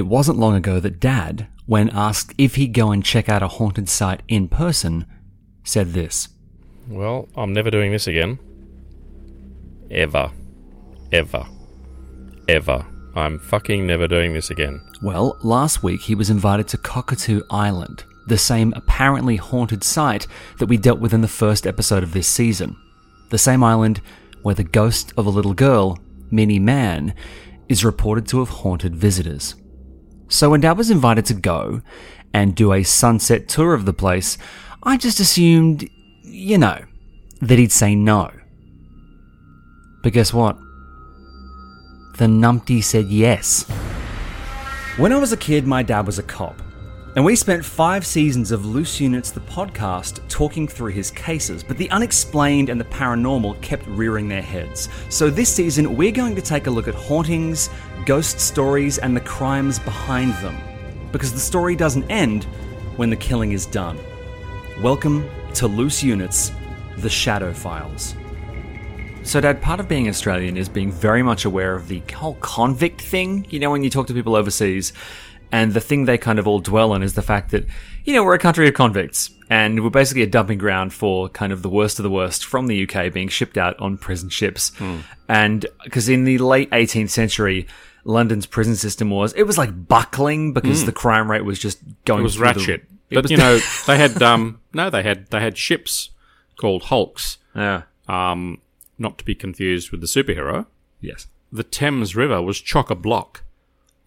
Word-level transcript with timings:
It 0.00 0.06
wasn't 0.06 0.38
long 0.38 0.54
ago 0.54 0.80
that 0.80 0.98
Dad, 0.98 1.48
when 1.66 1.90
asked 1.90 2.32
if 2.38 2.54
he'd 2.54 2.72
go 2.72 2.90
and 2.90 3.04
check 3.04 3.28
out 3.28 3.42
a 3.42 3.48
haunted 3.48 3.86
site 3.86 4.22
in 4.28 4.48
person, 4.48 5.04
said 5.62 5.92
this. 5.92 6.30
Well, 6.88 7.28
I'm 7.36 7.52
never 7.52 7.70
doing 7.70 7.92
this 7.92 8.06
again. 8.06 8.38
Ever. 9.90 10.30
Ever. 11.12 11.44
Ever. 12.48 12.86
I'm 13.14 13.38
fucking 13.38 13.86
never 13.86 14.08
doing 14.08 14.32
this 14.32 14.48
again. 14.48 14.80
Well, 15.02 15.36
last 15.42 15.82
week 15.82 16.00
he 16.00 16.14
was 16.14 16.30
invited 16.30 16.66
to 16.68 16.78
Cockatoo 16.78 17.42
Island, 17.50 18.04
the 18.26 18.38
same 18.38 18.72
apparently 18.74 19.36
haunted 19.36 19.84
site 19.84 20.26
that 20.60 20.70
we 20.70 20.78
dealt 20.78 21.00
with 21.00 21.12
in 21.12 21.20
the 21.20 21.28
first 21.28 21.66
episode 21.66 22.02
of 22.02 22.14
this 22.14 22.26
season. 22.26 22.74
The 23.28 23.36
same 23.36 23.62
island 23.62 24.00
where 24.40 24.54
the 24.54 24.64
ghost 24.64 25.12
of 25.18 25.26
a 25.26 25.30
little 25.30 25.52
girl, 25.52 25.98
Minnie 26.30 26.58
Mann, 26.58 27.12
is 27.68 27.84
reported 27.84 28.26
to 28.28 28.38
have 28.38 28.48
haunted 28.48 28.96
visitors. 28.96 29.56
So 30.30 30.48
when 30.48 30.60
Dad 30.60 30.78
was 30.78 30.90
invited 30.90 31.26
to 31.26 31.34
go 31.34 31.82
and 32.32 32.54
do 32.54 32.72
a 32.72 32.84
sunset 32.84 33.48
tour 33.48 33.74
of 33.74 33.84
the 33.84 33.92
place, 33.92 34.38
I 34.82 34.96
just 34.96 35.18
assumed, 35.18 35.90
you 36.22 36.56
know, 36.56 36.84
that 37.42 37.58
he'd 37.58 37.72
say 37.72 37.96
no. 37.96 38.30
But 40.04 40.12
guess 40.12 40.32
what? 40.32 40.56
The 42.18 42.26
numpty 42.26 42.82
said 42.82 43.08
yes. 43.08 43.68
When 44.98 45.12
I 45.12 45.18
was 45.18 45.32
a 45.32 45.36
kid, 45.36 45.66
my 45.66 45.82
dad 45.82 46.06
was 46.06 46.18
a 46.20 46.22
cop. 46.22 46.62
And 47.16 47.24
we 47.24 47.34
spent 47.34 47.64
five 47.64 48.06
seasons 48.06 48.52
of 48.52 48.64
Loose 48.64 49.00
Units, 49.00 49.32
the 49.32 49.40
podcast, 49.40 50.20
talking 50.28 50.68
through 50.68 50.92
his 50.92 51.10
cases, 51.10 51.64
but 51.64 51.76
the 51.76 51.90
unexplained 51.90 52.68
and 52.68 52.80
the 52.80 52.84
paranormal 52.84 53.60
kept 53.60 53.84
rearing 53.88 54.28
their 54.28 54.40
heads. 54.40 54.88
So 55.08 55.28
this 55.28 55.52
season, 55.52 55.96
we're 55.96 56.12
going 56.12 56.36
to 56.36 56.42
take 56.42 56.68
a 56.68 56.70
look 56.70 56.86
at 56.86 56.94
hauntings, 56.94 57.68
ghost 58.06 58.40
stories, 58.40 58.98
and 58.98 59.14
the 59.16 59.20
crimes 59.20 59.78
behind 59.78 60.32
them. 60.34 60.56
Because 61.12 61.32
the 61.32 61.40
story 61.40 61.76
doesn't 61.76 62.10
end 62.10 62.44
when 62.96 63.10
the 63.10 63.16
killing 63.16 63.52
is 63.52 63.66
done. 63.66 63.98
Welcome 64.80 65.28
to 65.54 65.66
Loose 65.66 66.02
Units, 66.02 66.52
The 66.98 67.10
Shadow 67.10 67.52
Files. 67.52 68.14
So, 69.22 69.40
Dad, 69.40 69.60
part 69.60 69.80
of 69.80 69.88
being 69.88 70.08
Australian 70.08 70.56
is 70.56 70.68
being 70.68 70.90
very 70.90 71.22
much 71.22 71.44
aware 71.44 71.74
of 71.74 71.88
the 71.88 72.00
whole 72.14 72.36
convict 72.40 73.02
thing. 73.02 73.46
You 73.50 73.60
know, 73.60 73.70
when 73.70 73.84
you 73.84 73.90
talk 73.90 74.06
to 74.06 74.14
people 74.14 74.34
overseas, 74.34 74.94
and 75.52 75.74
the 75.74 75.80
thing 75.80 76.04
they 76.04 76.16
kind 76.16 76.38
of 76.38 76.46
all 76.46 76.60
dwell 76.60 76.92
on 76.92 77.02
is 77.02 77.14
the 77.14 77.22
fact 77.22 77.50
that, 77.50 77.66
you 78.04 78.14
know, 78.14 78.24
we're 78.24 78.34
a 78.34 78.38
country 78.38 78.66
of 78.66 78.74
convicts, 78.74 79.30
and 79.50 79.82
we're 79.82 79.90
basically 79.90 80.22
a 80.22 80.26
dumping 80.26 80.58
ground 80.58 80.94
for 80.94 81.28
kind 81.28 81.52
of 81.52 81.62
the 81.62 81.68
worst 81.68 81.98
of 81.98 82.04
the 82.04 82.10
worst 82.10 82.46
from 82.46 82.66
the 82.66 82.88
UK 82.88 83.12
being 83.12 83.28
shipped 83.28 83.58
out 83.58 83.78
on 83.78 83.98
prison 83.98 84.30
ships. 84.30 84.70
Hmm. 84.76 84.98
And 85.28 85.66
because 85.84 86.08
in 86.08 86.24
the 86.24 86.38
late 86.38 86.70
18th 86.70 87.10
century, 87.10 87.66
London's 88.10 88.46
prison 88.46 88.76
system 88.76 89.10
was, 89.10 89.32
it 89.34 89.44
was 89.44 89.56
like 89.56 89.86
buckling 89.88 90.52
because 90.52 90.84
the 90.84 90.92
crime 90.92 91.30
rate 91.30 91.44
was 91.44 91.58
just 91.58 91.78
going 92.04 92.20
It 92.20 92.24
was 92.24 92.34
the- 92.36 92.42
ratchet. 92.42 92.80
it 93.10 93.14
But 93.14 93.24
was- 93.24 93.30
you 93.30 93.36
know, 93.36 93.58
they 93.86 93.96
had 93.98 94.20
um 94.22 94.60
no, 94.74 94.90
they 94.90 95.02
had 95.02 95.28
they 95.30 95.40
had 95.40 95.56
ships 95.56 96.10
called 96.60 96.84
hulks. 96.84 97.38
yeah. 97.54 97.82
Um 98.08 98.60
not 98.98 99.16
to 99.18 99.24
be 99.24 99.34
confused 99.34 99.90
with 99.90 100.00
the 100.02 100.06
superhero. 100.06 100.66
Yes. 101.00 101.26
The 101.52 101.62
Thames 101.64 102.14
River 102.14 102.42
was 102.42 102.60
chock 102.60 102.90
a 102.90 102.94
block 102.94 103.44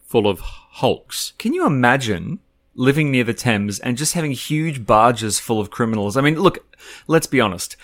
full 0.06 0.28
of 0.28 0.40
hulks. 0.40 1.34
Can 1.40 1.54
you 1.54 1.66
imagine 1.66 2.40
living 2.76 3.10
near 3.12 3.24
the 3.24 3.34
Thames 3.34 3.80
and 3.80 3.98
just 3.98 4.14
having 4.14 4.32
huge 4.32 4.86
barges 4.86 5.40
full 5.40 5.60
of 5.60 5.72
criminals? 5.72 6.16
I 6.16 6.22
mean, 6.22 6.40
look, 6.40 6.60
let's 7.08 7.26
be 7.28 7.42
honest. 7.42 7.76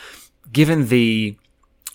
Given 0.54 0.88
the, 0.90 1.36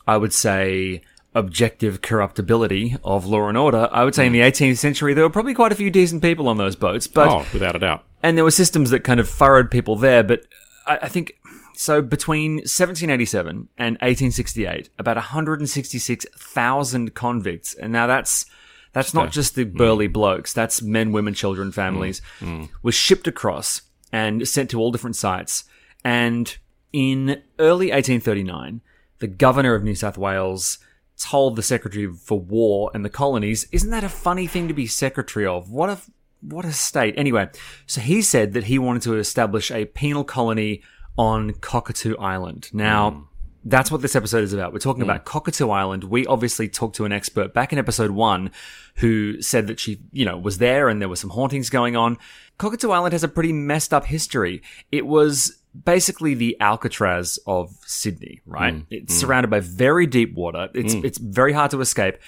I 0.06 0.17
would 0.17 0.33
say, 0.33 1.01
objective 1.34 2.00
corruptibility 2.00 2.97
of 3.03 3.27
law 3.27 3.49
and 3.49 3.59
order, 3.59 3.89
I 3.91 4.05
would 4.05 4.15
say 4.15 4.27
in 4.27 4.33
the 4.33 4.41
18th 4.41 4.78
century 4.78 5.15
there 5.15 5.25
were 5.25 5.31
probably 5.31 5.55
quite 5.55 5.72
a 5.72 5.77
few 5.77 5.91
decent 5.91 6.22
people 6.22 6.49
on 6.49 6.56
those 6.56 6.77
boats, 6.77 7.06
but 7.06 7.28
oh, 7.28 7.45
without 7.53 7.75
a 7.77 7.78
doubt. 7.78 8.05
and 8.22 8.37
there 8.37 8.45
were 8.45 8.50
systems 8.50 8.91
that 8.91 9.00
kind 9.00 9.19
of 9.21 9.28
furrowed 9.28 9.71
people 9.71 9.97
there. 9.97 10.23
But 10.23 10.44
I, 10.87 10.99
I 11.03 11.09
think 11.09 11.39
so. 11.75 12.00
Between 12.03 12.56
1787 12.56 13.69
and 13.77 13.94
1868, 13.97 14.91
about 14.99 15.17
166,000 15.17 17.15
convicts, 17.15 17.75
and 17.75 17.93
now 17.93 18.06
that's 18.06 18.47
that's 18.93 19.12
not 19.12 19.33
just 19.33 19.56
the 19.56 19.67
mm. 19.67 19.75
burly 19.75 20.06
blokes. 20.06 20.53
That's 20.53 20.81
men, 20.81 21.11
women, 21.11 21.34
children, 21.34 21.71
mm. 21.71 21.75
families. 21.75 22.23
Mm. 22.41 22.69
Was 22.83 22.94
shipped 22.94 23.27
across 23.27 23.83
and 24.12 24.47
sent 24.47 24.71
to 24.71 24.78
all 24.78 24.93
different 24.93 25.17
sites. 25.17 25.65
And 26.05 26.56
in 26.93 27.43
early 27.59 27.87
1839, 27.87 28.81
the 29.19 29.27
governor 29.27 29.75
of 29.75 29.83
New 29.83 29.97
South 29.97 30.17
Wales 30.17 30.78
told 31.19 31.56
the 31.56 31.62
secretary 31.62 32.12
for 32.12 32.41
war 32.41 32.91
and 32.94 33.04
the 33.04 33.10
colonies, 33.10 33.66
"Isn't 33.72 33.91
that 33.91 34.04
a 34.04 34.08
funny 34.08 34.47
thing 34.47 34.69
to 34.69 34.75
be 34.75 34.86
secretary 34.86 35.47
of? 35.47 35.70
What 35.70 35.91
a 35.91 35.98
what 36.41 36.64
a 36.64 36.72
state." 36.72 37.14
Anyway, 37.16 37.48
so 37.86 38.00
he 38.00 38.22
said 38.22 38.52
that 38.52 38.64
he 38.64 38.78
wanted 38.78 39.02
to 39.02 39.16
establish 39.16 39.70
a 39.70 39.86
penal 39.86 40.25
colony 40.25 40.82
on 41.16 41.52
Cockatoo 41.54 42.16
Island. 42.16 42.70
Now, 42.72 43.10
hmm. 43.10 43.22
that's 43.64 43.91
what 43.91 44.02
this 44.02 44.16
episode 44.16 44.44
is 44.44 44.52
about. 44.52 44.72
We're 44.72 44.80
talking 44.80 45.04
hmm. 45.04 45.10
about 45.10 45.25
Cockatoo 45.25 45.70
Island. 45.70 46.04
We 46.04 46.26
obviously 46.26 46.69
talked 46.69 46.97
to 46.97 47.04
an 47.04 47.12
expert 47.12 47.54
back 47.54 47.72
in 47.72 47.78
episode 47.78 48.10
one 48.10 48.50
who 48.96 49.41
said 49.41 49.66
that 49.69 49.81
she, 49.81 50.00
you 50.12 50.25
know, 50.25 50.36
was 50.36 50.58
there 50.58 50.88
and 50.88 51.00
there 51.00 51.08
were 51.08 51.16
some 51.16 51.31
hauntings 51.31 51.70
going 51.70 51.96
on. 51.96 52.19
Cockatoo 52.58 52.91
Island 52.91 53.12
has 53.12 53.25
a 53.25 53.28
pretty 53.28 53.52
messed 53.52 53.92
up 53.92 54.06
history. 54.06 54.62
It 54.92 55.06
was 55.06 55.60
basically 55.83 56.35
the 56.35 56.57
Alcatraz 56.61 57.39
of 57.47 57.77
Sydney, 57.87 58.41
right? 58.47 58.75
Mm. 58.75 58.87
It's 58.91 59.15
mm. 59.15 59.21
surrounded 59.21 59.51
by 59.51 59.61
very 59.61 60.07
deep 60.07 60.35
water. 60.35 60.69
It's 60.75 60.95
mm. 60.95 61.05
it's 61.05 61.19
very 61.19 61.53
hard 61.53 61.71
to 61.73 61.81
escape. 61.81 62.19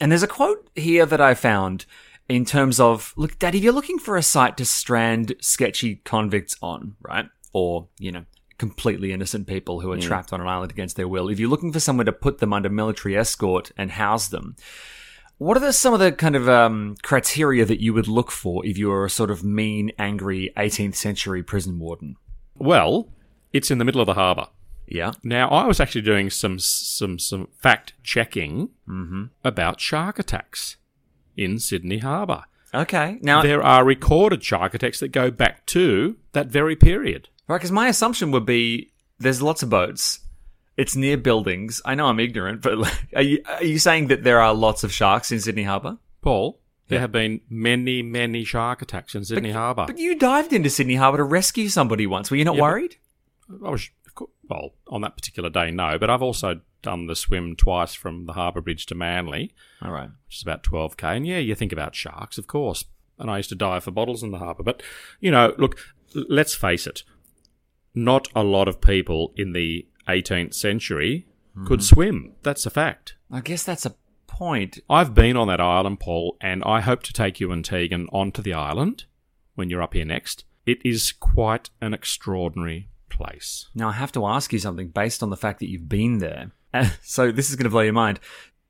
And 0.00 0.10
there's 0.10 0.22
a 0.22 0.28
quote 0.28 0.68
here 0.74 1.06
that 1.06 1.20
I 1.20 1.34
found 1.34 1.86
in 2.28 2.44
terms 2.44 2.78
of 2.78 3.12
look, 3.16 3.38
Dad, 3.38 3.54
if 3.54 3.62
you're 3.62 3.72
looking 3.72 3.98
for 3.98 4.16
a 4.16 4.22
site 4.22 4.56
to 4.58 4.64
strand 4.64 5.34
sketchy 5.40 5.96
convicts 5.96 6.56
on, 6.62 6.96
right? 7.00 7.26
Or, 7.52 7.88
you 7.98 8.12
know, 8.12 8.24
completely 8.58 9.12
innocent 9.12 9.46
people 9.46 9.80
who 9.80 9.90
are 9.90 9.98
trapped 9.98 10.32
on 10.32 10.40
an 10.40 10.46
island 10.46 10.70
against 10.70 10.96
their 10.96 11.08
will, 11.08 11.28
if 11.28 11.40
you're 11.40 11.50
looking 11.50 11.72
for 11.72 11.80
somewhere 11.80 12.04
to 12.04 12.12
put 12.12 12.38
them 12.38 12.52
under 12.52 12.68
military 12.68 13.16
escort 13.16 13.72
and 13.76 13.90
house 13.90 14.28
them, 14.28 14.54
what 15.38 15.56
are 15.56 15.60
the, 15.60 15.72
some 15.72 15.94
of 15.94 16.00
the 16.00 16.12
kind 16.12 16.36
of 16.36 16.48
um, 16.48 16.94
criteria 17.02 17.64
that 17.64 17.80
you 17.80 17.94
would 17.94 18.06
look 18.06 18.30
for 18.30 18.64
if 18.64 18.78
you 18.78 18.88
were 18.88 19.06
a 19.06 19.10
sort 19.10 19.30
of 19.30 19.42
mean, 19.42 19.90
angry 19.98 20.52
18th 20.56 20.94
century 20.94 21.42
prison 21.42 21.78
warden? 21.78 22.16
Well, 22.60 23.08
it's 23.52 23.70
in 23.70 23.78
the 23.78 23.84
middle 23.84 24.00
of 24.00 24.06
the 24.06 24.14
harbour. 24.14 24.46
Yeah. 24.86 25.12
Now, 25.22 25.48
I 25.48 25.66
was 25.66 25.80
actually 25.80 26.02
doing 26.02 26.30
some 26.30 26.58
some 26.58 27.18
some 27.18 27.48
fact 27.58 27.94
checking 28.04 28.70
Mm-hmm. 28.88 29.24
about 29.44 29.80
shark 29.80 30.18
attacks 30.18 30.76
in 31.36 31.58
Sydney 31.58 31.98
Harbour. 31.98 32.44
Okay. 32.74 33.18
Now, 33.22 33.42
There 33.42 33.62
are 33.62 33.84
recorded 33.84 34.44
shark 34.44 34.74
attacks 34.74 35.00
that 35.00 35.08
go 35.08 35.30
back 35.30 35.64
to 35.66 36.16
that 36.32 36.48
very 36.48 36.76
period. 36.76 37.28
Right, 37.48 37.56
because 37.56 37.72
my 37.72 37.88
assumption 37.88 38.30
would 38.32 38.46
be 38.46 38.92
there's 39.18 39.42
lots 39.42 39.62
of 39.62 39.70
boats. 39.70 40.20
It's 40.76 40.94
near 40.96 41.16
buildings. 41.16 41.82
I 41.84 41.94
know 41.94 42.06
I'm 42.06 42.20
ignorant, 42.20 42.62
but 42.62 42.78
like, 42.78 43.06
are 43.16 43.22
you 43.22 43.42
are 43.46 43.64
you 43.64 43.78
saying 43.78 44.08
that 44.08 44.22
there 44.22 44.40
are 44.40 44.54
lots 44.54 44.84
of 44.84 44.92
sharks 44.92 45.32
in 45.32 45.40
Sydney 45.40 45.64
Harbour? 45.64 45.98
Paul, 46.22 46.59
there 46.90 46.96
Yeah. 46.96 47.00
have 47.02 47.12
been 47.12 47.40
many, 47.48 48.02
many 48.02 48.44
shark 48.44 48.82
attacks 48.82 49.14
in 49.14 49.24
Sydney 49.24 49.52
Harbour. 49.52 49.86
But 49.86 49.98
you 49.98 50.16
dived 50.16 50.52
into 50.52 50.68
Sydney 50.68 50.96
Harbour 50.96 51.18
to 51.18 51.24
rescue 51.24 51.68
somebody 51.68 52.06
once. 52.06 52.30
Were 52.30 52.36
you 52.36 52.44
not 52.44 52.56
Yeah, 52.56 52.62
worried? 52.62 52.96
I 53.64 53.70
was, 53.70 53.88
of 54.06 54.14
course, 54.14 54.30
well, 54.48 54.74
on 54.88 55.00
that 55.02 55.16
particular 55.16 55.48
day, 55.48 55.70
no. 55.70 55.98
But 55.98 56.10
I've 56.10 56.22
also 56.22 56.60
done 56.82 57.06
the 57.06 57.14
swim 57.16 57.54
twice 57.56 57.94
from 57.94 58.26
the 58.26 58.32
Harbour 58.32 58.60
Bridge 58.60 58.86
to 58.86 58.94
Manly, 58.94 59.52
All 59.80 59.92
right. 59.92 60.10
which 60.26 60.36
is 60.36 60.42
about 60.42 60.62
12k. 60.64 61.16
And 61.16 61.26
yeah, 61.26 61.38
you 61.38 61.54
think 61.54 61.72
about 61.72 61.94
sharks, 61.94 62.38
of 62.38 62.46
course. 62.46 62.84
And 63.18 63.30
I 63.30 63.36
used 63.36 63.50
to 63.50 63.54
dive 63.54 63.84
for 63.84 63.90
bottles 63.90 64.22
in 64.22 64.30
the 64.30 64.38
harbour. 64.38 64.62
But, 64.62 64.82
you 65.20 65.30
know, 65.30 65.54
look, 65.58 65.78
let's 66.14 66.54
face 66.54 66.86
it, 66.86 67.04
not 67.94 68.28
a 68.34 68.42
lot 68.42 68.66
of 68.66 68.80
people 68.80 69.32
in 69.36 69.52
the 69.52 69.86
18th 70.08 70.54
century 70.54 71.26
could 71.66 71.80
mm-hmm. 71.80 71.94
swim. 71.94 72.32
That's 72.42 72.66
a 72.66 72.70
fact. 72.70 73.16
I 73.30 73.40
guess 73.40 73.62
that's 73.62 73.86
a 73.86 73.94
point. 74.40 74.78
I've 74.88 75.14
been 75.14 75.36
on 75.36 75.48
that 75.48 75.60
island, 75.60 76.00
Paul, 76.00 76.38
and 76.40 76.64
I 76.64 76.80
hope 76.80 77.02
to 77.02 77.12
take 77.12 77.40
you 77.40 77.52
and 77.52 77.62
Tegan 77.62 78.08
onto 78.10 78.40
the 78.40 78.54
island 78.54 79.04
when 79.54 79.68
you're 79.68 79.82
up 79.82 79.92
here 79.92 80.06
next. 80.06 80.44
It 80.64 80.78
is 80.82 81.12
quite 81.12 81.68
an 81.82 81.92
extraordinary 81.92 82.88
place. 83.10 83.68
Now, 83.74 83.90
I 83.90 83.92
have 83.92 84.12
to 84.12 84.26
ask 84.26 84.50
you 84.50 84.58
something 84.58 84.88
based 84.88 85.22
on 85.22 85.28
the 85.28 85.36
fact 85.36 85.58
that 85.58 85.68
you've 85.68 85.90
been 85.90 86.18
there. 86.18 86.52
so, 87.02 87.30
this 87.30 87.50
is 87.50 87.56
going 87.56 87.64
to 87.64 87.70
blow 87.70 87.82
your 87.82 87.92
mind. 87.92 88.18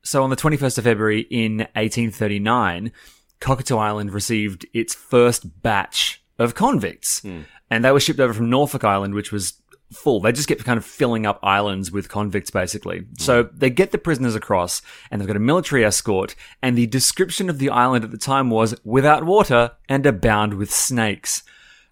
So, 0.03 0.21
on 0.23 0.29
the 0.29 0.35
21st 0.35 0.77
of 0.77 0.83
February 0.83 1.21
in 1.31 1.59
1839, 1.59 2.91
Cockatoo 3.39 3.77
Island 3.77 4.11
received 4.11 4.65
its 4.73 4.93
first 4.93 5.61
batch 5.61 6.21
of 6.37 6.53
convicts. 6.53 7.21
Hmm. 7.21 7.43
And 7.69 7.85
they 7.85 7.93
were 7.93 8.01
shipped 8.01 8.19
over 8.19 8.33
from 8.33 8.49
Norfolk 8.49 8.83
Island, 8.83 9.13
which 9.13 9.31
was 9.31 9.60
full. 9.91 10.19
They 10.19 10.31
just 10.31 10.47
kept 10.47 10.63
kind 10.63 10.77
of 10.77 10.85
filling 10.85 11.25
up 11.25 11.39
islands 11.43 11.91
with 11.91 12.09
convicts, 12.09 12.49
basically. 12.49 13.05
So 13.19 13.43
they 13.53 13.69
get 13.69 13.91
the 13.91 13.97
prisoners 13.97 14.35
across, 14.35 14.81
and 15.09 15.19
they've 15.19 15.27
got 15.27 15.35
a 15.35 15.39
military 15.39 15.85
escort. 15.85 16.35
And 16.61 16.77
the 16.77 16.87
description 16.87 17.49
of 17.49 17.59
the 17.59 17.69
island 17.69 18.03
at 18.03 18.11
the 18.11 18.17
time 18.17 18.49
was 18.49 18.75
without 18.83 19.25
water 19.25 19.71
and 19.87 20.05
abound 20.05 20.55
with 20.55 20.71
snakes. 20.71 21.43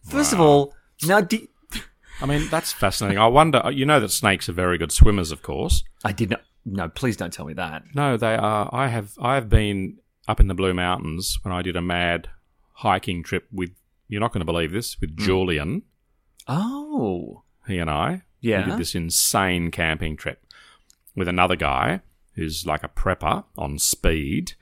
First 0.03 0.33
of 0.33 0.39
all, 0.39 0.73
now, 1.03 1.21
do, 1.21 1.47
I 2.21 2.25
mean, 2.25 2.47
that's 2.49 2.71
fascinating. 2.71 3.17
I 3.17 3.27
wonder, 3.27 3.61
you 3.71 3.85
know 3.85 3.99
that 3.99 4.11
snakes 4.11 4.49
are 4.49 4.53
very 4.53 4.77
good 4.77 4.91
swimmers, 4.91 5.31
of 5.31 5.41
course. 5.41 5.83
I 6.03 6.11
did 6.11 6.31
not. 6.31 6.41
No, 6.65 6.89
please 6.89 7.15
don't 7.15 7.31
tell 7.31 7.45
me 7.45 7.53
that. 7.53 7.83
No, 7.95 8.17
they 8.17 8.35
are. 8.35 8.69
I 8.71 8.87
have. 8.87 9.13
I 9.19 9.35
have 9.35 9.49
been 9.49 9.97
up 10.27 10.39
in 10.39 10.47
the 10.47 10.53
Blue 10.53 10.73
Mountains 10.73 11.39
when 11.41 11.53
I 11.53 11.61
did 11.61 11.75
a 11.75 11.81
mad 11.81 12.29
hiking 12.73 13.23
trip 13.23 13.47
with. 13.51 13.71
You're 14.07 14.21
not 14.21 14.33
going 14.33 14.41
to 14.41 14.45
believe 14.45 14.71
this 14.71 14.99
with 14.99 15.17
hmm. 15.17 15.23
Julian. 15.23 15.83
Oh, 16.47 17.43
He 17.69 17.77
and 17.77 17.89
I. 17.89 18.23
Yeah. 18.41 18.65
We 18.65 18.71
did 18.71 18.79
this 18.79 18.95
insane 18.95 19.71
camping 19.71 20.17
trip 20.17 20.45
with 21.15 21.27
another 21.27 21.55
guy 21.55 22.01
who's 22.35 22.65
like 22.65 22.83
a 22.83 22.89
prepper 22.89 23.43
on 23.57 23.77
speed, 23.79 24.53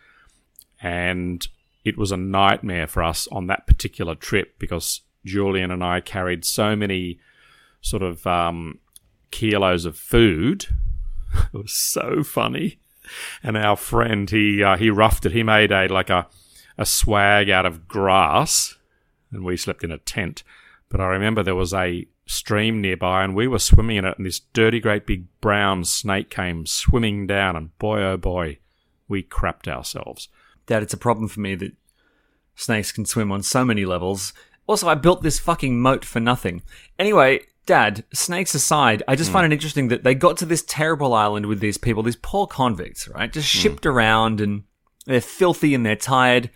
and 0.82 1.48
it 1.86 1.98
was 1.98 2.12
a 2.12 2.18
nightmare 2.18 2.88
for 2.88 3.04
us 3.04 3.28
on 3.32 3.48
that 3.48 3.68
particular 3.68 4.16
trip 4.16 4.60
because 4.60 5.02
Julian 5.26 5.72
and 5.72 5.84
I 5.84 6.02
carried 6.02 6.44
so 6.44 6.76
many 6.76 7.20
sort 7.82 8.04
of 8.04 8.26
um, 8.28 8.80
kilos 9.32 9.86
of 9.86 9.98
food. 9.98 10.66
it 11.54 11.58
was 11.58 11.74
so 11.74 12.24
funny. 12.24 12.80
And 13.42 13.56
our 13.56 13.78
friend, 13.78 14.30
he 14.30 14.62
uh, 14.62 14.76
he 14.76 14.90
roughed 14.90 15.26
it. 15.26 15.32
He 15.32 15.44
made 15.44 15.72
a 15.72 15.88
like 15.88 16.10
a 16.10 16.28
a 16.78 16.86
swag 16.86 17.50
out 17.50 17.66
of 17.66 17.88
grass, 17.88 18.76
and 19.32 19.46
we 19.46 19.56
slept 19.56 19.84
in 19.84 19.92
a 19.92 19.98
tent. 19.98 20.44
But 20.90 21.02
I 21.02 21.06
remember 21.06 21.42
there 21.42 21.56
was 21.56 21.74
a 21.74 22.06
stream 22.28 22.82
nearby, 22.82 23.24
and 23.24 23.36
we 23.36 23.48
were 23.48 23.60
swimming 23.60 23.98
in 23.98 24.06
it, 24.06 24.18
and 24.18 24.26
this 24.26 24.42
dirty, 24.54 24.80
great 24.80 25.08
big 25.08 25.26
brown 25.42 25.84
snake 25.84 26.30
came 26.30 26.66
swimming 26.66 27.26
down, 27.26 27.56
and 27.56 27.78
boy, 27.80 28.02
oh 28.02 28.18
boy, 28.18 28.60
we 29.08 29.24
crapped 29.24 29.68
ourselves. 29.68 30.30
Dad, 30.66 30.84
it's 30.84 30.94
a 30.94 30.98
problem 30.98 31.28
for 31.28 31.40
me 31.40 31.56
that 31.56 31.74
snakes 32.56 32.92
can 32.92 33.06
swim 33.06 33.32
on 33.32 33.42
so 33.42 33.64
many 33.64 33.86
levels. 33.86 34.34
Also, 34.68 34.88
I 34.88 34.96
built 34.96 35.24
this 35.24 35.40
fucking 35.40 35.80
moat 35.80 36.04
for 36.04 36.20
nothing. 36.20 36.62
Anyway, 37.00 37.42
Dad, 37.66 38.04
snakes 38.14 38.54
aside, 38.54 39.04
I 39.08 39.16
just 39.16 39.30
hmm. 39.30 39.34
find 39.34 39.52
it 39.52 39.56
interesting 39.56 39.88
that 39.88 40.04
they 40.04 40.14
got 40.14 40.38
to 40.38 40.46
this 40.46 40.64
terrible 40.64 41.14
island 41.14 41.46
with 41.46 41.60
these 41.60 41.78
people, 41.78 42.04
these 42.04 42.16
poor 42.16 42.48
convicts, 42.48 43.08
right? 43.08 43.32
Just 43.32 43.54
hmm. 43.54 43.60
shipped 43.60 43.86
around 43.86 44.42
and 44.42 44.64
they're 45.06 45.22
filthy 45.22 45.74
and 45.74 45.86
they're 45.86 45.96
tired. 45.96 46.50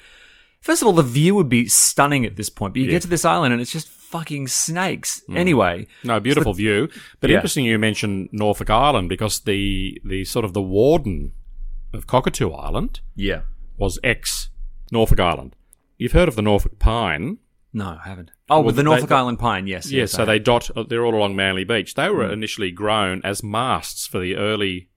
First 0.60 0.82
of 0.82 0.88
all, 0.88 0.94
the 0.94 1.04
view 1.04 1.36
would 1.36 1.50
be 1.50 1.68
stunning 1.68 2.26
at 2.26 2.36
this 2.36 2.50
point, 2.50 2.74
but 2.74 2.82
you 2.82 2.86
Yeah. 2.86 2.92
get 2.92 3.02
to 3.04 3.08
this 3.08 3.26
island 3.26 3.54
and 3.54 3.62
it's 3.62 3.72
just 3.72 3.88
fucking 4.12 4.48
snakes. 4.48 5.22
Anyway, 5.34 5.88
No, 6.04 6.20
beautiful 6.20 6.54
view. 6.54 6.90
But 7.20 7.30
Yeah. 7.30 7.38
interesting 7.38 7.66
you 7.66 7.80
mentioned 7.80 8.30
Norfolk 8.32 8.70
Island 8.70 9.10
because 9.10 9.40
the 9.42 10.00
the 10.06 10.26
sort 10.26 10.46
of 10.46 10.54
the 10.54 10.62
warden 10.62 11.32
of 11.94 12.06
Cockatoo 12.08 12.52
Island 12.52 13.00
yeah. 13.16 13.42
was 13.78 14.00
ex 14.04 14.50
Norfolk 14.92 15.20
Island. 15.20 15.56
You've 15.98 16.12
heard 16.14 16.28
of 16.28 16.36
the 16.36 16.42
Norfolk 16.42 16.78
Pine? 16.80 17.38
No, 17.74 17.98
I 18.04 18.10
haven't. 18.10 18.32
Oh, 18.50 18.60
with 18.60 18.76
the 18.76 18.82
they- 18.82 18.90
Norfolk 18.90 19.12
Island 19.12 19.40
pine, 19.40 19.66
yes. 19.68 19.90
Yeah, 19.90 20.00
yes, 20.02 20.12
so 20.12 20.26
they 20.26 20.40
dot. 20.40 20.70
They're 20.90 21.06
all 21.06 21.16
along 21.16 21.36
Manly 21.38 21.64
Beach. 21.64 21.94
They 21.94 22.10
were 22.10 22.30
initially 22.30 22.70
grown 22.72 23.22
as 23.24 23.42
masts 23.44 24.06
for 24.08 24.20
the 24.20 24.36
early 24.36 24.90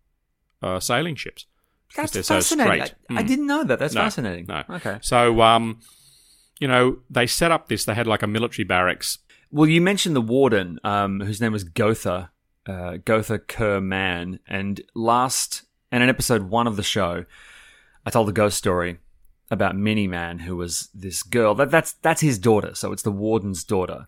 uh, 0.60 0.80
sailing 0.80 1.14
ships. 1.14 1.46
That's 1.94 2.12
they're 2.12 2.22
so 2.24 2.34
fascinating. 2.36 2.82
I, 2.82 2.84
straight. 2.86 2.98
I 3.18 3.22
Mm. 3.22 3.28
didn't 3.28 3.46
know 3.46 3.62
that. 3.64 3.78
That's 3.78 3.94
No, 3.94 4.00
fascinating. 4.00 4.46
No. 4.48 4.64
Okay. 4.70 4.98
So, 5.02 5.40
um, 5.42 5.78
you 6.60 6.68
know, 6.68 6.98
they 7.10 7.26
set 7.26 7.52
up 7.52 7.68
this. 7.68 7.84
They 7.84 7.94
had 7.94 8.06
like 8.06 8.22
a 8.22 8.26
military 8.26 8.64
barracks. 8.64 9.18
Well, 9.50 9.68
you 9.68 9.80
mentioned 9.80 10.16
the 10.16 10.20
warden, 10.20 10.80
um, 10.84 11.20
whose 11.20 11.40
name 11.40 11.52
was 11.52 11.64
Gother, 11.64 12.30
uh, 12.66 12.98
Gother 13.04 13.38
Kerr 13.38 13.80
Mann, 13.80 14.40
and 14.46 14.80
last 14.94 15.62
and 15.92 16.02
in 16.02 16.08
episode 16.08 16.50
one 16.50 16.66
of 16.66 16.76
the 16.76 16.82
show, 16.82 17.24
I 18.04 18.10
told 18.10 18.28
a 18.28 18.32
ghost 18.32 18.58
story 18.58 18.98
about 19.50 19.76
Minnie 19.76 20.08
Mann, 20.08 20.40
who 20.40 20.56
was 20.56 20.88
this 20.94 21.22
girl. 21.22 21.54
That, 21.54 21.70
that's 21.70 21.92
that's 21.92 22.20
his 22.20 22.38
daughter, 22.38 22.74
so 22.74 22.92
it's 22.92 23.02
the 23.02 23.12
warden's 23.12 23.64
daughter. 23.64 24.06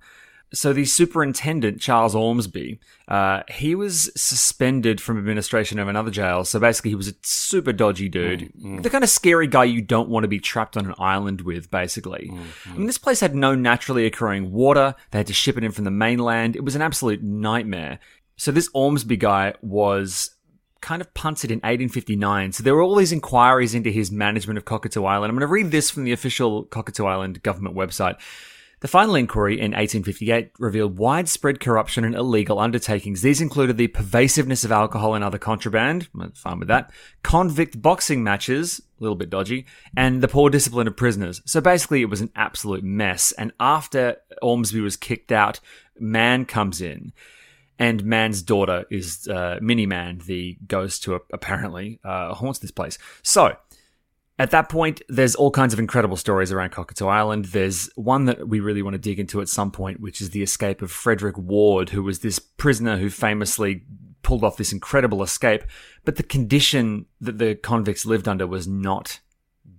So 0.54 0.72
the 0.72 0.84
superintendent 0.84 1.80
Charles 1.80 2.14
Ormsby, 2.14 2.78
uh, 3.08 3.42
he 3.48 3.74
was 3.74 4.12
suspended 4.14 5.00
from 5.00 5.18
administration 5.18 5.78
of 5.78 5.88
another 5.88 6.10
jail. 6.10 6.44
So 6.44 6.60
basically, 6.60 6.92
he 6.92 6.94
was 6.94 7.08
a 7.08 7.14
super 7.22 7.72
dodgy 7.72 8.08
dude, 8.08 8.52
mm, 8.52 8.78
mm. 8.78 8.82
the 8.82 8.90
kind 8.90 9.02
of 9.02 9.10
scary 9.10 9.48
guy 9.48 9.64
you 9.64 9.82
don't 9.82 10.08
want 10.08 10.24
to 10.24 10.28
be 10.28 10.38
trapped 10.38 10.76
on 10.76 10.86
an 10.86 10.94
island 10.98 11.40
with. 11.40 11.70
Basically, 11.70 12.30
mm, 12.32 12.46
I 12.72 12.76
mean, 12.76 12.86
this 12.86 12.98
place 12.98 13.20
had 13.20 13.34
no 13.34 13.54
naturally 13.56 14.06
occurring 14.06 14.52
water. 14.52 14.94
They 15.10 15.18
had 15.18 15.26
to 15.26 15.34
ship 15.34 15.58
it 15.58 15.64
in 15.64 15.72
from 15.72 15.84
the 15.84 15.90
mainland. 15.90 16.54
It 16.54 16.64
was 16.64 16.76
an 16.76 16.82
absolute 16.82 17.22
nightmare. 17.22 17.98
So 18.36 18.52
this 18.52 18.70
Ormsby 18.72 19.16
guy 19.16 19.54
was 19.62 20.30
kind 20.80 21.02
of 21.02 21.12
punted 21.14 21.50
in 21.50 21.56
1859. 21.58 22.52
So 22.52 22.62
there 22.62 22.74
were 22.74 22.82
all 22.82 22.94
these 22.94 23.12
inquiries 23.12 23.74
into 23.74 23.90
his 23.90 24.12
management 24.12 24.58
of 24.58 24.64
Cockatoo 24.64 25.04
Island. 25.04 25.30
I'm 25.30 25.36
going 25.36 25.40
to 25.40 25.52
read 25.52 25.72
this 25.72 25.90
from 25.90 26.04
the 26.04 26.12
official 26.12 26.64
Cockatoo 26.64 27.06
Island 27.06 27.42
government 27.42 27.74
website. 27.74 28.20
The 28.80 28.88
final 28.88 29.14
inquiry 29.14 29.54
in 29.54 29.72
1858 29.72 30.50
revealed 30.58 30.98
widespread 30.98 31.60
corruption 31.60 32.04
and 32.04 32.14
illegal 32.14 32.58
undertakings. 32.58 33.22
These 33.22 33.40
included 33.40 33.78
the 33.78 33.88
pervasiveness 33.88 34.64
of 34.64 34.72
alcohol 34.72 35.14
and 35.14 35.24
other 35.24 35.38
contraband, 35.38 36.08
fine 36.34 36.58
with 36.58 36.68
that, 36.68 36.90
convict 37.22 37.80
boxing 37.80 38.22
matches, 38.22 38.82
a 39.00 39.02
little 39.02 39.16
bit 39.16 39.30
dodgy, 39.30 39.64
and 39.96 40.22
the 40.22 40.28
poor 40.28 40.50
discipline 40.50 40.86
of 40.86 40.96
prisoners. 40.96 41.40
So 41.46 41.62
basically, 41.62 42.02
it 42.02 42.10
was 42.10 42.20
an 42.20 42.30
absolute 42.36 42.84
mess. 42.84 43.32
And 43.32 43.52
after 43.58 44.18
Ormsby 44.42 44.80
was 44.80 44.98
kicked 44.98 45.32
out, 45.32 45.58
Mann 45.98 46.44
comes 46.44 46.82
in 46.82 47.14
and 47.78 48.04
Mann's 48.04 48.42
daughter 48.42 48.84
is 48.90 49.28
uh, 49.28 49.58
Minnie 49.60 49.86
Mann, 49.86 50.20
the 50.26 50.56
ghost 50.66 51.04
who 51.04 51.18
apparently 51.32 52.00
uh, 52.04 52.34
haunts 52.34 52.58
this 52.58 52.70
place. 52.70 52.98
So, 53.22 53.56
at 54.38 54.50
that 54.50 54.68
point, 54.68 55.00
there's 55.08 55.34
all 55.34 55.50
kinds 55.50 55.72
of 55.72 55.78
incredible 55.78 56.16
stories 56.16 56.52
around 56.52 56.70
Cockatoo 56.70 57.06
Island. 57.06 57.46
There's 57.46 57.90
one 57.96 58.26
that 58.26 58.48
we 58.48 58.60
really 58.60 58.82
want 58.82 58.94
to 58.94 58.98
dig 58.98 59.18
into 59.18 59.40
at 59.40 59.48
some 59.48 59.70
point, 59.70 60.00
which 60.00 60.20
is 60.20 60.30
the 60.30 60.42
escape 60.42 60.82
of 60.82 60.90
Frederick 60.90 61.38
Ward, 61.38 61.90
who 61.90 62.02
was 62.02 62.18
this 62.18 62.38
prisoner 62.38 62.98
who 62.98 63.08
famously 63.08 63.82
pulled 64.22 64.44
off 64.44 64.58
this 64.58 64.72
incredible 64.72 65.22
escape. 65.22 65.64
But 66.04 66.16
the 66.16 66.22
condition 66.22 67.06
that 67.20 67.38
the 67.38 67.54
convicts 67.54 68.04
lived 68.04 68.28
under 68.28 68.46
was 68.46 68.68
not 68.68 69.20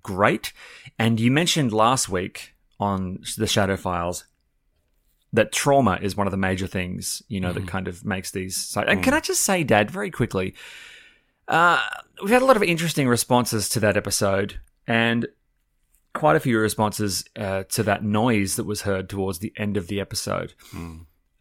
great. 0.02 0.54
And 0.98 1.20
you 1.20 1.30
mentioned 1.30 1.72
last 1.72 2.10
week 2.10 2.56
on 2.80 3.20
the 3.38 3.48
Shadow 3.48 3.78
Files 3.78 4.26
that 5.34 5.52
trauma 5.52 6.00
is 6.02 6.16
one 6.16 6.26
of 6.26 6.32
the 6.32 6.38
major 6.38 6.66
things, 6.66 7.22
you 7.28 7.40
know, 7.40 7.54
that 7.54 7.60
mm-hmm. 7.60 7.70
kind 7.70 7.88
of 7.88 8.04
makes 8.06 8.32
these. 8.32 8.56
So, 8.56 8.82
and 8.82 9.04
can 9.04 9.14
mm. 9.14 9.18
I 9.18 9.20
just 9.20 9.42
say, 9.42 9.64
Dad, 9.64 9.92
very 9.92 10.10
quickly, 10.10 10.56
uh, 11.48 11.82
we've 12.22 12.32
had 12.32 12.42
a 12.42 12.46
lot 12.46 12.58
of 12.58 12.64
interesting 12.64 13.08
responses 13.08 13.70
to 13.70 13.80
that 13.82 13.98
episode, 13.98 14.60
and 14.86 15.28
quite 16.14 16.36
a 16.36 16.40
few 16.40 16.60
responses 16.60 17.24
uh, 17.36 17.64
to 17.70 17.84
that 17.84 18.04
noise 18.04 18.56
that 18.56 18.64
was 18.66 18.82
heard 18.82 19.08
towards 19.10 19.40
the 19.40 19.54
end 19.56 19.78
of 19.78 19.88
the 19.88 20.00
episode. 20.02 20.54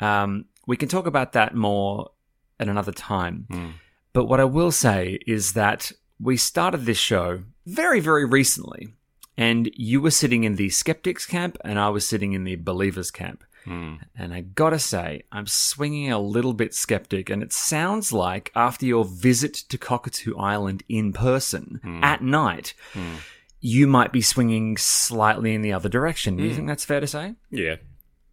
Um, 0.01 0.45
we 0.67 0.77
can 0.77 0.89
talk 0.89 1.07
about 1.07 1.33
that 1.33 1.55
more 1.55 2.11
at 2.61 2.69
another 2.69 2.93
time. 2.93 3.47
But 4.13 4.27
what 4.27 4.41
I 4.41 4.45
will 4.45 4.73
say 4.73 5.19
is 5.27 5.53
that 5.55 5.93
we 6.21 6.37
started 6.37 6.85
this 6.85 6.99
show 6.99 7.43
very, 7.67 8.01
very 8.01 8.25
recently, 8.25 8.95
and 9.37 9.71
you 9.75 10.01
were 10.01 10.11
sitting 10.11 10.45
in 10.45 10.57
the 10.57 10.69
skeptics 10.71 11.27
camp, 11.27 11.57
and 11.65 11.79
I 11.79 11.89
was 11.91 12.07
sitting 12.07 12.33
in 12.33 12.45
the 12.45 12.57
believers 12.57 13.11
camp. 13.11 13.45
Hmm. 13.67 13.95
And 14.17 14.33
I 14.33 14.43
gotta 14.43 14.79
say, 14.79 15.25
I'm 15.33 15.47
swinging 15.47 16.13
a 16.13 16.19
little 16.19 16.55
bit 16.55 16.73
skeptic, 16.73 17.29
and 17.29 17.43
it 17.43 17.53
sounds 17.53 18.13
like 18.13 18.53
after 18.55 18.87
your 18.87 19.05
visit 19.05 19.55
to 19.55 19.77
Cockatoo 19.77 20.37
Island 20.37 20.85
in 20.89 21.13
person 21.13 21.81
hmm. 21.83 22.03
at 22.03 22.23
night, 22.23 22.75
hmm. 22.93 23.17
you 23.61 23.87
might 23.87 24.13
be 24.13 24.23
swinging 24.23 24.77
slightly 24.77 25.53
in 25.53 25.63
the 25.63 25.73
other 25.73 25.89
direction. 25.89 26.37
Do 26.37 26.45
you 26.45 26.55
think 26.55 26.69
that's 26.69 26.85
fair 26.85 27.01
to 27.01 27.07
say? 27.07 27.35
Yeah, 27.51 27.77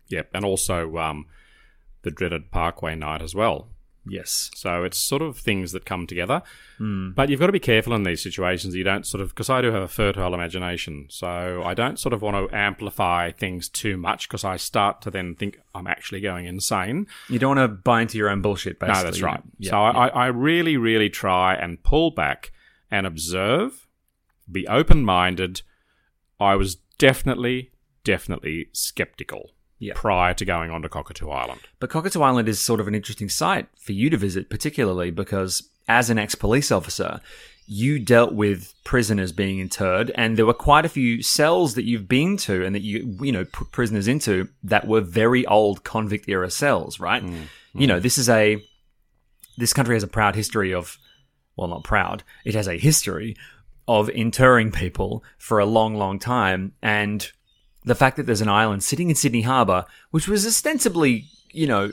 yeah, 0.08 0.24
and 0.34 0.46
also 0.46 0.98
um, 0.98 1.26
the 2.04 2.12
dreaded 2.12 2.52
Parkway 2.52 2.96
night 2.96 3.24
as 3.24 3.34
well. 3.34 3.70
Yes. 4.06 4.52
So 4.56 4.84
it's 4.84 4.98
sort 4.98 5.22
of 5.22 5.38
things 5.38 5.72
that 5.72 5.86
come 5.86 6.08
together. 6.08 6.42
Hmm. 6.78 7.12
But 7.12 7.30
you've 7.30 7.40
got 7.40 7.46
to 7.48 7.54
be 7.54 7.60
careful 7.60 7.94
in 7.94 8.04
these 8.04 8.22
situations. 8.22 8.76
You 8.76 8.84
don't 8.84 9.06
sort 9.06 9.22
of, 9.22 9.30
because 9.30 9.50
I 9.50 9.62
do 9.62 9.72
have 9.72 9.82
a 9.82 9.88
fertile 9.88 10.34
imagination. 10.34 11.08
So 11.10 11.64
I 11.64 11.74
don't 11.74 11.98
sort 11.98 12.14
of 12.14 12.22
want 12.22 12.50
to 12.50 12.56
amplify 12.56 13.32
things 13.32 13.70
too 13.70 13.96
much 13.96 14.28
because 14.28 14.44
I 14.44 14.58
start 14.58 15.02
to 15.04 15.12
then 15.12 15.36
think 15.36 15.60
I'm 15.74 15.88
actually 15.88 16.20
going 16.22 16.46
insane. 16.46 17.08
You 17.30 17.40
don't 17.40 17.56
want 17.56 17.72
to 17.72 17.76
buy 17.76 18.02
into 18.02 18.18
your 18.18 18.30
own 18.30 18.42
bullshit, 18.42 18.80
basically. 18.80 19.04
No, 19.04 19.04
that's 19.06 19.22
right. 19.22 19.42
Yeah, 19.58 19.70
so 19.72 19.78
I, 19.78 20.08
I 20.08 20.08
I 20.08 20.28
really, 20.28 20.78
really 20.78 21.10
try 21.10 21.56
and 21.56 21.82
pull 21.84 22.12
back 22.12 22.52
and 22.92 23.08
observe, 23.08 23.88
be 24.52 24.68
open 24.68 25.04
minded. 25.04 25.62
I 26.40 26.56
was 26.56 26.76
definitely, 26.98 27.72
definitely 28.04 28.68
skeptical 28.74 29.52
Yeah. 29.84 29.94
prior 29.96 30.34
to 30.34 30.46
going 30.46 30.72
on 30.72 30.82
to 30.82 30.90
Cockatoo 30.90 31.30
Island. 31.30 31.62
But 31.80 31.90
Cockatoo 31.90 32.22
Island 32.22 32.48
is 32.48 32.60
sort 32.60 32.80
of 32.80 32.88
an 32.88 32.96
interesting 32.96 33.30
site 33.30 33.68
for 33.78 33.92
you 33.92 34.10
to 34.10 34.18
visit, 34.18 34.50
particularly 34.50 35.12
because 35.12 35.70
as 35.88 36.10
an 36.10 36.18
ex 36.18 36.36
police 36.36 36.72
officer, 36.72 37.20
you 37.66 38.00
dealt 38.00 38.34
with 38.34 38.74
prisoners 38.84 39.32
being 39.32 39.60
interred, 39.60 40.12
and 40.16 40.38
there 40.38 40.46
were 40.46 40.54
quite 40.54 40.86
a 40.86 40.90
few 40.90 41.22
cells 41.22 41.76
that 41.76 41.84
you've 41.84 42.08
been 42.08 42.36
to 42.38 42.66
and 42.66 42.76
that 42.76 42.82
you, 42.82 43.18
you 43.22 43.32
know, 43.32 43.46
put 43.46 43.72
prisoners 43.72 44.08
into 44.08 44.50
that 44.64 44.88
were 44.88 45.02
very 45.02 45.46
old 45.46 45.84
convict 45.84 46.28
era 46.28 46.52
cells, 46.52 47.00
right? 47.00 47.24
Mm, 47.24 47.44
you 47.74 47.88
know, 47.88 48.00
mm. 48.00 48.02
this 48.02 48.18
is 48.18 48.30
a, 48.30 48.62
this 49.58 49.74
country 49.74 49.96
has 49.96 50.04
a 50.04 50.08
proud 50.08 50.36
history 50.36 50.74
of, 50.74 50.98
well, 51.56 51.68
not 51.68 51.84
proud, 51.84 52.24
it 52.44 52.54
has 52.54 52.68
a 52.68 52.78
history 52.78 53.36
of 53.88 54.10
interring 54.10 54.72
people 54.72 55.24
for 55.38 55.60
a 55.60 55.66
long, 55.66 55.96
long 55.96 56.20
time. 56.20 56.74
And 56.82 57.30
the 57.86 57.96
fact 57.96 58.18
that 58.18 58.26
there's 58.26 58.42
an 58.42 58.50
island 58.50 58.84
sitting 58.84 59.10
in 59.10 59.16
Sydney 59.16 59.42
Harbour, 59.42 59.86
which 60.12 60.28
was 60.28 60.46
ostensibly, 60.46 61.26
you 61.52 61.68
know, 61.68 61.92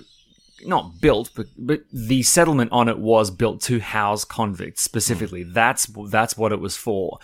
not 0.66 1.00
built, 1.00 1.30
but 1.35 1.47
but 1.56 1.82
the 1.92 2.23
settlement 2.23 2.73
on 2.73 2.88
it 2.88 2.99
was 2.99 3.30
built 3.30 3.61
to 3.62 3.80
house 3.80 4.25
convicts 4.25 4.82
specifically. 4.82 5.42
That's 5.42 5.87
that's 6.09 6.37
what 6.37 6.52
it 6.52 6.61
was 6.61 6.76
for. 6.76 7.18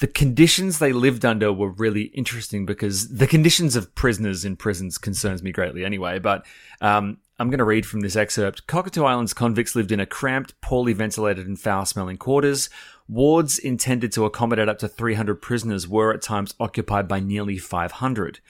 The 0.00 0.06
conditions 0.08 0.78
they 0.78 0.92
lived 0.92 1.24
under 1.24 1.52
were 1.52 1.70
really 1.70 2.04
interesting 2.14 2.66
because 2.66 3.08
the 3.08 3.28
conditions 3.28 3.76
of 3.76 3.94
prisoners 3.94 4.44
in 4.44 4.56
prisons 4.56 4.98
concerns 4.98 5.42
me 5.42 5.52
greatly 5.52 5.84
anyway. 5.84 6.18
But 6.18 6.44
um, 6.80 7.18
I'm 7.38 7.48
going 7.48 7.58
to 7.58 7.64
read 7.64 7.86
from 7.86 8.00
this 8.00 8.16
excerpt. 8.16 8.66
Cockatoo 8.66 9.04
Island's 9.04 9.34
convicts 9.34 9.76
lived 9.76 9.92
in 9.92 10.00
a 10.00 10.06
cramped, 10.06 10.60
poorly 10.60 10.92
ventilated, 10.92 11.46
and 11.46 11.58
foul-smelling 11.58 12.16
quarters. 12.16 12.68
Wards 13.08 13.58
intended 13.58 14.12
to 14.12 14.24
accommodate 14.24 14.68
up 14.68 14.78
to 14.78 14.88
300 14.88 15.36
prisoners 15.36 15.86
were 15.86 16.12
at 16.12 16.22
times 16.22 16.54
occupied 16.58 17.06
by 17.06 17.20
nearly 17.20 17.58
500. 17.58 18.40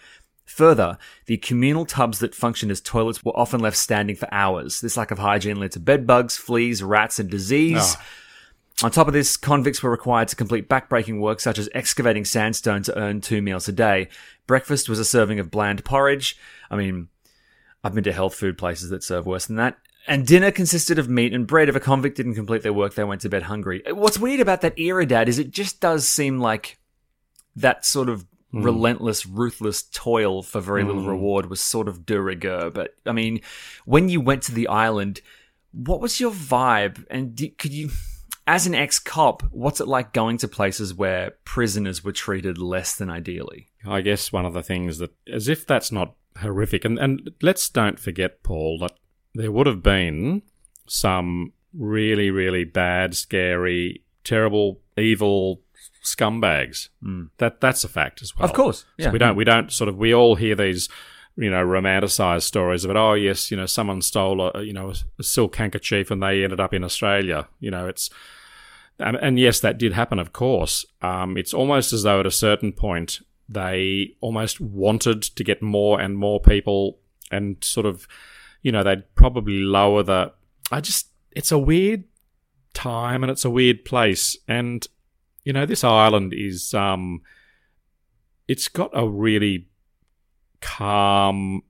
Further, 0.45 0.99
the 1.27 1.39
communal 1.39 1.87
tubs 1.87 2.19
that 2.21 2.35
functioned 2.35 2.71
as 2.71 2.81
toilets 2.81 3.25
were 3.25 3.37
often 3.37 3.61
left 3.61 3.77
standing 3.77 4.15
for 4.15 4.33
hours. 4.33 4.81
This 4.81 4.97
lack 4.97 5.11
of 5.11 5.19
hygiene 5.19 5.59
led 5.59 5.73
to 5.73 5.81
bed 5.81 6.07
bugs, 6.07 6.37
fleas, 6.37 6.83
rats, 6.83 7.19
and 7.19 7.31
disease. 7.31 7.97
Ah. 7.97 8.05
On 8.83 8.91
top 8.91 9.07
of 9.07 9.15
this, 9.15 9.37
convicts 9.37 9.83
were 9.83 9.91
required 9.91 10.29
to 10.29 10.37
complete 10.37 10.69
backbreaking 10.69 11.21
work 11.21 11.41
such 11.41 11.59
as 11.59 11.69
excavating 11.75 12.25
sandstone 12.25 12.83
to 12.83 12.99
earn 12.99 13.21
two 13.21 13.41
meals 13.41 13.69
a 13.69 13.73
day. 13.73 14.09
Breakfast 14.47 14.89
was 14.89 14.99
a 14.99 15.05
serving 15.05 15.39
of 15.39 15.51
bland 15.51 15.85
porridge. 15.85 16.37
I 16.71 16.77
mean, 16.77 17.09
I've 17.83 17.95
been 17.95 18.05
to 18.05 18.13
health 18.13 18.35
food 18.35 18.59
places 18.59 18.91
that 18.91 19.05
serve 19.05 19.27
worse 19.27 19.47
than 19.47 19.57
that. 19.57 19.79
And 20.07 20.27
dinner 20.27 20.51
consisted 20.51 20.99
of 20.99 21.09
meat 21.09 21.33
and 21.33 21.47
bread. 21.47 21.69
If 21.69 21.77
a 21.77 21.81
convict 21.81 22.17
didn't 22.17 22.35
complete 22.35 22.63
their 22.63 22.73
work, 22.73 22.95
they 22.95 23.05
went 23.05 23.23
to 23.23 23.29
bed 23.29 23.45
hungry. 23.45 23.85
Uh, 23.87 23.95
what's 23.95 24.19
weird 24.19 24.41
about 24.41 24.61
that 24.61 24.79
era, 24.79 25.07
Dad, 25.07 25.29
is 25.29 25.39
it 25.39 25.51
just 25.51 25.81
does 25.81 26.07
seem 26.07 26.39
like 26.39 26.79
that 27.57 27.85
sort 27.85 28.09
of 28.09 28.27
hmm. 28.51 28.63
relentless, 28.63 29.25
ruthless 29.25 29.83
toil 29.83 30.43
for 30.43 30.61
very 30.61 30.85
little 30.85 31.03
hmm. 31.03 31.09
reward 31.09 31.47
was 31.47 31.61
sort 31.61 31.89
of 31.89 32.05
de 32.05 32.21
rigueur. 32.21 32.71
But 32.71 32.95
I 33.07 33.13
mean, 33.13 33.41
when 33.85 34.09
you 34.09 34.21
went 34.21 34.43
to 34.45 34.55
the 34.55 34.69
island, 34.69 35.21
what 35.73 36.01
was 36.01 36.21
your 36.21 36.33
vibe? 36.33 37.05
And 37.11 37.35
di 37.35 37.51
could 37.51 37.73
you, 37.73 37.91
as 38.47 38.67
an 38.67 38.75
ex 38.75 38.99
cop, 38.99 39.43
what's 39.51 39.81
it 39.81 39.89
like 39.89 40.13
going 40.13 40.39
to 40.39 40.49
places 40.49 40.95
where 40.95 41.33
prisoners 41.45 42.05
were 42.05 42.13
treated 42.13 42.59
less 42.59 42.97
than 42.97 43.11
ideally? 43.11 43.69
I 43.87 44.01
guess 44.01 44.33
one 44.33 44.47
of 44.47 44.53
the 44.53 44.63
things 44.63 44.99
that, 44.99 45.13
as 45.33 45.49
if 45.49 45.67
that's 45.67 45.91
not 45.91 46.15
horrific, 46.39 46.85
and, 46.85 46.99
and 46.99 47.31
let's 47.43 47.69
don't 47.69 47.99
forget, 47.99 48.43
Paul, 48.43 48.79
that 48.81 48.93
there 49.35 49.53
would 49.53 49.67
have 49.67 49.83
been 49.83 50.43
some 50.87 51.53
really, 51.73 52.31
really 52.31 52.65
bad, 52.65 53.17
scary, 53.17 54.03
terrible, 54.23 54.81
evil 54.97 55.61
scumbags. 56.03 56.89
That 57.39 57.61
that's 57.61 57.85
a 57.85 57.89
fact 57.89 58.23
as 58.23 58.37
well. 58.37 58.45
Of 58.49 58.55
course, 58.55 58.81
So 58.81 58.87
yeah. 59.05 59.11
we 59.11 59.19
don't 59.19 59.37
we 59.37 59.45
don't 59.45 59.73
sort 59.73 59.89
of 59.89 59.97
we 59.97 60.15
all 60.15 60.37
hear 60.37 60.55
these 60.55 60.89
you 61.37 61.51
know 61.51 61.65
romanticized 61.65 62.43
stories 62.43 62.85
of 62.85 62.91
it. 62.91 62.97
Oh 62.97 63.15
yes, 63.15 63.51
you 63.51 63.57
know 63.57 63.67
someone 63.67 64.03
stole 64.03 64.41
a 64.41 64.63
you 64.63 64.73
know 64.73 64.91
a, 64.91 64.95
a 65.19 65.23
silk 65.23 65.57
handkerchief 65.57 66.11
and 66.11 66.23
they 66.23 66.45
ended 66.45 66.61
up 66.61 66.75
in 66.75 66.85
Australia. 66.85 67.49
You 67.61 67.71
know 67.71 67.89
it's 67.89 68.11
and, 68.99 69.17
and 69.17 69.39
yes, 69.39 69.61
that 69.61 69.79
did 69.79 69.93
happen, 69.93 70.19
of 70.19 70.33
course. 70.33 70.87
Um, 71.03 71.37
it's 71.37 71.53
almost 71.53 71.93
as 71.93 72.05
though 72.05 72.21
at 72.21 72.27
a 72.27 72.31
certain 72.31 72.73
point 72.73 73.21
they 73.49 74.15
almost 74.21 74.61
wanted 74.61 75.23
to 75.23 75.45
get 75.45 75.61
more 75.61 76.01
and 76.01 76.17
more 76.17 76.41
people 76.41 76.99
and 77.31 77.63
sort 77.63 77.87
of, 77.87 78.07
you 78.65 78.73
know, 78.73 78.83
they'd 78.83 79.15
probably 79.15 79.61
lower 79.61 80.03
the. 80.03 80.33
I 80.73 80.81
just, 80.81 81.09
it's 81.31 81.53
a 81.53 81.59
weird 81.59 82.05
time 82.73 83.23
and 83.23 83.31
it's 83.31 83.45
a 83.45 83.51
weird 83.51 83.85
place. 83.85 84.37
And, 84.49 84.85
you 85.45 85.53
know, 85.53 85.67
this 85.67 85.85
island 85.85 86.33
is, 86.35 86.75
um, 86.75 87.21
it's 88.49 88.67
got 88.67 88.91
a 88.95 89.07
really 89.07 89.69
calm 90.61 91.63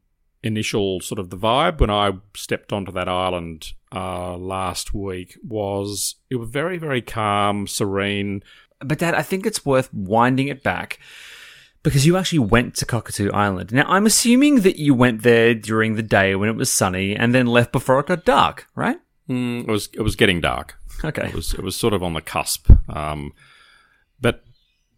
initial 0.44 1.00
sort 1.00 1.18
of 1.18 1.30
the 1.30 1.36
vibe 1.36 1.80
when 1.80 1.90
I 1.90 2.12
stepped 2.36 2.72
onto 2.72 2.92
that 2.92 3.08
island 3.08 3.72
uh, 3.92 4.36
last 4.36 4.92
week 4.94 5.38
was 5.42 6.16
it 6.28 6.36
was 6.36 6.50
very 6.50 6.76
very 6.76 7.00
calm, 7.00 7.66
serene. 7.66 8.42
But 8.80 8.98
Dad, 8.98 9.14
I 9.14 9.22
think 9.22 9.46
it's 9.46 9.64
worth 9.64 9.92
winding 9.92 10.48
it 10.48 10.62
back 10.62 11.00
because 11.84 12.04
you 12.04 12.16
actually 12.16 12.40
went 12.40 12.74
to 12.76 12.86
Cockatoo 12.86 13.30
Island. 13.30 13.72
Now, 13.72 13.84
I'm 13.86 14.06
assuming 14.06 14.62
that 14.62 14.76
you 14.76 14.94
went 14.94 15.22
there 15.22 15.54
during 15.54 15.94
the 15.94 16.02
day 16.02 16.34
when 16.34 16.48
it 16.48 16.56
was 16.56 16.72
sunny 16.72 17.14
and 17.14 17.32
then 17.32 17.46
left 17.46 17.70
before 17.70 18.00
it 18.00 18.06
got 18.06 18.24
dark, 18.24 18.66
right? 18.74 18.98
Mm, 19.28 19.68
it 19.68 19.70
was 19.70 19.88
it 19.92 20.02
was 20.02 20.16
getting 20.16 20.40
dark. 20.40 20.76
Okay. 21.04 21.28
It 21.28 21.34
was 21.34 21.54
it 21.54 21.62
was 21.62 21.76
sort 21.76 21.94
of 21.94 22.02
on 22.02 22.14
the 22.14 22.20
cusp. 22.20 22.70
Um, 22.88 23.32
but 24.20 24.42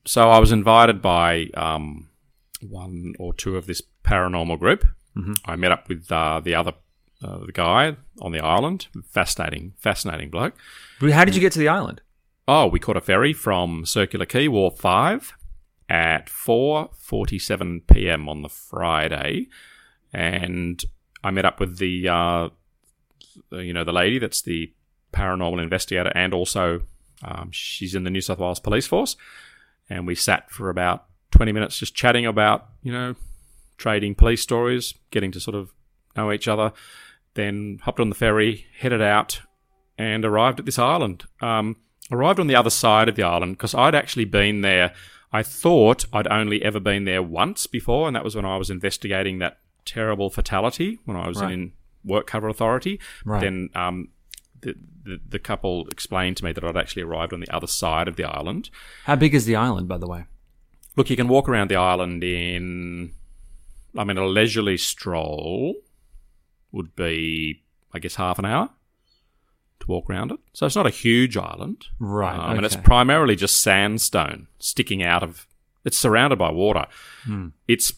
so 0.06 0.30
I 0.30 0.38
was 0.38 0.52
invited 0.52 1.02
by 1.02 1.48
um, 1.54 2.08
one 2.62 3.14
or 3.18 3.34
two 3.34 3.56
of 3.56 3.66
this 3.66 3.82
paranormal 4.04 4.58
group. 4.58 4.86
Mm-hmm. 5.16 5.32
I 5.44 5.56
met 5.56 5.72
up 5.72 5.88
with 5.88 6.10
uh, 6.10 6.40
the 6.40 6.54
other 6.54 6.74
uh, 7.22 7.38
the 7.44 7.52
guy 7.52 7.96
on 8.20 8.32
the 8.32 8.40
island. 8.40 8.86
Fascinating, 9.10 9.74
fascinating 9.78 10.30
bloke. 10.30 10.54
But 11.00 11.10
How 11.10 11.24
did 11.24 11.34
you 11.34 11.40
get 11.40 11.52
to 11.52 11.58
the 11.58 11.68
island? 11.68 12.00
Oh, 12.48 12.68
we 12.68 12.78
caught 12.78 12.96
a 12.96 13.00
ferry 13.00 13.32
from 13.32 13.84
Circular 13.86 14.24
Quay, 14.26 14.46
Wharf 14.46 14.78
Five, 14.78 15.32
at 15.88 16.28
four 16.28 16.90
forty-seven 16.98 17.82
p.m. 17.82 18.28
on 18.28 18.42
the 18.42 18.48
Friday, 18.48 19.48
and 20.12 20.84
I 21.22 21.30
met 21.30 21.44
up 21.44 21.60
with 21.60 21.78
the, 21.78 22.08
uh, 22.08 22.48
you 23.52 23.72
know, 23.72 23.84
the 23.84 23.92
lady 23.92 24.18
that's 24.18 24.42
the 24.42 24.72
paranormal 25.12 25.62
investigator, 25.62 26.12
and 26.14 26.34
also 26.34 26.82
um, 27.22 27.50
she's 27.52 27.94
in 27.94 28.04
the 28.04 28.10
New 28.10 28.20
South 28.20 28.38
Wales 28.38 28.60
Police 28.60 28.86
Force, 28.86 29.16
and 29.88 30.06
we 30.06 30.14
sat 30.14 30.50
for 30.50 30.70
about 30.70 31.06
twenty 31.30 31.52
minutes 31.52 31.78
just 31.78 31.94
chatting 31.94 32.26
about, 32.26 32.66
you 32.82 32.92
know, 32.92 33.14
trading 33.76 34.14
police 34.14 34.42
stories, 34.42 34.94
getting 35.10 35.32
to 35.32 35.40
sort 35.40 35.54
of 35.54 35.72
know 36.16 36.32
each 36.32 36.48
other. 36.48 36.72
Then 37.34 37.80
hopped 37.82 38.00
on 38.00 38.08
the 38.08 38.14
ferry, 38.14 38.66
headed 38.78 39.02
out, 39.02 39.42
and 39.98 40.24
arrived 40.24 40.58
at 40.58 40.64
this 40.64 40.78
island. 40.78 41.24
Um, 41.40 41.76
arrived 42.10 42.40
on 42.40 42.46
the 42.46 42.56
other 42.56 42.70
side 42.70 43.08
of 43.08 43.16
the 43.16 43.22
island 43.22 43.56
because 43.56 43.74
I'd 43.74 43.94
actually 43.94 44.24
been 44.24 44.62
there. 44.62 44.94
I 45.32 45.42
thought 45.42 46.06
I'd 46.12 46.28
only 46.28 46.62
ever 46.62 46.80
been 46.80 47.04
there 47.04 47.22
once 47.22 47.66
before, 47.66 48.06
and 48.06 48.14
that 48.16 48.24
was 48.24 48.34
when 48.36 48.44
I 48.44 48.56
was 48.56 48.70
investigating 48.70 49.38
that 49.40 49.58
terrible 49.84 50.30
fatality 50.30 50.98
when 51.04 51.16
I 51.16 51.28
was 51.28 51.40
Right. 51.40 51.52
in 51.52 51.72
WorkCover 52.06 52.48
Authority. 52.50 53.00
Right. 53.24 53.40
Then 53.40 53.70
um, 53.74 54.08
the, 54.60 54.74
the 55.04 55.20
the 55.28 55.38
couple 55.38 55.86
explained 55.88 56.36
to 56.38 56.44
me 56.44 56.52
that 56.52 56.64
I'd 56.64 56.76
actually 56.76 57.02
arrived 57.02 57.32
on 57.32 57.40
the 57.40 57.54
other 57.54 57.66
side 57.66 58.08
of 58.08 58.16
the 58.16 58.24
island. 58.24 58.70
How 59.04 59.16
big 59.16 59.34
is 59.34 59.44
the 59.46 59.56
island, 59.56 59.88
by 59.88 59.98
the 59.98 60.06
way? 60.06 60.24
Look, 60.96 61.10
you 61.10 61.16
can 61.16 61.28
walk 61.28 61.48
around 61.48 61.68
the 61.70 61.76
island 61.76 62.24
in, 62.24 63.12
I 63.98 64.04
mean, 64.04 64.16
a 64.16 64.24
leisurely 64.26 64.78
stroll 64.78 65.74
would 66.72 66.96
be, 66.96 67.62
I 67.92 67.98
guess, 67.98 68.14
half 68.14 68.38
an 68.38 68.46
hour 68.46 68.70
to 69.80 69.86
walk 69.86 70.08
around 70.10 70.30
it. 70.32 70.38
So 70.52 70.66
it's 70.66 70.76
not 70.76 70.86
a 70.86 70.90
huge 70.90 71.36
island. 71.36 71.86
Right, 71.98 72.38
Um, 72.38 72.56
And 72.56 72.66
it's 72.66 72.76
primarily 72.76 73.36
just 73.36 73.60
sandstone 73.62 74.48
sticking 74.58 75.02
out 75.02 75.22
of, 75.22 75.46
it's 75.84 75.98
surrounded 75.98 76.38
by 76.38 76.50
water. 76.50 76.86
Hmm. 77.24 77.48
It's, 77.68 77.92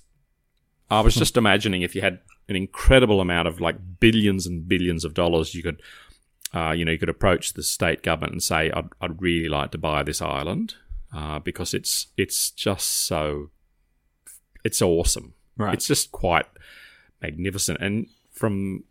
I 0.90 1.00
was 1.00 1.14
just 1.14 1.36
imagining 1.42 1.82
if 1.82 1.94
you 1.94 2.00
had 2.00 2.20
an 2.48 2.56
incredible 2.56 3.20
amount 3.20 3.48
of 3.48 3.60
like 3.60 3.76
billions 4.00 4.46
and 4.46 4.66
billions 4.68 5.04
of 5.04 5.14
dollars, 5.14 5.54
you 5.54 5.62
could, 5.62 5.80
uh, 6.54 6.70
you 6.70 6.84
know, 6.84 6.92
you 6.92 6.98
could 6.98 7.08
approach 7.10 7.52
the 7.52 7.62
state 7.62 8.02
government 8.02 8.32
and 8.32 8.42
say, 8.42 8.70
I'd, 8.70 8.88
I'd 9.00 9.20
really 9.20 9.48
like 9.48 9.70
to 9.72 9.78
buy 9.78 10.02
this 10.02 10.22
island 10.22 10.74
uh, 11.14 11.38
because 11.38 11.74
it's 11.74 12.06
it's 12.16 12.50
just 12.50 12.88
so 13.06 13.50
it's 14.64 14.80
awesome. 14.82 15.34
Right. 15.56 15.74
It's 15.74 15.86
just 15.86 16.10
quite 16.12 16.46
magnificent. 17.20 17.78
And 17.80 18.06
from 18.32 18.84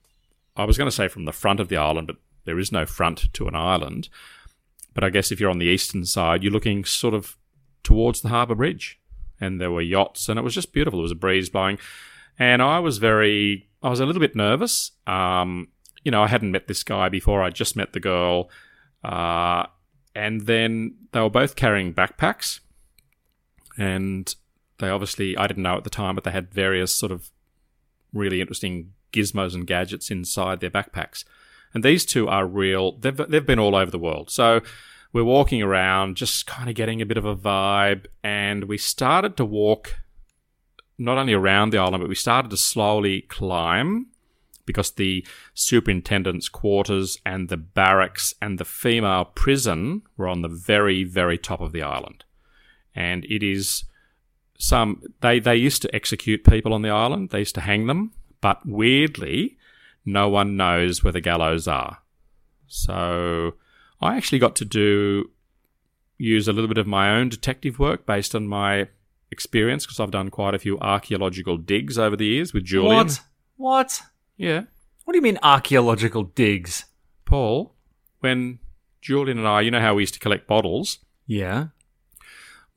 I 0.55 0.65
was 0.65 0.77
going 0.77 0.89
to 0.89 0.95
say 0.95 1.07
from 1.07 1.25
the 1.25 1.31
front 1.31 1.59
of 1.59 1.69
the 1.69 1.77
island, 1.77 2.07
but 2.07 2.17
there 2.47 2.57
is 2.57 2.71
no 2.71 2.85
front 2.85 3.31
to 3.33 3.47
an 3.47 3.55
island. 3.55 4.09
But 4.95 5.03
I 5.03 5.11
guess 5.11 5.31
if 5.31 5.39
you're 5.39 5.51
on 5.51 5.59
the 5.59 5.67
eastern 5.67 6.05
side, 6.05 6.41
you're 6.41 6.51
looking 6.51 6.85
sort 6.85 7.13
of 7.13 7.37
towards 7.83 8.21
the 8.21 8.29
harbour 8.29 8.55
bridge, 8.55 8.99
and 9.39 9.61
there 9.61 9.69
were 9.69 9.81
yachts, 9.81 10.27
and 10.27 10.39
it 10.39 10.41
was 10.41 10.55
just 10.55 10.73
beautiful. 10.73 10.97
There 10.97 11.03
was 11.03 11.11
a 11.11 11.15
breeze 11.15 11.49
blowing, 11.49 11.77
and 12.39 12.61
I 12.61 12.79
was 12.79 12.97
very, 12.97 13.67
I 13.83 13.89
was 13.89 13.99
a 13.99 14.05
little 14.05 14.21
bit 14.21 14.35
nervous. 14.35 14.91
Um, 15.05 15.67
you 16.03 16.09
know, 16.09 16.23
I 16.23 16.27
hadn't 16.27 16.51
met 16.51 16.67
this 16.67 16.83
guy 16.83 17.09
before. 17.09 17.43
I 17.43 17.49
just 17.49 17.75
met 17.75 17.91
the 17.91 17.99
girl, 17.99 18.49
uh, 19.03 19.65
and 20.15 20.47
then 20.47 20.95
they 21.11 21.19
were 21.19 21.29
both 21.29 21.57
carrying 21.57 21.93
backpacks, 21.93 22.61
and 23.77 24.33
they 24.79 24.89
obviously, 24.89 25.37
I 25.37 25.47
didn't 25.47 25.63
know 25.63 25.77
at 25.77 25.83
the 25.83 25.89
time, 25.89 26.15
but 26.15 26.23
they 26.23 26.31
had 26.31 26.53
various 26.53 26.95
sort 26.95 27.11
of 27.11 27.29
really 28.13 28.39
interesting 28.39 28.93
gizmos 29.11 29.53
and 29.53 29.67
gadgets 29.67 30.09
inside 30.09 30.61
their 30.61 30.71
backpacks. 30.71 31.23
And 31.73 31.83
these 31.83 32.05
two 32.05 32.27
are 32.27 32.45
real. 32.45 32.97
They've 32.97 33.15
they've 33.15 33.45
been 33.45 33.59
all 33.59 33.75
over 33.75 33.91
the 33.91 33.99
world. 33.99 34.29
So 34.29 34.61
we're 35.13 35.23
walking 35.23 35.61
around, 35.61 36.17
just 36.17 36.45
kind 36.47 36.69
of 36.69 36.75
getting 36.75 37.01
a 37.01 37.05
bit 37.05 37.17
of 37.17 37.25
a 37.25 37.35
vibe, 37.35 38.05
and 38.23 38.65
we 38.65 38.77
started 38.77 39.37
to 39.37 39.45
walk 39.45 39.95
not 40.97 41.17
only 41.17 41.33
around 41.33 41.71
the 41.71 41.77
island, 41.77 42.01
but 42.01 42.09
we 42.09 42.15
started 42.15 42.49
to 42.51 42.57
slowly 42.57 43.21
climb 43.21 44.07
because 44.65 44.91
the 44.91 45.25
superintendent's 45.53 46.49
quarters 46.49 47.17
and 47.25 47.49
the 47.49 47.57
barracks 47.57 48.33
and 48.41 48.59
the 48.59 48.65
female 48.65 49.25
prison 49.25 50.01
were 50.17 50.27
on 50.27 50.41
the 50.41 50.49
very, 50.49 51.03
very 51.03 51.37
top 51.37 51.61
of 51.61 51.71
the 51.71 51.81
island. 51.81 52.25
And 52.93 53.25
it 53.25 53.41
is 53.41 53.85
some 54.59 55.01
they 55.21 55.39
they 55.39 55.55
used 55.55 55.81
to 55.83 55.95
execute 55.95 56.43
people 56.43 56.73
on 56.73 56.81
the 56.81 56.89
island. 56.89 57.29
They 57.29 57.39
used 57.39 57.55
to 57.55 57.61
hang 57.61 57.87
them, 57.87 58.11
but 58.41 58.65
weirdly, 58.65 59.56
no 60.07 60.29
one 60.29 60.55
knows 60.55 61.03
where 61.03 61.11
the 61.11 61.21
gallows 61.21 61.67
are. 61.67 61.99
So 62.65 63.55
I 64.01 64.15
actually 64.15 64.39
got 64.39 64.55
to 64.55 64.65
do 64.65 65.31
use 66.17 66.47
a 66.47 66.53
little 66.53 66.67
bit 66.67 66.77
of 66.79 66.87
my 66.87 67.11
own 67.11 67.29
detective 67.29 67.77
work 67.77 68.05
based 68.05 68.33
on 68.33 68.47
my 68.47 68.87
experience 69.29 69.85
because 69.85 69.99
I've 69.99 70.09
done 70.09 70.29
quite 70.29 70.55
a 70.55 70.59
few 70.59 70.79
archaeological 70.79 71.57
digs 71.57 71.99
over 71.99 72.15
the 72.15 72.25
years 72.25 72.53
with 72.53 72.63
Julian. 72.63 72.95
What? 72.95 73.19
What? 73.57 74.01
Yeah, 74.37 74.63
What 75.03 75.13
do 75.13 75.17
you 75.17 75.23
mean 75.23 75.39
archaeological 75.43 76.23
digs? 76.23 76.85
Paul. 77.25 77.75
When 78.19 78.59
Julian 79.01 79.39
and 79.39 79.47
I, 79.47 79.61
you 79.61 79.71
know 79.71 79.81
how 79.81 79.95
we 79.95 80.03
used 80.03 80.13
to 80.13 80.19
collect 80.19 80.47
bottles. 80.47 80.99
Yeah. 81.25 81.67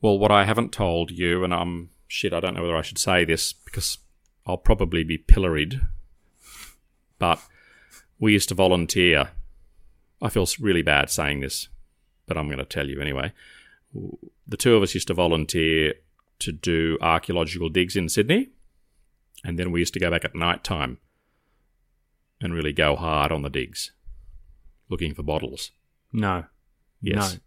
Well, 0.01 0.17
what 0.19 0.31
I 0.31 0.45
haven't 0.45 0.71
told 0.71 1.11
you, 1.11 1.43
and 1.43 1.53
I'm 1.53 1.89
shit, 2.07 2.33
I 2.33 2.39
don't 2.39 2.55
know 2.55 2.61
whether 2.63 2.75
I 2.75 2.81
should 2.81 2.97
say 2.97 3.23
this 3.25 3.53
because 3.53 3.99
I'll 4.45 4.57
probably 4.57 5.03
be 5.03 5.17
pilloried, 5.17 5.81
but 7.21 7.39
we 8.19 8.33
used 8.33 8.49
to 8.49 8.55
volunteer. 8.55 9.29
I 10.21 10.29
feel 10.29 10.47
really 10.59 10.81
bad 10.81 11.09
saying 11.11 11.39
this, 11.41 11.69
but 12.25 12.35
I'm 12.35 12.47
going 12.47 12.57
to 12.57 12.65
tell 12.65 12.89
you 12.89 12.99
anyway. 12.99 13.31
The 14.47 14.57
two 14.57 14.75
of 14.75 14.81
us 14.81 14.95
used 14.95 15.07
to 15.07 15.13
volunteer 15.13 15.93
to 16.39 16.51
do 16.51 16.97
archaeological 16.99 17.69
digs 17.69 17.95
in 17.95 18.09
Sydney, 18.09 18.49
and 19.43 19.57
then 19.59 19.71
we 19.71 19.79
used 19.79 19.93
to 19.93 19.99
go 19.99 20.09
back 20.09 20.25
at 20.25 20.33
night 20.35 20.63
time 20.63 20.97
and 22.41 22.53
really 22.55 22.73
go 22.73 22.95
hard 22.95 23.31
on 23.31 23.43
the 23.43 23.49
digs, 23.49 23.91
looking 24.89 25.13
for 25.13 25.21
bottles. 25.23 25.71
No. 26.11 26.45
Yes. 27.01 27.37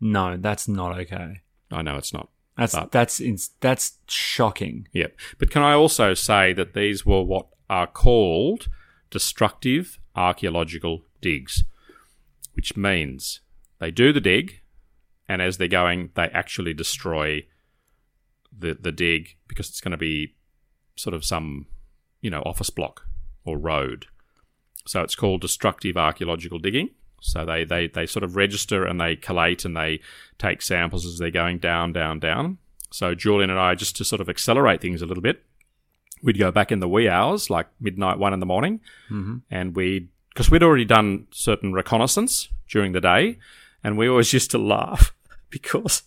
No. 0.00 0.30
No, 0.32 0.36
that's 0.36 0.68
not 0.68 0.98
okay. 0.98 1.40
I 1.70 1.80
know 1.80 1.96
it's 1.96 2.12
not. 2.12 2.28
That's 2.58 2.74
But- 2.74 2.92
that's 2.92 3.20
ins- 3.22 3.52
that's 3.60 3.96
shocking. 4.06 4.86
Yep. 4.92 5.16
But 5.38 5.50
can 5.50 5.62
I 5.62 5.72
also 5.72 6.12
say 6.12 6.52
that 6.52 6.74
these 6.74 7.06
were 7.06 7.22
what 7.22 7.46
are 7.70 7.86
called 7.86 8.68
destructive 9.12 10.00
archaeological 10.16 11.04
digs, 11.20 11.62
which 12.54 12.76
means 12.76 13.40
they 13.78 13.92
do 13.92 14.12
the 14.12 14.20
dig, 14.20 14.62
and 15.28 15.40
as 15.40 15.58
they're 15.58 15.68
going, 15.68 16.10
they 16.14 16.24
actually 16.24 16.74
destroy 16.74 17.46
the 18.56 18.74
the 18.74 18.92
dig 18.92 19.36
because 19.46 19.68
it's 19.68 19.80
going 19.80 19.92
to 19.92 19.96
be 19.96 20.34
sort 20.96 21.14
of 21.14 21.24
some 21.24 21.66
you 22.20 22.30
know 22.30 22.42
office 22.44 22.70
block 22.70 23.06
or 23.44 23.56
road. 23.56 24.06
So 24.86 25.02
it's 25.02 25.14
called 25.14 25.42
destructive 25.42 25.96
archaeological 25.96 26.58
digging. 26.58 26.90
So 27.20 27.44
they, 27.44 27.64
they, 27.64 27.86
they 27.86 28.06
sort 28.06 28.24
of 28.24 28.34
register 28.34 28.84
and 28.84 29.00
they 29.00 29.14
collate 29.14 29.64
and 29.64 29.76
they 29.76 30.00
take 30.38 30.60
samples 30.60 31.06
as 31.06 31.18
they're 31.18 31.30
going 31.30 31.58
down, 31.58 31.92
down, 31.92 32.18
down. 32.18 32.58
So 32.90 33.14
Julian 33.14 33.48
and 33.48 33.60
I, 33.60 33.76
just 33.76 33.96
to 33.96 34.04
sort 34.04 34.20
of 34.20 34.28
accelerate 34.28 34.80
things 34.80 35.00
a 35.00 35.06
little 35.06 35.22
bit, 35.22 35.44
we'd 36.22 36.38
go 36.38 36.50
back 36.50 36.72
in 36.72 36.80
the 36.80 36.88
wee 36.88 37.08
hours, 37.08 37.50
like 37.50 37.66
midnight, 37.80 38.18
one 38.18 38.32
in 38.32 38.40
the 38.40 38.46
morning, 38.46 38.80
mm-hmm. 39.10 39.38
and 39.50 39.74
we'd 39.74 40.08
because 40.28 40.50
we'd 40.50 40.62
already 40.62 40.86
done 40.86 41.26
certain 41.30 41.72
reconnaissance 41.72 42.48
during 42.68 42.92
the 42.92 43.00
day, 43.00 43.38
and 43.84 43.98
we 43.98 44.08
always 44.08 44.32
used 44.38 44.50
to 44.52 44.58
laugh 44.58 45.14
because 45.50 46.02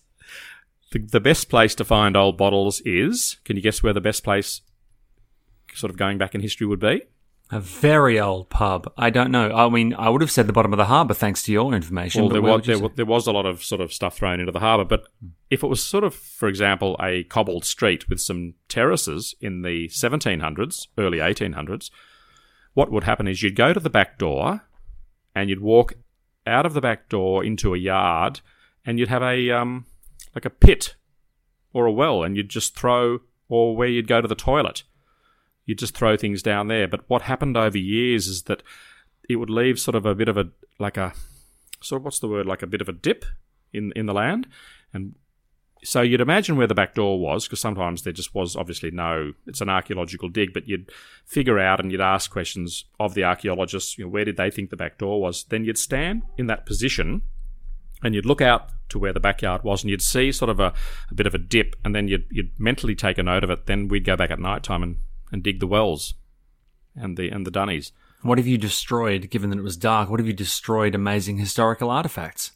the, 0.92 0.98
the 0.98 1.20
best 1.20 1.48
place 1.48 1.74
to 1.76 1.84
find 1.84 2.16
old 2.16 2.36
bottles 2.36 2.80
is. 2.84 3.36
Can 3.44 3.56
you 3.56 3.62
guess 3.62 3.82
where 3.82 3.92
the 3.92 4.00
best 4.00 4.24
place, 4.24 4.62
sort 5.74 5.90
of 5.90 5.96
going 5.96 6.18
back 6.18 6.34
in 6.34 6.40
history, 6.40 6.66
would 6.66 6.80
be? 6.80 7.02
A 7.50 7.60
very 7.60 8.18
old 8.18 8.50
pub. 8.50 8.92
I 8.96 9.10
don't 9.10 9.30
know. 9.30 9.54
I 9.54 9.68
mean, 9.68 9.94
I 9.94 10.08
would 10.08 10.20
have 10.20 10.32
said 10.32 10.48
the 10.48 10.52
bottom 10.52 10.72
of 10.72 10.78
the 10.78 10.86
harbour 10.86 11.14
thanks 11.14 11.44
to 11.44 11.52
your 11.52 11.72
information. 11.74 12.22
Well, 12.22 12.30
there 12.30 12.42
was 12.42 12.66
there, 12.66 12.88
there 12.88 13.06
was 13.06 13.28
a 13.28 13.32
lot 13.32 13.46
of 13.46 13.62
sort 13.62 13.80
of 13.80 13.92
stuff 13.92 14.16
thrown 14.16 14.40
into 14.40 14.50
the 14.50 14.58
harbour, 14.58 14.84
but 14.84 15.06
if 15.48 15.62
it 15.62 15.68
was 15.68 15.82
sort 15.82 16.02
of, 16.02 16.12
for 16.12 16.48
example, 16.48 16.96
a 17.00 17.22
cobbled 17.24 17.64
street 17.64 18.08
with 18.08 18.20
some 18.20 18.54
terraces 18.68 19.36
in 19.40 19.62
the 19.62 19.86
1700s, 19.88 20.88
early 20.98 21.18
1800s, 21.18 21.90
what 22.74 22.90
would 22.90 23.04
happen 23.04 23.28
is 23.28 23.42
you'd 23.42 23.54
go 23.54 23.72
to 23.72 23.80
the 23.80 23.90
back 23.90 24.18
door 24.18 24.62
and 25.34 25.48
you'd 25.48 25.60
walk 25.60 25.94
out 26.46 26.66
of 26.66 26.74
the 26.74 26.80
back 26.80 27.08
door 27.08 27.44
into 27.44 27.74
a 27.74 27.78
yard, 27.78 28.40
and 28.84 28.98
you'd 28.98 29.08
have 29.08 29.22
a 29.22 29.50
um, 29.50 29.86
like 30.34 30.44
a 30.44 30.50
pit 30.50 30.96
or 31.72 31.86
a 31.86 31.92
well, 31.92 32.24
and 32.24 32.36
you'd 32.36 32.48
just 32.48 32.76
throw, 32.76 33.20
or 33.48 33.76
where 33.76 33.88
you'd 33.88 34.08
go 34.08 34.20
to 34.20 34.28
the 34.28 34.34
toilet, 34.34 34.82
you'd 35.66 35.78
just 35.78 35.96
throw 35.96 36.16
things 36.16 36.42
down 36.42 36.68
there. 36.68 36.88
But 36.88 37.02
what 37.08 37.22
happened 37.22 37.56
over 37.56 37.76
years 37.76 38.26
is 38.26 38.42
that 38.44 38.62
it 39.28 39.36
would 39.36 39.50
leave 39.50 39.78
sort 39.78 39.96
of 39.96 40.06
a 40.06 40.14
bit 40.14 40.28
of 40.28 40.36
a 40.36 40.48
like 40.78 40.96
a 40.96 41.12
sort 41.80 42.00
of 42.00 42.04
what's 42.04 42.20
the 42.20 42.28
word 42.28 42.46
like 42.46 42.62
a 42.62 42.66
bit 42.66 42.80
of 42.80 42.88
a 42.88 42.92
dip 42.92 43.24
in 43.72 43.92
in 43.94 44.06
the 44.06 44.14
land, 44.14 44.46
and 44.94 45.14
so 45.84 46.00
you'd 46.00 46.20
imagine 46.20 46.56
where 46.56 46.66
the 46.66 46.74
back 46.74 46.94
door 46.94 47.20
was 47.20 47.44
because 47.44 47.60
sometimes 47.60 48.02
there 48.02 48.12
just 48.12 48.34
was 48.34 48.56
obviously 48.56 48.90
no. 48.90 49.34
It's 49.46 49.60
an 49.60 49.68
archaeological 49.68 50.28
dig, 50.28 50.52
but 50.54 50.68
you'd 50.68 50.90
figure 51.24 51.58
out 51.58 51.80
and 51.80 51.92
you'd 51.92 52.00
ask 52.00 52.30
questions 52.30 52.84
of 52.98 53.14
the 53.14 53.24
archaeologists. 53.24 53.98
You 53.98 54.04
know, 54.04 54.10
where 54.10 54.24
did 54.24 54.36
they 54.36 54.50
think 54.50 54.70
the 54.70 54.76
back 54.76 54.98
door 54.98 55.20
was? 55.20 55.44
Then 55.44 55.64
you'd 55.64 55.78
stand 55.78 56.22
in 56.38 56.46
that 56.46 56.66
position 56.66 57.22
and 58.02 58.14
you'd 58.14 58.26
look 58.26 58.40
out 58.40 58.70
to 58.88 58.98
where 58.98 59.12
the 59.12 59.20
backyard 59.20 59.64
was 59.64 59.82
and 59.82 59.90
you'd 59.90 60.02
see 60.02 60.32
sort 60.32 60.50
of 60.50 60.60
a, 60.60 60.72
a 61.10 61.14
bit 61.14 61.26
of 61.26 61.34
a 61.34 61.38
dip 61.38 61.76
and 61.84 61.94
then 61.94 62.08
you'd, 62.08 62.26
you'd 62.30 62.58
mentally 62.58 62.94
take 62.94 63.18
a 63.18 63.22
note 63.22 63.42
of 63.42 63.50
it 63.50 63.66
then 63.66 63.88
we'd 63.88 64.04
go 64.04 64.16
back 64.16 64.30
at 64.30 64.38
night 64.38 64.62
time 64.62 64.82
and, 64.82 64.98
and 65.32 65.42
dig 65.42 65.60
the 65.60 65.66
wells 65.66 66.14
and 66.94 67.16
the 67.16 67.28
and 67.30 67.46
the 67.46 67.50
dunnies 67.50 67.92
What 68.22 68.38
have 68.38 68.46
you 68.46 68.58
destroyed, 68.58 69.30
given 69.30 69.50
that 69.50 69.58
it 69.58 69.62
was 69.62 69.76
dark? 69.76 70.08
What 70.10 70.18
have 70.20 70.26
you 70.26 70.32
destroyed 70.32 70.94
amazing 70.94 71.38
historical 71.38 71.90
artifacts? 71.90 72.52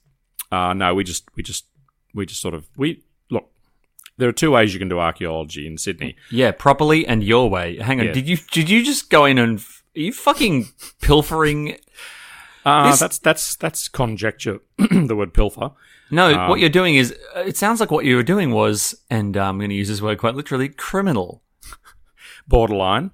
uh, 0.52 0.72
no 0.74 0.94
we 0.94 1.04
just 1.04 1.24
we 1.37 1.42
just 1.42 1.66
we 2.14 2.26
just 2.26 2.40
sort 2.40 2.54
of 2.54 2.66
we 2.76 3.02
look 3.30 3.50
there 4.18 4.28
are 4.28 4.33
two 4.33 4.50
ways 4.50 4.72
you 4.72 4.78
can 4.80 4.88
do 4.88 4.98
archaeology 4.98 5.66
in 5.66 5.78
sydney 5.78 6.16
Yeah, 6.30 6.50
properly 6.52 7.06
and 7.06 7.22
your 7.22 7.48
way. 7.48 7.76
Hang 7.78 8.00
on, 8.00 8.06
Yeah. 8.06 8.12
did 8.12 8.28
you 8.28 8.37
did 8.50 8.68
you 8.68 8.85
just 8.85 9.11
go 9.11 9.24
in 9.26 9.38
and 9.38 9.59
are 9.61 10.00
you 10.00 10.12
fucking 10.12 10.68
pilfering? 11.00 11.76
uh, 12.64 12.90
This- 12.90 13.00
that's 13.00 13.18
that's 13.18 13.56
that's 13.56 13.88
conjecture 13.88 14.61
the 14.78 15.14
word 15.16 15.33
pilfer 15.35 15.70
No, 16.11 16.35
Um, 16.35 16.48
what 16.48 16.59
you're 16.61 16.68
doing 16.80 16.96
is 16.96 17.14
it 17.37 17.56
sounds 17.56 17.78
like 17.80 17.90
what 17.92 18.04
you 18.04 18.16
were 18.16 18.24
doing 18.24 18.50
was, 18.50 18.94
and 19.09 19.37
uh, 19.37 19.44
I'm 19.48 19.59
going 19.59 19.70
to 19.70 19.76
use 19.76 19.88
this 19.88 20.02
word 20.02 20.18
quite 20.18 20.35
literally, 20.35 20.68
criminal. 20.68 21.42
Borderline 22.50 23.10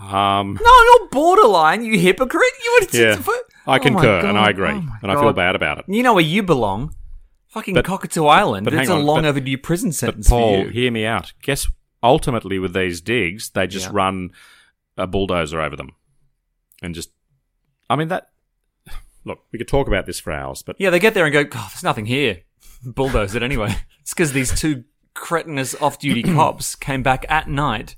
um, 0.00 0.56
No, 0.62 0.84
not 1.00 1.10
borderline. 1.10 1.84
You 1.84 1.98
hypocrite. 1.98 2.52
You 2.64 2.78
would. 2.80 2.94
yeah 2.94 3.22
i 3.66 3.76
Oh 3.76 3.80
concur 3.80 4.20
and 4.24 4.38
i 4.38 4.48
agree 4.48 4.70
oh 4.70 4.88
and 5.02 5.10
i 5.12 5.14
feel 5.20 5.32
bad 5.32 5.54
about 5.56 5.78
it 5.78 5.84
You 5.88 6.02
know 6.02 6.14
where 6.14 6.24
you 6.24 6.42
belong. 6.42 6.94
Fucking 7.48 7.74
But- 7.74 7.84
Cockatoo 7.84 8.26
Island. 8.26 8.64
but 8.64 8.72
It's 8.74 8.88
hang 8.88 8.96
a 8.96 9.00
on, 9.00 9.06
long 9.06 9.22
but- 9.22 9.28
overdue 9.30 9.58
prison 9.58 9.88
But 9.90 9.94
sentence 9.96 10.28
Paul, 10.30 10.54
for 10.54 10.64
you. 10.66 10.68
hear 10.70 10.90
me 10.92 11.04
out. 11.04 11.32
Guess 11.42 11.66
ultimately 12.02 12.58
with 12.58 12.72
these 12.74 13.00
digs, 13.00 13.50
they 13.50 13.66
just 13.66 13.86
Yeah. 13.86 13.92
run 13.94 14.30
a 14.96 15.06
bulldozer 15.06 15.60
over 15.60 15.74
them, 15.76 15.90
and 16.82 16.94
just. 16.94 17.10
I 17.90 17.96
mean 17.96 18.08
that. 18.08 18.28
Look, 19.24 19.40
we 19.52 19.58
could 19.58 19.68
talk 19.68 19.88
about 19.88 20.06
this 20.06 20.20
for 20.20 20.32
hours, 20.32 20.62
but 20.62 20.76
Yeah, 20.78 20.90
they 20.90 20.98
get 21.00 21.14
there 21.14 21.24
and 21.24 21.32
go, 21.32 21.42
God, 21.44 21.70
there's 21.72 21.82
nothing 21.82 22.06
here. 22.06 22.42
Bulldoze 22.84 23.34
it 23.34 23.42
anyway. 23.42 23.74
It's 24.02 24.14
because 24.14 24.32
these 24.32 24.58
two 24.58 24.84
cretinous 25.14 25.74
off-duty 25.82 26.22
cops 26.34 26.74
came 26.76 27.02
back 27.02 27.26
at 27.28 27.46
night. 27.48 27.96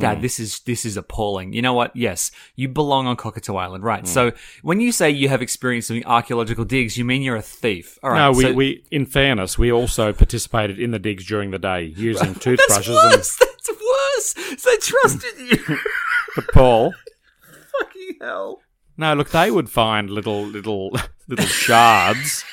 Dad, 0.00 0.16
Hmm. 0.16 0.22
this 0.22 0.40
is 0.40 0.60
this 0.60 0.84
is 0.84 0.96
appalling. 0.96 1.52
You 1.52 1.62
know 1.62 1.72
what? 1.74 1.94
Yes, 1.94 2.30
you 2.56 2.68
belong 2.68 3.06
on 3.06 3.16
Cockatoo 3.16 3.54
Island, 3.56 3.84
right? 3.84 4.08
So 4.08 4.32
when 4.62 4.80
you 4.80 4.90
say 4.92 5.10
you 5.10 5.28
have 5.28 5.42
experience 5.42 5.86
doing 5.88 6.04
archaeological 6.06 6.64
digs, 6.64 6.96
you 6.98 7.04
mean 7.04 7.22
you're 7.22 7.36
a 7.36 7.42
thief. 7.42 7.98
All 8.02 8.10
right. 8.10 8.18
no, 8.18 8.32
we, 8.32 8.42
so- 8.44 8.52
we. 8.52 8.84
In 8.90 9.06
fairness, 9.06 9.58
we 9.58 9.70
also 9.70 10.12
participated 10.12 10.78
in 10.78 10.90
the 10.90 10.98
digs 10.98 11.24
during 11.26 11.50
the 11.52 11.58
day 11.58 11.84
using 11.96 12.32
that's 12.32 12.44
toothbrushes 12.44 12.88
worse. 12.96 13.36
That's 13.38 13.70
worse. 13.70 14.62
They 14.64 14.76
trusted 14.78 15.38
you. 15.38 15.78
But 16.36 16.46
Paul, 16.52 16.94
Fucking 17.80 18.16
hell. 18.20 18.60
No, 18.96 19.14
look, 19.14 19.30
they 19.30 19.50
would 19.50 19.68
find 19.70 20.08
little 20.10 20.44
little 20.46 20.96
little 21.26 21.46
shards, 21.46 22.44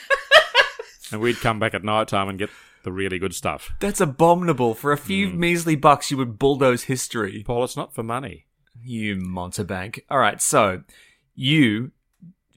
and 1.12 1.22
we'd 1.22 1.38
come 1.42 1.60
back 1.60 1.74
at 1.74 1.84
night 1.84 2.08
time 2.08 2.30
and 2.30 2.40
get 2.40 2.50
the 2.88 2.94
really 2.94 3.20
good 3.20 3.36
stuff. 3.36 3.76
That's 3.82 4.00
abominable. 4.00 4.74
For 4.74 4.94
a 4.94 4.98
few 4.98 5.30
hmm. 5.30 5.40
measly 5.42 5.76
bucks, 5.76 6.10
you 6.10 6.16
would 6.16 6.40
bulldoze 6.40 6.84
history. 6.84 7.44
Paul, 7.46 7.66
it's 7.66 7.76
not 7.76 7.94
for 7.94 8.02
money. 8.02 8.46
You 8.82 9.18
mountebank. 9.18 10.00
All 10.10 10.20
right, 10.20 10.42
so 10.42 10.84
you, 11.36 11.92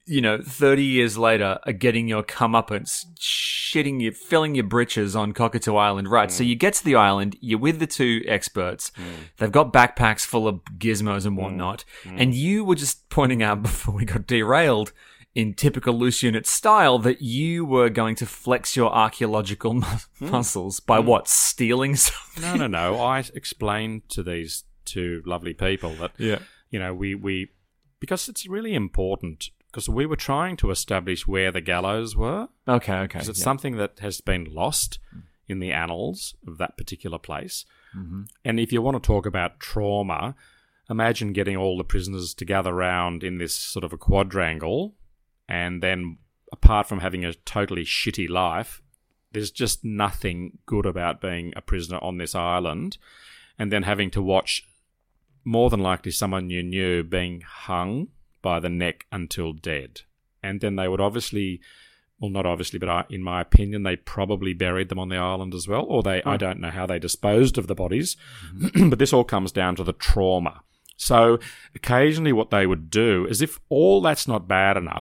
you 0.07 0.21
know, 0.21 0.39
30 0.41 0.85
years 0.85 1.19
later 1.19 1.59
are 1.67 1.73
getting 1.73 2.07
your 2.07 2.23
comeuppance, 2.23 3.07
shitting 3.19 4.01
your, 4.01 4.13
filling 4.13 4.55
your 4.55 4.67
britches 4.69 5.17
on 5.17 5.33
Cockatoo 5.33 5.75
Island. 5.75 6.09
Right, 6.09 6.31
so 6.31 6.45
hmm. 6.45 6.51
you 6.51 6.55
get 6.55 6.75
to 6.75 6.85
the 6.85 6.95
island, 6.95 7.37
you're 7.41 7.59
with 7.59 7.81
the 7.81 7.89
two 7.89 8.23
experts. 8.29 8.93
Hmm. 8.95 9.03
They've 9.39 9.51
got 9.51 9.73
backpacks 9.73 10.25
full 10.25 10.47
of 10.47 10.61
gizmos 10.79 11.27
and 11.27 11.37
whatnot. 11.37 11.85
And 12.05 12.35
you 12.35 12.65
were 12.65 12.77
just 12.77 13.09
pointing 13.09 13.43
out 13.43 13.63
before 13.65 13.97
we 13.97 14.05
got 14.05 14.29
derailed 14.29 14.93
in 15.35 15.55
typical 15.55 15.95
loose 15.95 16.23
unit 16.23 16.47
style 16.47 16.99
that 16.99 17.23
you 17.23 17.65
were 17.65 17.89
going 17.89 18.17
to 18.17 18.27
flex 18.27 18.77
your 18.77 18.93
archaeological 18.93 19.75
mu- 19.75 19.87
hmm. 20.19 20.31
muscles 20.31 20.81
by 20.81 21.01
hmm. 21.01 21.07
what? 21.07 21.29
Stealing 21.29 21.97
something? 21.97 22.43
No, 22.43 22.67
no, 22.67 22.67
no. 22.67 23.01
I 23.03 23.19
explained 23.35 24.09
to 24.11 24.23
these 24.23 24.65
two 24.85 25.23
lovely 25.25 25.55
people 25.55 25.95
that 25.97 26.13
Yeah. 26.19 26.41
you 26.71 26.79
know 26.79 26.93
we 26.95 27.15
we 27.15 27.51
because 28.01 28.29
it's 28.29 28.47
really 28.47 28.75
important 28.75 29.51
because 29.67 29.89
we 29.89 30.05
were 30.05 30.17
trying 30.17 30.57
to 30.57 30.71
establish 30.71 31.29
where 31.29 31.53
the 31.53 31.61
gallows 31.61 32.17
were 32.17 32.49
Okay, 32.67 32.93
okay. 32.95 33.19
because 33.19 33.29
it's 33.29 33.39
yeah. 33.39 33.45
something 33.45 33.77
that 33.77 34.01
has 34.01 34.21
been 34.21 34.45
lost 34.51 34.99
hmm. 35.13 35.21
in 35.49 35.61
the 35.61 35.71
annals 35.71 36.35
of 36.47 36.59
that 36.59 36.77
particular 36.77 37.19
place. 37.19 37.65
Mm-hmm. 37.97 38.23
And 38.45 38.61
if 38.61 38.73
you 38.73 38.83
want 38.83 39.03
to 39.03 39.07
talk 39.07 39.27
about 39.27 39.61
trauma, 39.61 40.35
imagine 40.89 41.33
getting 41.33 41.57
all 41.57 41.79
the 41.79 41.85
prisoners 41.85 42.35
to 42.35 42.45
gather 42.45 42.73
round 42.73 43.25
in 43.25 43.39
this 43.39 43.55
sort 43.55 43.85
of 43.85 43.93
a 43.93 43.97
quadrangle, 43.97 44.95
and 45.51 45.83
then 45.83 46.17
apart 46.53 46.89
from 46.89 47.01
having 47.01 47.25
a 47.25 47.35
totally 47.35 47.85
shitty 47.85 48.31
life, 48.31 48.81
there's 49.33 49.51
just 49.51 49.85
nothing 49.85 50.59
good 50.65 50.87
about 50.87 51.21
being 51.21 51.53
a 51.57 51.61
prisoner 51.61 51.99
on 51.99 52.19
this 52.19 52.35
island, 52.35 52.97
and 53.59 53.73
then 53.73 53.83
having 53.83 54.11
to 54.13 54.23
watch 54.23 54.65
more 55.45 55.69
than 55.69 55.81
likely 55.81 56.13
someone 56.13 56.51
you 56.51 56.63
knew 56.63 57.03
being 57.03 57.41
hung 57.41 58.09
by 58.43 58.61
the 58.61 58.69
neck 58.69 59.07
until 59.11 59.53
dead. 59.53 60.03
And 60.43 60.61
then 60.61 60.77
they 60.77 60.89
would 60.89 61.01
obviously, 61.01 61.61
well, 62.21 62.31
not 62.31 62.47
obviously, 62.47 62.79
but 62.79 62.89
I, 62.89 63.05
in 63.11 63.23
my 63.23 63.41
opinion, 63.41 63.83
they 63.83 63.97
probably 63.97 64.55
buried 64.55 64.89
them 64.89 64.99
on 64.99 65.09
the 65.09 65.17
island 65.17 65.55
as 65.55 65.67
well, 65.67 65.85
or 65.89 66.03
they, 66.03 66.23
I 66.23 66.37
don't 66.37 66.61
know 66.61 66.71
how 66.71 66.87
they 66.87 66.99
disposed 66.99 67.59
of 67.59 67.67
the 67.67 67.75
bodies, 67.75 68.17
mm-hmm. 68.55 68.89
but 68.91 68.99
this 68.99 69.13
all 69.13 69.25
comes 69.25 69.53
down 69.53 69.77
to 69.77 69.85
the 69.85 69.93
trauma. 69.93 70.63
So 70.97 71.39
occasionally, 71.75 72.33
what 72.33 72.51
they 72.51 72.67
would 72.67 72.91
do 72.91 73.27
is 73.27 73.41
if 73.43 73.59
all 73.69 74.01
that's 74.01 74.29
not 74.29 74.47
bad 74.47 74.77
enough, 74.77 75.01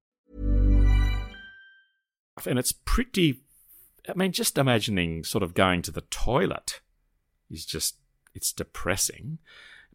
and 2.47 2.59
it's 2.59 2.71
pretty. 2.71 3.41
I 4.09 4.13
mean, 4.13 4.31
just 4.31 4.57
imagining 4.57 5.23
sort 5.23 5.43
of 5.43 5.53
going 5.53 5.81
to 5.83 5.91
the 5.91 6.01
toilet 6.01 6.81
is 7.49 7.65
just 7.65 7.97
it's 8.33 8.51
depressing. 8.53 9.39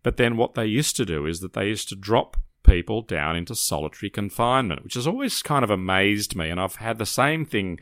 But 0.02 0.16
then 0.16 0.36
what 0.36 0.54
they 0.54 0.66
used 0.66 0.96
to 0.96 1.04
do 1.04 1.26
is 1.26 1.40
that 1.40 1.54
they 1.54 1.66
used 1.66 1.88
to 1.88 1.96
drop 1.96 2.36
people 2.62 3.02
down 3.02 3.36
into 3.36 3.54
solitary 3.54 4.10
confinement, 4.10 4.84
which 4.84 4.94
has 4.94 5.06
always 5.06 5.42
kind 5.42 5.64
of 5.64 5.70
amazed 5.70 6.36
me. 6.36 6.50
And 6.50 6.60
I've 6.60 6.76
had 6.76 6.98
the 6.98 7.06
same 7.06 7.44
thing. 7.44 7.80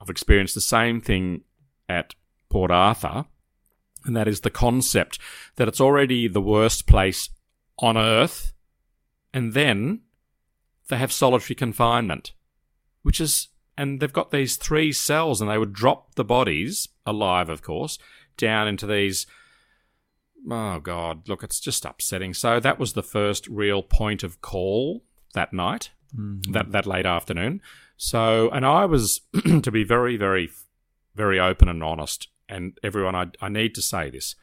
I've 0.00 0.10
experienced 0.10 0.54
the 0.54 0.60
same 0.60 1.00
thing 1.00 1.42
at 1.88 2.14
Port 2.50 2.70
Arthur, 2.70 3.26
and 4.04 4.16
that 4.16 4.28
is 4.28 4.40
the 4.40 4.50
concept 4.50 5.18
that 5.56 5.68
it's 5.68 5.80
already 5.80 6.28
the 6.28 6.40
worst 6.40 6.86
place 6.86 7.30
on 7.78 7.96
earth, 7.96 8.52
and 9.32 9.54
then 9.54 10.00
they 10.88 10.96
have 10.96 11.12
solitary 11.12 11.54
confinement, 11.54 12.32
which 13.02 13.20
is, 13.20 13.48
and 13.78 14.00
they've 14.00 14.12
got 14.12 14.32
these 14.32 14.56
three 14.56 14.92
cells, 14.92 15.40
and 15.40 15.48
they 15.48 15.56
would 15.56 15.72
drop 15.72 16.16
the 16.16 16.24
bodies, 16.24 16.88
alive, 17.06 17.48
of 17.48 17.62
course, 17.62 17.96
down 18.36 18.66
into 18.66 18.86
these. 18.86 19.26
Oh, 20.50 20.80
God, 20.80 21.28
look, 21.28 21.44
it's 21.44 21.60
just 21.60 21.84
upsetting. 21.84 22.34
So 22.34 22.58
that 22.58 22.78
was 22.78 22.92
the 22.92 23.02
first 23.02 23.46
real 23.46 23.82
point 23.82 24.24
of 24.24 24.40
call 24.40 25.04
that 25.34 25.52
night, 25.52 25.90
mm-hmm. 26.14 26.52
that, 26.52 26.72
that 26.72 26.86
late 26.86 27.06
afternoon. 27.06 27.62
So, 27.96 28.50
and 28.50 28.66
I 28.66 28.84
was, 28.84 29.20
to 29.62 29.70
be 29.70 29.84
very, 29.84 30.16
very, 30.16 30.50
very 31.14 31.38
open 31.38 31.68
and 31.68 31.82
honest, 31.82 32.28
and 32.48 32.76
everyone, 32.82 33.14
I, 33.14 33.26
I 33.40 33.48
need 33.48 33.74
to 33.76 33.82
say 33.82 34.10
this. 34.10 34.34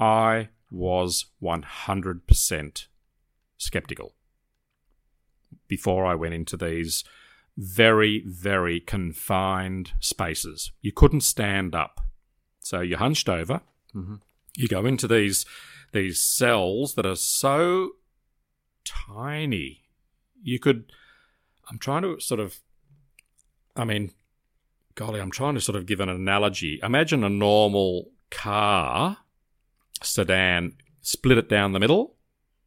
I 0.00 0.48
was 0.70 1.26
100% 1.42 2.86
skeptical 3.58 4.14
before 5.68 6.06
I 6.06 6.14
went 6.14 6.34
into 6.34 6.56
these 6.56 7.04
very, 7.56 8.22
very 8.26 8.80
confined 8.80 9.92
spaces. 10.00 10.72
You 10.80 10.92
couldn't 10.92 11.22
stand 11.22 11.74
up. 11.74 12.00
So 12.60 12.80
you 12.80 12.96
hunched 12.96 13.28
over. 13.28 13.60
Mm-hmm. 13.94 14.16
You 14.56 14.68
go 14.68 14.86
into 14.86 15.08
these 15.08 15.44
these 15.92 16.22
cells 16.22 16.94
that 16.94 17.04
are 17.04 17.16
so 17.16 17.90
tiny. 18.84 19.82
You 20.42 20.58
could 20.58 20.92
I'm 21.70 21.78
trying 21.78 22.02
to 22.02 22.20
sort 22.20 22.40
of 22.40 22.60
I 23.76 23.84
mean, 23.84 24.12
golly, 24.94 25.20
I'm 25.20 25.30
trying 25.30 25.54
to 25.54 25.60
sort 25.60 25.76
of 25.76 25.86
give 25.86 26.00
an 26.00 26.08
analogy. 26.08 26.78
Imagine 26.82 27.24
a 27.24 27.30
normal 27.30 28.10
car 28.30 29.18
sedan, 30.02 30.74
split 31.00 31.38
it 31.38 31.48
down 31.48 31.72
the 31.72 31.80
middle. 31.80 32.16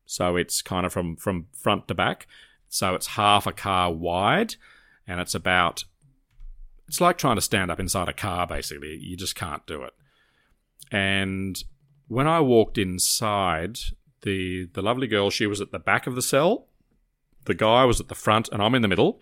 So 0.05 0.35
it's 0.35 0.61
kind 0.61 0.85
of 0.85 0.93
from, 0.93 1.15
from 1.15 1.47
front 1.53 1.87
to 1.87 1.95
back. 1.95 2.27
So 2.69 2.95
it's 2.95 3.07
half 3.07 3.47
a 3.47 3.51
car 3.51 3.91
wide 3.91 4.55
and 5.07 5.19
it's 5.19 5.35
about, 5.35 5.83
it's 6.87 7.01
like 7.01 7.17
trying 7.17 7.35
to 7.35 7.41
stand 7.41 7.71
up 7.71 7.79
inside 7.79 8.09
a 8.09 8.13
car, 8.13 8.47
basically. 8.47 8.97
You 8.97 9.15
just 9.15 9.35
can't 9.35 9.65
do 9.65 9.83
it. 9.83 9.93
And 10.91 11.61
when 12.07 12.27
I 12.27 12.39
walked 12.39 12.77
inside, 12.77 13.77
the, 14.21 14.67
the 14.73 14.81
lovely 14.81 15.07
girl, 15.07 15.29
she 15.29 15.47
was 15.47 15.61
at 15.61 15.71
the 15.71 15.79
back 15.79 16.07
of 16.07 16.15
the 16.15 16.21
cell. 16.21 16.67
The 17.45 17.53
guy 17.53 17.85
was 17.85 17.99
at 17.99 18.07
the 18.07 18.15
front 18.15 18.49
and 18.49 18.61
I'm 18.61 18.75
in 18.75 18.81
the 18.81 18.87
middle. 18.87 19.21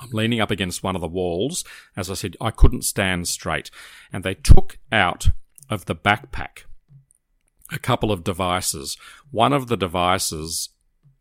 I'm 0.00 0.10
leaning 0.10 0.40
up 0.40 0.50
against 0.50 0.82
one 0.82 0.94
of 0.94 1.00
the 1.00 1.08
walls. 1.08 1.64
As 1.96 2.10
I 2.10 2.14
said, 2.14 2.36
I 2.40 2.50
couldn't 2.50 2.82
stand 2.82 3.28
straight. 3.28 3.70
And 4.12 4.24
they 4.24 4.34
took 4.34 4.78
out 4.90 5.30
of 5.68 5.86
the 5.86 5.94
backpack 5.94 6.64
a 7.72 7.78
couple 7.78 8.12
of 8.12 8.24
devices. 8.24 8.96
One 9.30 9.52
of 9.52 9.68
the 9.68 9.76
devices 9.76 10.70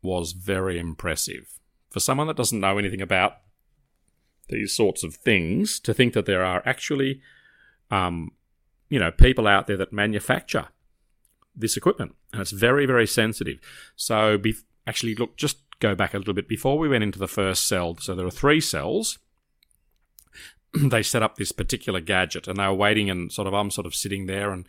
was 0.01 0.33
very 0.33 0.79
impressive. 0.79 1.59
For 1.89 1.99
someone 1.99 2.27
that 2.27 2.37
doesn't 2.37 2.59
know 2.59 2.77
anything 2.77 3.01
about 3.01 3.37
these 4.49 4.73
sorts 4.73 5.03
of 5.03 5.15
things, 5.15 5.79
to 5.81 5.93
think 5.93 6.13
that 6.13 6.25
there 6.25 6.43
are 6.43 6.61
actually, 6.65 7.21
um, 7.89 8.31
you 8.89 8.99
know, 8.99 9.11
people 9.11 9.47
out 9.47 9.67
there 9.67 9.77
that 9.77 9.93
manufacture 9.93 10.67
this 11.55 11.77
equipment, 11.77 12.15
and 12.31 12.41
it's 12.41 12.51
very, 12.51 12.85
very 12.85 13.07
sensitive. 13.07 13.59
So, 13.95 14.37
be- 14.37 14.55
actually, 14.87 15.15
look, 15.15 15.37
just 15.37 15.57
go 15.81 15.95
back 15.95 16.13
a 16.13 16.17
little 16.17 16.33
bit 16.33 16.47
before 16.47 16.77
we 16.77 16.87
went 16.87 17.03
into 17.03 17.19
the 17.19 17.27
first 17.27 17.67
cell. 17.67 17.97
So 17.97 18.15
there 18.15 18.23
were 18.23 18.31
three 18.31 18.61
cells. 18.61 19.19
they 20.73 21.03
set 21.03 21.23
up 21.23 21.35
this 21.35 21.51
particular 21.51 21.99
gadget, 21.99 22.47
and 22.47 22.57
they 22.57 22.67
were 22.67 22.73
waiting, 22.73 23.09
and 23.09 23.31
sort 23.31 23.47
of 23.47 23.53
I'm 23.53 23.71
sort 23.71 23.87
of 23.87 23.95
sitting 23.95 24.27
there, 24.27 24.51
and 24.51 24.65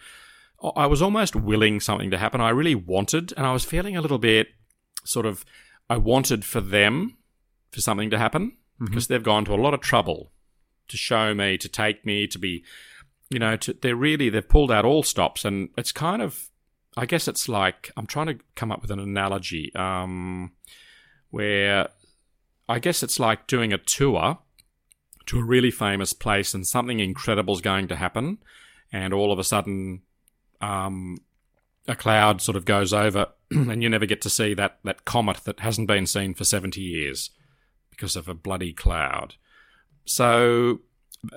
I 0.77 0.87
was 0.87 1.03
almost 1.03 1.37
willing 1.37 1.79
something 1.79 2.11
to 2.11 2.19
happen. 2.19 2.41
I 2.41 2.51
really 2.51 2.75
wanted, 2.75 3.33
and 3.37 3.47
I 3.47 3.53
was 3.53 3.65
feeling 3.65 3.97
a 3.97 4.01
little 4.01 4.19
bit 4.19 4.49
sort 5.05 5.27
of. 5.27 5.45
I 5.91 5.99
wanted 5.99 6.45
for 6.45 6.61
them 6.61 7.19
for 7.71 7.81
something 7.81 8.09
to 8.11 8.19
happen 8.19 8.57
mm-hmm. 8.83 8.91
because 8.91 9.07
they've 9.07 9.23
gone 9.23 9.45
to 9.45 9.55
a 9.55 9.57
lot 9.57 9.75
of 9.75 9.81
trouble 9.81 10.33
to 10.89 10.97
show 10.97 11.35
me, 11.35 11.57
to 11.59 11.69
take 11.69 12.05
me, 12.05 12.27
to 12.27 12.39
be, 12.39 12.65
you 13.31 13.39
know, 13.39 13.57
to, 13.57 13.73
they're 13.73 13.97
really 13.97 14.29
they've 14.29 14.49
pulled 14.49 14.71
out 14.71 14.85
all 14.85 15.03
stops, 15.03 15.45
and 15.45 15.69
it's 15.77 15.93
kind 15.93 16.21
of 16.21 16.51
I 16.97 17.07
guess 17.07 17.29
it's 17.29 17.49
like 17.49 17.91
I'm 17.97 18.07
trying 18.07 18.27
to 18.27 18.39
come 18.55 18.73
up 18.73 18.83
with 18.83 18.91
an 18.91 18.99
analogy 18.99 19.75
um, 19.75 20.53
where 21.31 21.89
I 22.69 22.79
guess 22.79 23.03
it's 23.03 23.21
like 23.21 23.47
doing 23.47 23.73
a 23.73 23.79
tour 23.79 24.39
to 25.27 25.39
a 25.39 25.45
really 25.45 25.71
famous 25.71 26.13
place 26.13 26.53
and 26.53 26.67
something 26.67 26.99
incredible 26.99 27.55
is 27.55 27.61
going 27.61 27.89
to 27.89 27.97
happen, 27.97 28.39
and 28.93 29.15
all 29.15 29.33
of 29.33 29.39
a 29.39 29.45
sudden, 29.45 30.03
um, 30.61 31.19
a 31.87 31.95
cloud 31.95 32.41
sort 32.41 32.57
of 32.57 32.65
goes 32.65 32.93
over, 32.93 33.29
and 33.51 33.83
you 33.83 33.89
never 33.89 34.07
get 34.07 34.21
to 34.23 34.31
see 34.31 34.53
that 34.55 34.79
that 34.83 35.05
comet 35.05 35.39
that 35.45 35.61
hasn't 35.61 35.89
been 35.89 36.07
seen 36.07 36.35
for 36.35 36.45
seventy 36.45 36.83
years 36.83 37.31
because 38.03 38.17
of 38.17 38.27
a 38.27 38.35
bloody 38.35 38.73
cloud. 38.73 39.37
So 40.05 40.81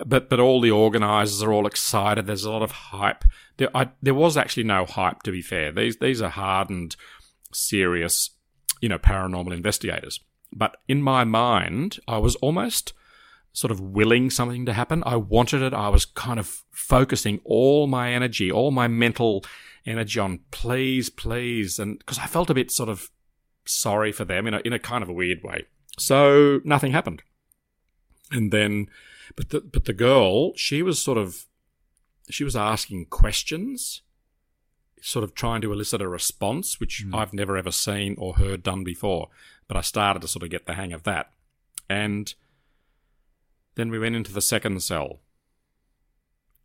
but 0.03 0.31
but 0.31 0.39
all 0.39 0.61
the 0.61 0.71
organisers 0.71 1.43
are 1.43 1.53
all 1.53 1.67
excited. 1.67 2.25
There's 2.25 2.43
a 2.43 2.51
lot 2.51 2.63
of 2.63 2.71
hype. 2.71 3.23
There, 3.57 3.69
I, 3.77 3.89
there 4.01 4.15
was 4.15 4.35
actually 4.35 4.63
no 4.63 4.87
hype, 4.87 5.21
to 5.23 5.31
be 5.31 5.43
fair. 5.43 5.71
These 5.71 5.97
these 5.97 6.23
are 6.23 6.29
hardened, 6.29 6.95
serious, 7.53 8.31
you 8.81 8.89
know, 8.89 8.97
paranormal 8.97 9.53
investigators. 9.53 10.19
But 10.51 10.77
in 10.87 11.03
my 11.03 11.23
mind, 11.23 11.99
I 12.07 12.17
was 12.17 12.35
almost 12.37 12.93
sort 13.53 13.69
of 13.69 13.79
willing 13.79 14.31
something 14.31 14.65
to 14.65 14.73
happen. 14.73 15.03
I 15.05 15.17
wanted 15.17 15.61
it. 15.61 15.71
I 15.71 15.89
was 15.89 16.03
kind 16.05 16.39
of 16.39 16.63
focusing 16.71 17.41
all 17.45 17.85
my 17.85 18.11
energy, 18.11 18.51
all 18.51 18.71
my 18.71 18.87
mental 18.87 19.45
energy 19.85 20.19
on 20.19 20.39
please, 20.49 21.11
please, 21.11 21.77
and 21.77 21.99
because 21.99 22.17
I 22.17 22.25
felt 22.25 22.49
a 22.49 22.55
bit 22.55 22.71
sort 22.71 22.89
of 22.89 23.11
sorry 23.65 24.11
for 24.11 24.25
them 24.25 24.47
in 24.47 24.55
a 24.55 24.61
in 24.65 24.73
a 24.73 24.79
kind 24.79 25.03
of 25.03 25.09
a 25.09 25.13
weird 25.13 25.43
way. 25.43 25.67
So 25.97 26.61
nothing 26.63 26.91
happened, 26.91 27.23
and 28.31 28.51
then 28.51 28.87
but 29.35 29.49
the 29.49 29.61
but 29.61 29.85
the 29.85 29.93
girl, 29.93 30.55
she 30.55 30.81
was 30.81 31.01
sort 31.01 31.17
of 31.17 31.45
she 32.29 32.43
was 32.43 32.55
asking 32.55 33.05
questions, 33.05 34.01
sort 35.01 35.23
of 35.23 35.35
trying 35.35 35.61
to 35.61 35.71
elicit 35.71 36.01
a 36.01 36.07
response, 36.07 36.79
which 36.79 37.05
mm. 37.05 37.15
I've 37.15 37.33
never 37.33 37.57
ever 37.57 37.71
seen 37.71 38.15
or 38.17 38.35
heard 38.35 38.63
done 38.63 38.83
before. 38.83 39.29
But 39.67 39.77
I 39.77 39.81
started 39.81 40.21
to 40.21 40.27
sort 40.27 40.43
of 40.43 40.49
get 40.49 40.67
the 40.67 40.73
hang 40.73 40.93
of 40.93 41.03
that. 41.03 41.31
And 41.89 42.33
then 43.75 43.89
we 43.89 43.99
went 43.99 44.15
into 44.15 44.31
the 44.31 44.41
second 44.41 44.81
cell 44.83 45.19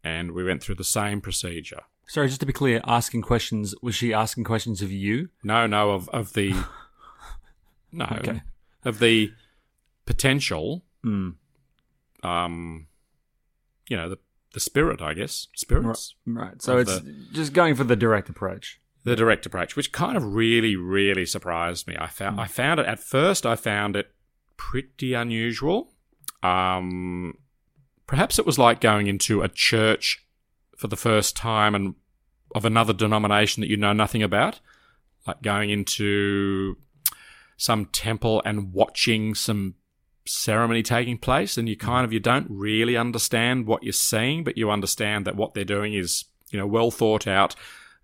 and 0.05 0.33
we 0.33 0.45
went 0.45 0.63
through 0.63 0.77
the 0.77 0.85
same 0.85 1.21
procedure. 1.21 1.83
Sorry, 2.07 2.29
just 2.29 2.41
to 2.41 2.47
be 2.47 2.53
clear, 2.53 2.81
asking 2.87 3.23
questions, 3.23 3.75
was 3.83 3.95
she 3.95 4.13
asking 4.13 4.45
questions 4.45 4.83
of 4.83 4.91
you? 4.91 5.29
No, 5.45 5.67
no, 5.67 5.93
of, 5.93 6.09
of 6.09 6.33
the. 6.33 6.55
no. 7.93 8.07
Okay. 8.19 8.43
Of 8.85 8.99
the 8.99 9.33
potential 10.07 10.85
mm 11.05 11.35
um, 12.23 12.87
you 13.89 13.97
know, 13.97 14.09
the 14.09 14.19
the 14.53 14.61
spirit, 14.61 15.01
I 15.01 15.15
guess, 15.15 15.47
spirits. 15.55 16.15
Right. 16.27 16.61
So 16.61 16.79
it's 16.79 16.99
the, 17.01 17.15
just 17.33 17.53
going 17.53 17.77
for 17.77 17.85
the 17.85 17.95
direct 17.95 18.29
approach. 18.29 18.81
The 19.05 19.17
direct 19.17 19.47
approach, 19.47 19.77
which 19.77 19.93
kind 19.93 20.17
of 20.17 20.35
really, 20.35 20.77
really 20.77 21.25
surprised 21.25 21.87
me. 21.87 21.97
I 21.99 22.09
found 22.09 22.39
mm. 22.39 22.43
I 22.43 22.47
found 22.47 22.81
it 22.81 22.87
at 22.87 23.01
first. 23.01 23.47
I 23.47 23.57
found 23.57 23.97
it 23.97 24.13
pretty 24.57 25.15
unusual. 25.15 25.93
Um, 26.43 27.39
perhaps 28.07 28.39
it 28.39 28.47
was 28.47 28.59
like 28.59 28.81
going 28.81 29.07
into 29.07 29.43
a 29.43 29.49
church 29.49 30.27
for 30.77 30.89
the 30.89 30.97
first 30.97 31.37
time 31.37 31.75
and 31.75 31.95
of 32.55 32.65
another 32.65 32.93
denomination 32.93 33.61
that 33.61 33.71
you 33.71 33.77
know 33.77 33.93
nothing 33.93 34.23
about, 34.23 34.61
like 35.27 35.43
going 35.43 35.71
into 35.71 36.77
some 37.61 37.85
temple 37.85 38.41
and 38.47 38.73
watching 38.73 39.35
some 39.35 39.75
ceremony 40.27 40.83
taking 40.83 41.19
place 41.19 41.59
and 41.59 41.69
you 41.69 41.77
mm. 41.77 41.81
kind 41.81 42.07
of 42.07 42.13
you 42.13 42.19
don't 42.19 42.47
really 42.49 42.97
understand 42.97 43.67
what 43.67 43.83
you're 43.83 43.93
seeing 43.93 44.43
but 44.43 44.57
you 44.57 44.71
understand 44.71 45.27
that 45.27 45.37
what 45.37 45.53
they're 45.53 45.63
doing 45.63 45.93
is 45.93 46.25
you 46.51 46.59
know 46.59 46.67
well 46.67 46.91
thought 46.91 47.27
out 47.27 47.55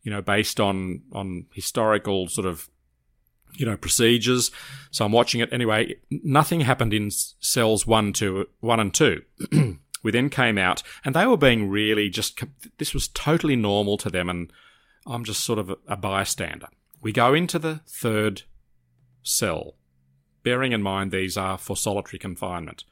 you 0.02 0.10
know 0.10 0.20
based 0.20 0.60
on 0.60 1.00
on 1.12 1.46
historical 1.54 2.28
sort 2.28 2.46
of 2.46 2.68
you 3.54 3.64
know 3.64 3.78
procedures. 3.78 4.50
So 4.90 5.06
i'm 5.06 5.12
watching 5.12 5.40
it. 5.40 5.50
Anyway 5.50 5.94
nothing 6.10 6.60
happened 6.60 6.92
in 6.92 7.10
cells 7.10 7.86
1 7.86 8.12
to 8.14 8.46
1 8.60 8.80
and 8.80 8.92
2 8.92 9.22
we 10.02 10.10
then 10.10 10.28
came 10.28 10.58
out 10.58 10.82
and 11.02 11.14
they 11.14 11.26
were 11.26 11.38
being 11.38 11.70
really 11.70 12.10
just 12.10 12.42
this 12.76 12.92
was 12.92 13.08
totally 13.08 13.56
normal 13.56 13.96
to 13.96 14.10
them 14.10 14.28
and 14.28 14.52
i'm 15.06 15.24
just 15.24 15.42
sort 15.42 15.58
of 15.58 15.74
a 15.88 15.96
bystander. 15.96 16.68
We 17.00 17.12
go 17.12 17.32
into 17.32 17.58
the 17.58 17.80
third 17.86 18.42
cell 19.26 19.74
bearing 20.46 20.70
in 20.70 20.80
mind 20.80 21.10
these 21.10 21.36
are 21.36 21.58
for 21.58 21.76
solitary 21.76 22.20
confinement. 22.20 22.84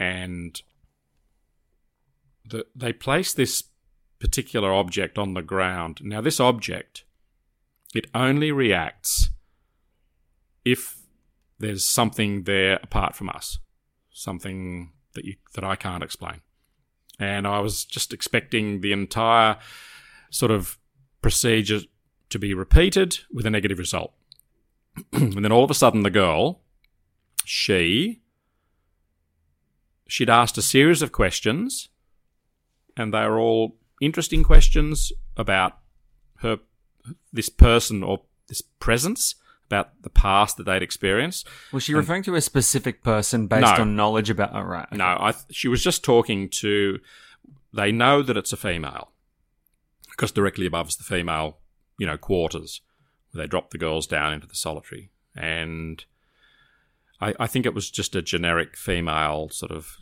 And 0.00 0.60
the, 2.44 2.66
they 2.74 2.92
place 2.92 3.32
this 3.32 3.62
particular 4.18 4.74
object 4.74 5.16
on 5.16 5.34
the 5.34 5.42
ground. 5.42 6.00
Now, 6.02 6.20
this 6.20 6.40
object, 6.40 7.04
it 7.94 8.08
only 8.16 8.50
reacts 8.50 9.30
if 10.64 10.96
there's 11.60 11.84
something 11.84 12.42
there 12.42 12.80
apart 12.82 13.14
from 13.14 13.28
us, 13.28 13.60
something 14.10 14.90
that 15.14 15.24
you 15.24 15.36
that 15.54 15.62
I 15.62 15.76
can't 15.76 16.02
explain. 16.02 16.40
And 17.20 17.46
I 17.46 17.60
was 17.60 17.84
just 17.84 18.12
expecting 18.12 18.80
the 18.80 18.90
entire 18.90 19.56
sort 20.30 20.50
of 20.50 20.78
procedure 21.22 21.82
to 22.30 22.38
be 22.40 22.54
repeated 22.54 23.20
with 23.32 23.46
a 23.46 23.50
negative 23.50 23.78
result. 23.78 24.12
and 25.12 25.44
then 25.44 25.52
all 25.52 25.64
of 25.64 25.70
a 25.70 25.74
sudden, 25.74 26.02
the 26.02 26.10
girl, 26.10 26.60
she, 27.44 28.20
she'd 30.08 30.30
asked 30.30 30.58
a 30.58 30.62
series 30.62 31.02
of 31.02 31.12
questions, 31.12 31.88
and 32.96 33.12
they 33.12 33.26
were 33.26 33.38
all 33.38 33.76
interesting 34.00 34.42
questions 34.42 35.12
about 35.36 35.78
her, 36.40 36.58
this 37.32 37.48
person 37.48 38.02
or 38.02 38.22
this 38.48 38.62
presence, 38.62 39.34
about 39.66 40.02
the 40.02 40.10
past 40.10 40.56
that 40.56 40.64
they'd 40.64 40.82
experienced. 40.82 41.46
Was 41.72 41.82
she 41.82 41.92
and, 41.92 41.98
referring 41.98 42.22
to 42.24 42.36
a 42.36 42.40
specific 42.40 43.02
person 43.02 43.48
based 43.48 43.62
no, 43.62 43.82
on 43.82 43.96
knowledge 43.96 44.30
about? 44.30 44.50
Oh, 44.54 44.62
right. 44.62 44.86
Okay. 44.86 44.96
No, 44.96 45.04
I, 45.04 45.34
she 45.50 45.68
was 45.68 45.82
just 45.82 46.04
talking 46.04 46.48
to. 46.50 47.00
They 47.74 47.92
know 47.92 48.22
that 48.22 48.36
it's 48.36 48.52
a 48.52 48.56
female 48.56 49.10
because 50.10 50.30
directly 50.30 50.66
above 50.66 50.88
is 50.88 50.96
the 50.96 51.04
female, 51.04 51.58
you 51.98 52.06
know, 52.06 52.16
quarters 52.16 52.80
they 53.40 53.46
dropped 53.46 53.70
the 53.70 53.78
girls 53.78 54.06
down 54.06 54.32
into 54.32 54.46
the 54.46 54.54
solitary. 54.54 55.10
And 55.34 56.04
I, 57.20 57.34
I 57.40 57.46
think 57.46 57.66
it 57.66 57.74
was 57.74 57.90
just 57.90 58.14
a 58.14 58.22
generic 58.22 58.76
female 58.76 59.48
sort 59.50 59.72
of, 59.72 59.96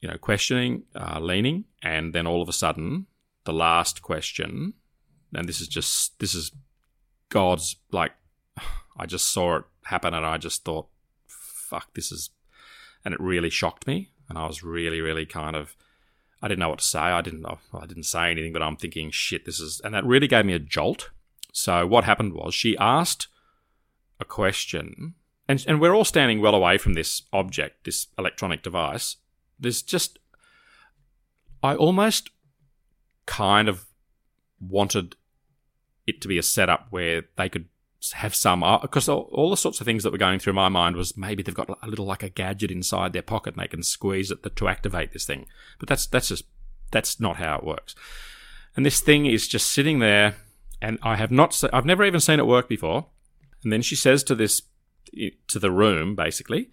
you 0.00 0.08
know, 0.08 0.18
questioning, 0.18 0.84
uh, 0.94 1.18
leaning, 1.20 1.64
and 1.82 2.14
then 2.14 2.26
all 2.26 2.42
of 2.42 2.48
a 2.48 2.52
sudden, 2.52 3.06
the 3.44 3.52
last 3.52 4.02
question, 4.02 4.74
and 5.34 5.48
this 5.48 5.60
is 5.60 5.68
just 5.68 6.18
this 6.18 6.34
is 6.34 6.52
God's 7.28 7.76
like, 7.90 8.12
I 8.96 9.06
just 9.06 9.32
saw 9.32 9.56
it 9.56 9.64
happen, 9.84 10.14
and 10.14 10.24
I 10.24 10.38
just 10.38 10.64
thought, 10.64 10.88
fuck, 11.26 11.94
this 11.94 12.12
is, 12.12 12.30
and 13.04 13.14
it 13.14 13.20
really 13.20 13.50
shocked 13.50 13.86
me, 13.86 14.10
and 14.28 14.38
I 14.38 14.46
was 14.46 14.62
really, 14.62 15.00
really 15.00 15.26
kind 15.26 15.56
of. 15.56 15.76
I 16.42 16.48
didn't 16.48 16.60
know 16.60 16.68
what 16.68 16.80
to 16.80 16.84
say. 16.84 16.98
I 16.98 17.22
didn't. 17.22 17.46
I 17.46 17.86
didn't 17.86 18.02
say 18.02 18.30
anything, 18.30 18.52
but 18.52 18.62
I'm 18.62 18.76
thinking, 18.76 19.10
shit, 19.10 19.46
this 19.46 19.60
is, 19.60 19.80
and 19.82 19.94
that 19.94 20.04
really 20.04 20.28
gave 20.28 20.44
me 20.44 20.52
a 20.52 20.58
jolt 20.58 21.08
so 21.54 21.86
what 21.86 22.02
happened 22.02 22.34
was 22.34 22.52
she 22.52 22.76
asked 22.78 23.28
a 24.18 24.24
question, 24.24 25.14
and, 25.48 25.64
and 25.68 25.80
we're 25.80 25.94
all 25.94 26.04
standing 26.04 26.40
well 26.40 26.54
away 26.54 26.78
from 26.78 26.94
this 26.94 27.22
object, 27.32 27.84
this 27.84 28.08
electronic 28.18 28.64
device. 28.64 29.16
There's 29.58 29.80
just, 29.80 30.18
I 31.62 31.76
almost 31.76 32.30
kind 33.26 33.68
of 33.68 33.84
wanted 34.60 35.14
it 36.08 36.20
to 36.22 36.28
be 36.28 36.38
a 36.38 36.42
setup 36.42 36.88
where 36.90 37.22
they 37.36 37.48
could 37.48 37.66
have 38.14 38.34
some 38.34 38.60
because 38.82 39.08
all, 39.08 39.30
all, 39.32 39.48
the 39.48 39.56
sorts 39.56 39.80
of 39.80 39.84
things 39.84 40.02
that 40.02 40.10
were 40.10 40.18
going 40.18 40.40
through 40.40 40.52
my 40.52 40.68
mind 40.68 40.96
was 40.96 41.16
maybe 41.16 41.42
they've 41.42 41.54
got 41.54 41.70
a 41.82 41.86
little 41.86 42.04
like 42.04 42.24
a 42.24 42.28
gadget 42.28 42.70
inside 42.70 43.12
their 43.12 43.22
pocket 43.22 43.54
and 43.54 43.62
they 43.62 43.68
can 43.68 43.82
squeeze 43.82 44.30
it 44.30 44.56
to 44.56 44.68
activate 44.68 45.12
this 45.12 45.24
thing 45.24 45.46
but 45.78 45.88
that's 45.88 46.06
that's 46.06 46.28
just 46.28 46.44
that's 46.90 47.18
not 47.18 47.36
how 47.36 47.56
it 47.56 47.64
works 47.64 47.94
and 48.76 48.84
this 48.84 49.00
thing 49.00 49.24
is 49.24 49.48
just 49.48 49.70
sitting 49.70 50.00
there 50.00 50.34
and 50.84 50.98
I 51.02 51.16
have 51.16 51.30
not. 51.30 51.54
Se- 51.54 51.70
I've 51.72 51.86
never 51.86 52.04
even 52.04 52.20
seen 52.20 52.38
it 52.38 52.46
work 52.46 52.68
before. 52.68 53.06
And 53.62 53.72
then 53.72 53.82
she 53.82 53.96
says 53.96 54.22
to 54.24 54.34
this 54.34 54.62
to 55.48 55.58
the 55.58 55.70
room, 55.70 56.14
basically, 56.14 56.70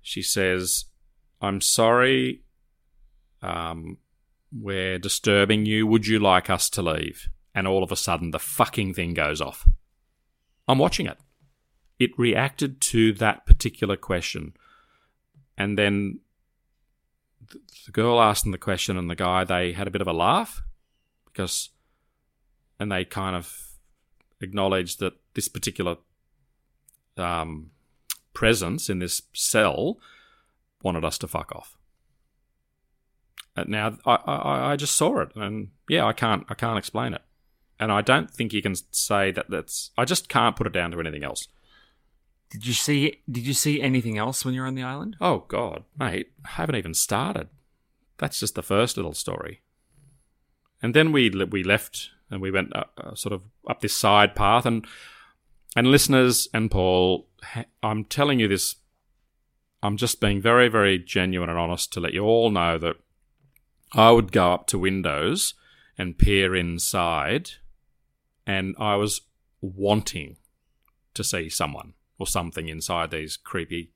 she 0.00 0.22
says, 0.22 0.84
"I'm 1.40 1.60
sorry, 1.60 2.42
um, 3.42 3.98
we're 4.52 4.98
disturbing 4.98 5.66
you. 5.66 5.86
Would 5.86 6.06
you 6.06 6.18
like 6.20 6.48
us 6.48 6.70
to 6.70 6.82
leave?" 6.82 7.28
And 7.54 7.66
all 7.66 7.82
of 7.82 7.92
a 7.92 7.96
sudden, 7.96 8.30
the 8.30 8.38
fucking 8.38 8.94
thing 8.94 9.14
goes 9.14 9.40
off. 9.40 9.68
I'm 10.68 10.78
watching 10.78 11.06
it. 11.06 11.18
It 11.98 12.18
reacted 12.18 12.80
to 12.92 13.12
that 13.14 13.46
particular 13.46 13.96
question, 13.96 14.54
and 15.56 15.76
then 15.76 16.20
the 17.86 17.92
girl 17.92 18.20
asked 18.20 18.44
them 18.44 18.52
the 18.52 18.58
question, 18.58 18.96
and 18.96 19.10
the 19.10 19.16
guy 19.16 19.44
they 19.44 19.72
had 19.72 19.88
a 19.88 19.90
bit 19.90 20.00
of 20.00 20.08
a 20.08 20.12
laugh 20.12 20.62
because, 21.24 21.70
and 22.78 22.90
they 22.90 23.04
kind 23.04 23.36
of 23.36 23.74
acknowledged 24.40 25.00
that 25.00 25.14
this 25.34 25.48
particular 25.48 25.96
um, 27.16 27.70
presence 28.32 28.88
in 28.88 28.98
this 28.98 29.22
cell 29.32 29.98
wanted 30.82 31.04
us 31.04 31.18
to 31.18 31.28
fuck 31.28 31.52
off. 31.54 31.76
Uh, 33.56 33.64
now 33.66 33.96
I, 34.04 34.14
I, 34.14 34.72
I 34.72 34.76
just 34.76 34.96
saw 34.96 35.20
it, 35.20 35.30
and 35.36 35.68
yeah, 35.88 36.04
I 36.04 36.12
can't 36.12 36.44
I 36.48 36.54
can't 36.54 36.78
explain 36.78 37.14
it, 37.14 37.22
and 37.78 37.92
I 37.92 38.02
don't 38.02 38.30
think 38.30 38.52
you 38.52 38.62
can 38.62 38.74
say 38.90 39.30
that 39.30 39.48
that's 39.48 39.90
I 39.96 40.04
just 40.04 40.28
can't 40.28 40.56
put 40.56 40.66
it 40.66 40.72
down 40.72 40.90
to 40.90 41.00
anything 41.00 41.24
else. 41.24 41.48
Did 42.50 42.66
you 42.66 42.72
see? 42.72 43.20
Did 43.30 43.46
you 43.46 43.54
see 43.54 43.80
anything 43.80 44.18
else 44.18 44.44
when 44.44 44.54
you 44.54 44.60
were 44.60 44.66
on 44.66 44.74
the 44.74 44.82
island? 44.82 45.16
Oh 45.20 45.44
God, 45.48 45.84
mate, 45.98 46.32
I 46.44 46.50
haven't 46.50 46.76
even 46.76 46.94
started. 46.94 47.48
That's 48.18 48.40
just 48.40 48.54
the 48.54 48.62
first 48.62 48.96
little 48.96 49.14
story. 49.14 49.62
And 50.82 50.94
then 50.94 51.12
we 51.12 51.30
we 51.30 51.62
left 51.64 52.10
and 52.34 52.42
we 52.42 52.50
went 52.50 52.74
uh, 52.76 52.84
uh, 52.98 53.14
sort 53.14 53.32
of 53.32 53.44
up 53.68 53.80
this 53.80 53.96
side 53.96 54.34
path 54.34 54.66
and 54.66 54.86
and 55.76 55.88
listeners 55.88 56.48
and 56.52 56.70
Paul, 56.70 57.28
I'm 57.82 58.04
telling 58.04 58.38
you 58.38 58.48
this. 58.48 58.76
I'm 59.82 59.96
just 59.96 60.20
being 60.20 60.40
very 60.40 60.68
very 60.68 60.98
genuine 60.98 61.50
and 61.50 61.58
honest 61.58 61.92
to 61.94 62.00
let 62.00 62.14
you 62.14 62.24
all 62.24 62.50
know 62.50 62.78
that 62.78 62.96
I 63.92 64.10
would 64.10 64.32
go 64.32 64.52
up 64.52 64.66
to 64.68 64.78
windows 64.78 65.54
and 65.96 66.18
peer 66.18 66.54
inside, 66.56 67.50
and 68.46 68.74
I 68.78 68.96
was 68.96 69.20
wanting 69.60 70.36
to 71.14 71.22
see 71.22 71.48
someone 71.48 71.94
or 72.18 72.26
something 72.26 72.68
inside 72.68 73.10
these 73.10 73.36
creepy, 73.36 73.92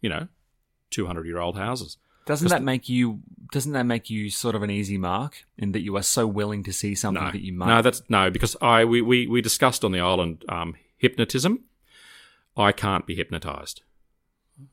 you 0.00 0.10
know, 0.10 0.28
200 0.90 1.26
year 1.26 1.38
old 1.38 1.56
houses. 1.56 1.96
Doesn't 2.26 2.48
that 2.48 2.62
make 2.62 2.88
you? 2.88 3.20
Doesn't 3.52 3.72
that 3.72 3.84
make 3.84 4.10
you 4.10 4.30
sort 4.30 4.54
of 4.54 4.62
an 4.62 4.70
easy 4.70 4.98
mark 4.98 5.44
in 5.58 5.72
that 5.72 5.82
you 5.82 5.96
are 5.96 6.02
so 6.02 6.26
willing 6.26 6.64
to 6.64 6.72
see 6.72 6.94
something 6.94 7.22
no, 7.22 7.30
that 7.30 7.42
you 7.42 7.52
might? 7.52 7.66
No, 7.66 7.82
that's 7.82 8.02
no 8.08 8.30
because 8.30 8.56
I 8.62 8.84
we 8.84 9.02
we, 9.02 9.26
we 9.26 9.40
discussed 9.40 9.84
on 9.84 9.92
the 9.92 10.00
island 10.00 10.44
um, 10.48 10.76
hypnotism. 10.96 11.64
I 12.56 12.72
can't 12.72 13.06
be 13.06 13.14
hypnotized. 13.14 13.82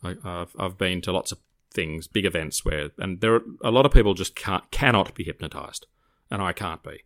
I, 0.03 0.15
have 0.23 0.55
I've 0.57 0.77
been 0.77 1.01
to 1.01 1.11
lots 1.11 1.31
of 1.31 1.39
things, 1.73 2.07
big 2.07 2.25
events 2.25 2.63
where, 2.63 2.91
and 2.97 3.21
there 3.21 3.35
are 3.35 3.41
a 3.63 3.71
lot 3.71 3.85
of 3.85 3.91
people 3.91 4.13
just 4.13 4.35
can't 4.35 4.69
cannot 4.71 5.13
be 5.15 5.23
hypnotized, 5.23 5.87
and 6.29 6.41
I 6.41 6.53
can't 6.53 6.83
be. 6.83 7.03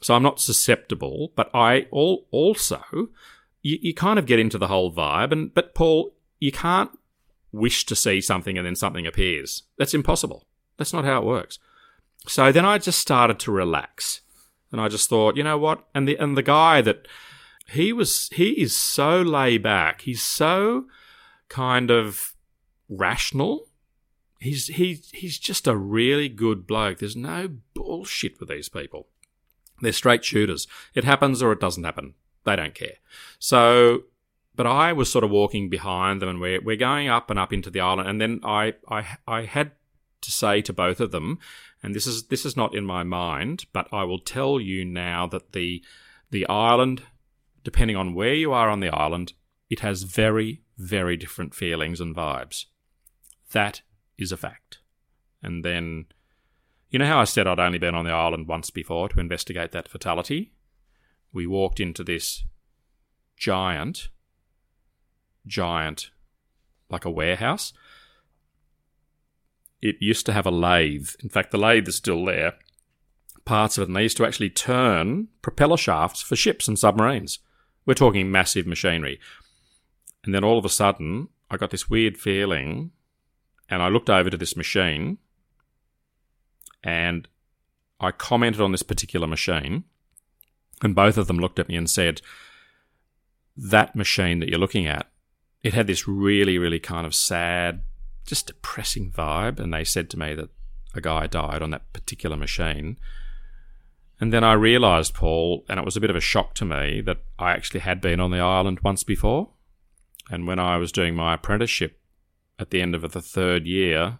So 0.00 0.14
I'm 0.14 0.22
not 0.22 0.40
susceptible, 0.40 1.32
but 1.36 1.50
I 1.54 1.86
all 1.90 2.26
also 2.30 3.10
you, 3.64 3.78
you 3.80 3.94
kind 3.94 4.18
of 4.18 4.26
get 4.26 4.38
into 4.38 4.58
the 4.58 4.68
whole 4.68 4.92
vibe, 4.92 5.32
and 5.32 5.52
but 5.52 5.74
Paul, 5.74 6.14
you 6.38 6.52
can't 6.52 6.90
wish 7.54 7.86
to 7.86 7.96
see 7.96 8.20
something 8.20 8.58
and 8.58 8.66
then 8.66 8.76
something 8.76 9.06
appears. 9.06 9.62
That's 9.78 9.94
impossible. 9.94 10.46
That's 10.76 10.92
not 10.92 11.04
how 11.04 11.18
it 11.18 11.24
works. 11.24 11.58
So 12.26 12.50
then 12.50 12.64
I 12.64 12.78
just 12.78 12.98
started 12.98 13.38
to 13.40 13.52
relax. 13.52 14.22
And 14.72 14.80
I 14.80 14.88
just 14.88 15.08
thought, 15.08 15.36
you 15.36 15.44
know 15.44 15.58
what? 15.58 15.86
And 15.94 16.08
the 16.08 16.16
and 16.16 16.36
the 16.36 16.42
guy 16.42 16.80
that 16.80 17.06
he 17.68 17.92
was 17.92 18.28
he 18.32 18.50
is 18.60 18.76
so 18.76 19.22
laid 19.22 19.62
back. 19.62 20.00
He's 20.00 20.22
so 20.22 20.86
kind 21.48 21.90
of 21.90 22.34
rational. 22.88 23.68
He's 24.40 24.66
he 24.66 25.00
he's 25.12 25.38
just 25.38 25.68
a 25.68 25.76
really 25.76 26.28
good 26.28 26.66
bloke. 26.66 26.98
There's 26.98 27.14
no 27.14 27.50
bullshit 27.74 28.40
with 28.40 28.48
these 28.48 28.68
people. 28.68 29.06
They're 29.80 29.92
straight 29.92 30.24
shooters. 30.24 30.66
It 30.94 31.04
happens 31.04 31.42
or 31.42 31.52
it 31.52 31.60
doesn't 31.60 31.84
happen. 31.84 32.14
They 32.44 32.56
don't 32.56 32.74
care. 32.74 32.96
So 33.38 34.04
but 34.56 34.66
I 34.66 34.92
was 34.92 35.10
sort 35.10 35.24
of 35.24 35.30
walking 35.30 35.68
behind 35.68 36.22
them, 36.22 36.28
and 36.28 36.40
we're 36.40 36.60
we're 36.60 36.76
going 36.76 37.08
up 37.08 37.30
and 37.30 37.38
up 37.38 37.52
into 37.52 37.70
the 37.70 37.80
island, 37.80 38.08
and 38.08 38.20
then 38.20 38.40
I 38.44 38.74
I 38.88 39.18
I 39.26 39.42
had 39.42 39.72
to 40.20 40.30
say 40.30 40.62
to 40.62 40.72
both 40.72 41.00
of 41.00 41.10
them, 41.10 41.38
and 41.82 41.94
this 41.94 42.06
is 42.06 42.28
this 42.28 42.46
is 42.46 42.56
not 42.56 42.74
in 42.74 42.84
my 42.84 43.02
mind, 43.02 43.66
but 43.72 43.88
I 43.92 44.04
will 44.04 44.18
tell 44.18 44.60
you 44.60 44.84
now 44.84 45.26
that 45.26 45.52
the 45.52 45.82
the 46.30 46.46
island, 46.46 47.02
depending 47.62 47.96
on 47.96 48.14
where 48.14 48.34
you 48.34 48.52
are 48.52 48.70
on 48.70 48.80
the 48.80 48.94
island, 48.94 49.32
it 49.68 49.80
has 49.80 50.02
very 50.04 50.62
very 50.76 51.16
different 51.16 51.54
feelings 51.54 52.00
and 52.00 52.14
vibes. 52.14 52.66
That 53.52 53.82
is 54.18 54.32
a 54.32 54.36
fact. 54.36 54.78
And 55.42 55.64
then, 55.64 56.06
you 56.90 56.98
know 56.98 57.06
how 57.06 57.20
I 57.20 57.24
said 57.24 57.46
I'd 57.46 57.60
only 57.60 57.78
been 57.78 57.94
on 57.94 58.04
the 58.04 58.12
island 58.12 58.48
once 58.48 58.70
before 58.70 59.08
to 59.10 59.20
investigate 59.20 59.72
that 59.72 59.88
fatality? 59.88 60.54
We 61.32 61.46
walked 61.46 61.80
into 61.80 62.02
this 62.02 62.44
giant 63.36 64.08
giant, 65.46 66.10
like 66.90 67.04
a 67.04 67.10
warehouse. 67.10 67.72
It 69.80 69.96
used 70.00 70.26
to 70.26 70.32
have 70.32 70.46
a 70.46 70.50
lathe. 70.50 71.10
In 71.22 71.28
fact, 71.28 71.50
the 71.50 71.58
lathe 71.58 71.88
is 71.88 71.96
still 71.96 72.24
there. 72.24 72.54
Parts 73.44 73.76
of 73.76 73.82
it, 73.82 73.88
and 73.88 73.96
they 73.96 74.02
used 74.02 74.16
to 74.16 74.24
actually 74.24 74.50
turn 74.50 75.28
propeller 75.42 75.76
shafts 75.76 76.22
for 76.22 76.36
ships 76.36 76.66
and 76.66 76.78
submarines. 76.78 77.40
We're 77.84 77.94
talking 77.94 78.30
massive 78.30 78.66
machinery. 78.66 79.20
And 80.24 80.34
then 80.34 80.44
all 80.44 80.58
of 80.58 80.64
a 80.64 80.70
sudden, 80.70 81.28
I 81.50 81.58
got 81.58 81.70
this 81.70 81.90
weird 81.90 82.16
feeling, 82.16 82.92
and 83.68 83.82
I 83.82 83.88
looked 83.88 84.08
over 84.08 84.30
to 84.30 84.38
this 84.38 84.56
machine, 84.56 85.18
and 86.82 87.28
I 88.00 88.10
commented 88.10 88.62
on 88.62 88.72
this 88.72 88.82
particular 88.82 89.26
machine, 89.26 89.84
and 90.82 90.94
both 90.94 91.18
of 91.18 91.26
them 91.26 91.38
looked 91.38 91.58
at 91.58 91.68
me 91.68 91.76
and 91.76 91.88
said, 91.88 92.22
That 93.56 93.94
machine 93.94 94.40
that 94.40 94.48
you're 94.48 94.58
looking 94.58 94.86
at 94.86 95.10
it 95.64 95.72
had 95.72 95.86
this 95.86 96.06
really, 96.06 96.58
really 96.58 96.78
kind 96.78 97.06
of 97.06 97.14
sad, 97.14 97.80
just 98.26 98.46
depressing 98.48 99.10
vibe. 99.10 99.58
And 99.58 99.72
they 99.72 99.82
said 99.82 100.10
to 100.10 100.18
me 100.18 100.34
that 100.34 100.50
a 100.94 101.00
guy 101.00 101.26
died 101.26 101.62
on 101.62 101.70
that 101.70 101.90
particular 101.94 102.36
machine. 102.36 102.98
And 104.20 104.32
then 104.32 104.44
I 104.44 104.52
realised, 104.52 105.14
Paul, 105.14 105.64
and 105.68 105.80
it 105.80 105.84
was 105.84 105.96
a 105.96 106.00
bit 106.00 106.10
of 106.10 106.16
a 106.16 106.20
shock 106.20 106.54
to 106.56 106.66
me 106.66 107.00
that 107.00 107.22
I 107.38 107.52
actually 107.52 107.80
had 107.80 108.00
been 108.00 108.20
on 108.20 108.30
the 108.30 108.38
island 108.38 108.80
once 108.84 109.02
before. 109.02 109.50
And 110.30 110.46
when 110.46 110.58
I 110.58 110.76
was 110.76 110.92
doing 110.92 111.16
my 111.16 111.34
apprenticeship 111.34 111.98
at 112.58 112.70
the 112.70 112.82
end 112.82 112.94
of 112.94 113.10
the 113.10 113.22
third 113.22 113.66
year, 113.66 114.18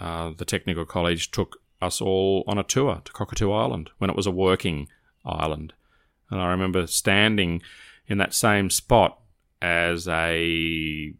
uh, 0.00 0.32
the 0.36 0.44
technical 0.46 0.86
college 0.86 1.30
took 1.30 1.58
us 1.82 2.00
all 2.00 2.44
on 2.46 2.58
a 2.58 2.62
tour 2.62 3.02
to 3.04 3.12
Cockatoo 3.12 3.52
Island 3.52 3.90
when 3.98 4.08
it 4.08 4.16
was 4.16 4.26
a 4.26 4.30
working 4.30 4.88
island. 5.24 5.74
And 6.30 6.40
I 6.40 6.50
remember 6.50 6.86
standing 6.86 7.62
in 8.06 8.18
that 8.18 8.34
same 8.34 8.70
spot 8.70 9.21
as 9.62 10.08
a 10.08 11.14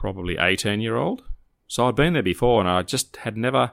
probably 0.00 0.36
18 0.36 0.80
year 0.80 0.96
old. 0.96 1.22
So 1.66 1.86
I'd 1.86 1.94
been 1.94 2.12
there 2.12 2.22
before 2.22 2.60
and 2.60 2.68
I 2.68 2.82
just 2.82 3.16
had 3.18 3.36
never. 3.36 3.72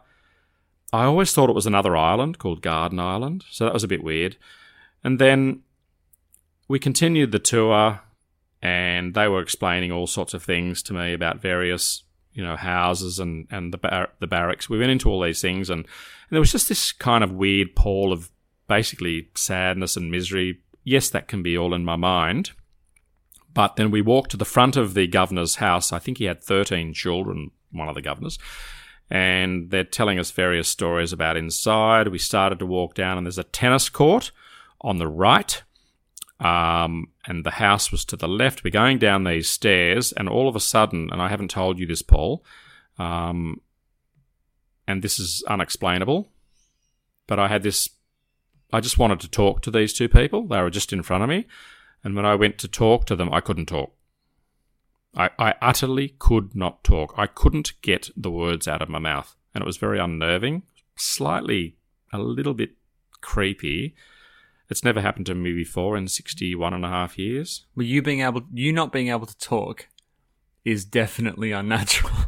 I 0.94 1.06
always 1.06 1.34
thought 1.34 1.50
it 1.50 1.56
was 1.56 1.66
another 1.66 1.98
island 1.98 2.38
called 2.38 2.62
Garden 2.62 3.00
Island. 3.00 3.46
So 3.50 3.66
that 3.66 3.74
was 3.74 3.84
a 3.84 3.90
bit 3.90 4.04
weird. 4.04 4.38
And 5.04 5.20
then 5.20 5.62
we 6.68 6.80
continued 6.80 7.32
the 7.32 7.40
tour 7.40 8.02
and 8.62 9.14
they 9.14 9.28
were 9.28 9.42
explaining 9.42 9.92
all 9.92 10.08
sorts 10.08 10.34
of 10.34 10.44
things 10.44 10.84
to 10.84 10.94
me 10.94 11.14
about 11.14 11.42
various 11.42 12.04
you 12.34 12.44
know 12.44 12.56
houses 12.56 13.20
and 13.20 13.48
and 13.52 13.74
the 13.74 13.78
bar- 13.78 14.12
the 14.20 14.28
barracks 14.28 14.70
we 14.70 14.80
went 14.80 14.92
into 14.92 15.10
all 15.10 15.22
these 15.22 15.42
things 15.42 15.70
and, 15.70 15.80
and 15.80 15.88
there 16.30 16.40
was 16.40 16.52
just 16.52 16.70
this 16.70 16.94
kind 16.94 17.24
of 17.24 17.34
weird 17.34 17.76
pall 17.76 18.14
of 18.14 18.30
basically 18.68 19.30
sadness 19.36 19.98
and 19.98 20.12
misery 20.12 20.62
yes 20.84 21.10
that 21.10 21.28
can 21.28 21.44
be 21.44 21.58
all 21.58 21.74
in 21.74 21.84
my 21.84 21.98
mind 21.98 22.52
but 23.54 23.76
then 23.76 23.92
we 23.92 24.02
walked 24.02 24.32
to 24.32 24.38
the 24.38 24.46
front 24.46 24.78
of 24.78 24.94
the 24.94 25.08
governor's 25.08 25.56
house. 25.56 25.92
I 25.92 26.00
think 26.00 26.18
he 26.18 26.26
had 26.26 26.44
13 26.44 26.94
children, 26.94 27.52
one 27.72 27.90
of 27.90 27.96
the 27.96 28.02
governors. 28.02 28.38
And 29.10 29.72
they're 29.72 29.84
telling 29.84 30.20
us 30.20 30.32
various 30.32 30.70
stories 30.70 31.12
about 31.12 31.36
inside. 31.36 32.08
We 32.08 32.18
started 32.18 32.60
to 32.60 32.66
walk 32.66 32.94
down, 32.94 33.18
and 33.18 33.28
there's 33.28 33.38
a 33.38 33.44
tennis 33.44 33.90
court 33.90 34.32
on 34.80 34.98
the 34.98 35.08
right. 35.08 35.62
Um, 36.40 37.10
and 37.28 37.46
the 37.46 37.52
house 37.52 37.92
was 37.92 38.06
to 38.06 38.16
the 38.16 38.28
left. 38.28 38.64
We're 38.64 38.72
going 38.72 39.00
down 39.00 39.26
these 39.26 39.50
stairs, 39.50 40.12
and 40.14 40.30
all 40.30 40.48
of 40.48 40.56
a 40.56 40.62
sudden, 40.62 41.10
and 41.12 41.22
I 41.22 41.28
haven't 41.28 41.52
told 41.52 41.78
you 41.78 41.86
this, 41.86 42.02
Paul, 42.02 42.44
um, 42.98 43.62
and 44.88 45.04
this 45.04 45.20
is 45.20 45.44
unexplainable, 45.48 46.32
but 47.28 47.38
I 47.38 47.48
had 47.48 47.64
this. 47.64 47.90
I 48.74 48.80
just 48.80 48.98
wanted 48.98 49.20
to 49.20 49.30
talk 49.30 49.62
to 49.62 49.72
these 49.72 49.94
two 49.94 50.08
people. 50.08 50.48
They 50.48 50.62
were 50.62 50.70
just 50.70 50.94
in 50.94 51.04
front 51.04 51.24
of 51.24 51.30
me. 51.30 51.46
And 52.04 52.16
when 52.16 52.26
I 52.26 52.36
went 52.36 52.58
to 52.60 52.68
talk 52.68 53.06
to 53.06 53.16
them, 53.16 53.32
I 53.32 53.42
couldn't 53.42 53.68
talk. 53.68 53.94
I, 55.16 55.30
I 55.38 55.56
utterly 55.62 56.16
could 56.20 56.56
not 56.56 56.84
talk. 56.84 57.14
I 57.18 57.28
couldn't 57.28 57.74
get 57.82 58.10
the 58.16 58.32
words 58.32 58.68
out 58.68 58.82
of 58.82 58.90
my 58.90 59.00
mouth. 59.00 59.36
And 59.54 59.62
it 59.62 59.68
was 59.68 59.78
very 59.78 60.00
unnerving, 60.00 60.64
slightly 60.96 61.76
a 62.14 62.20
little 62.20 62.54
bit 62.54 62.72
creepy. 63.20 63.96
It's 64.70 64.84
never 64.84 65.02
happened 65.02 65.26
to 65.26 65.36
me 65.36 65.54
before 65.54 65.98
in 65.98 66.08
61 66.08 66.74
and 66.74 66.86
a 66.86 66.90
half 66.90 67.18
years. 67.18 67.66
Well, 67.76 67.86
you 67.86 68.02
being 68.02 68.22
able, 68.22 68.44
you 68.54 68.72
not 68.72 68.94
being 68.94 69.10
able 69.10 69.26
to 69.26 69.38
talk, 69.38 69.90
is 70.64 70.86
definitely 70.86 71.52
unnatural. 71.52 72.14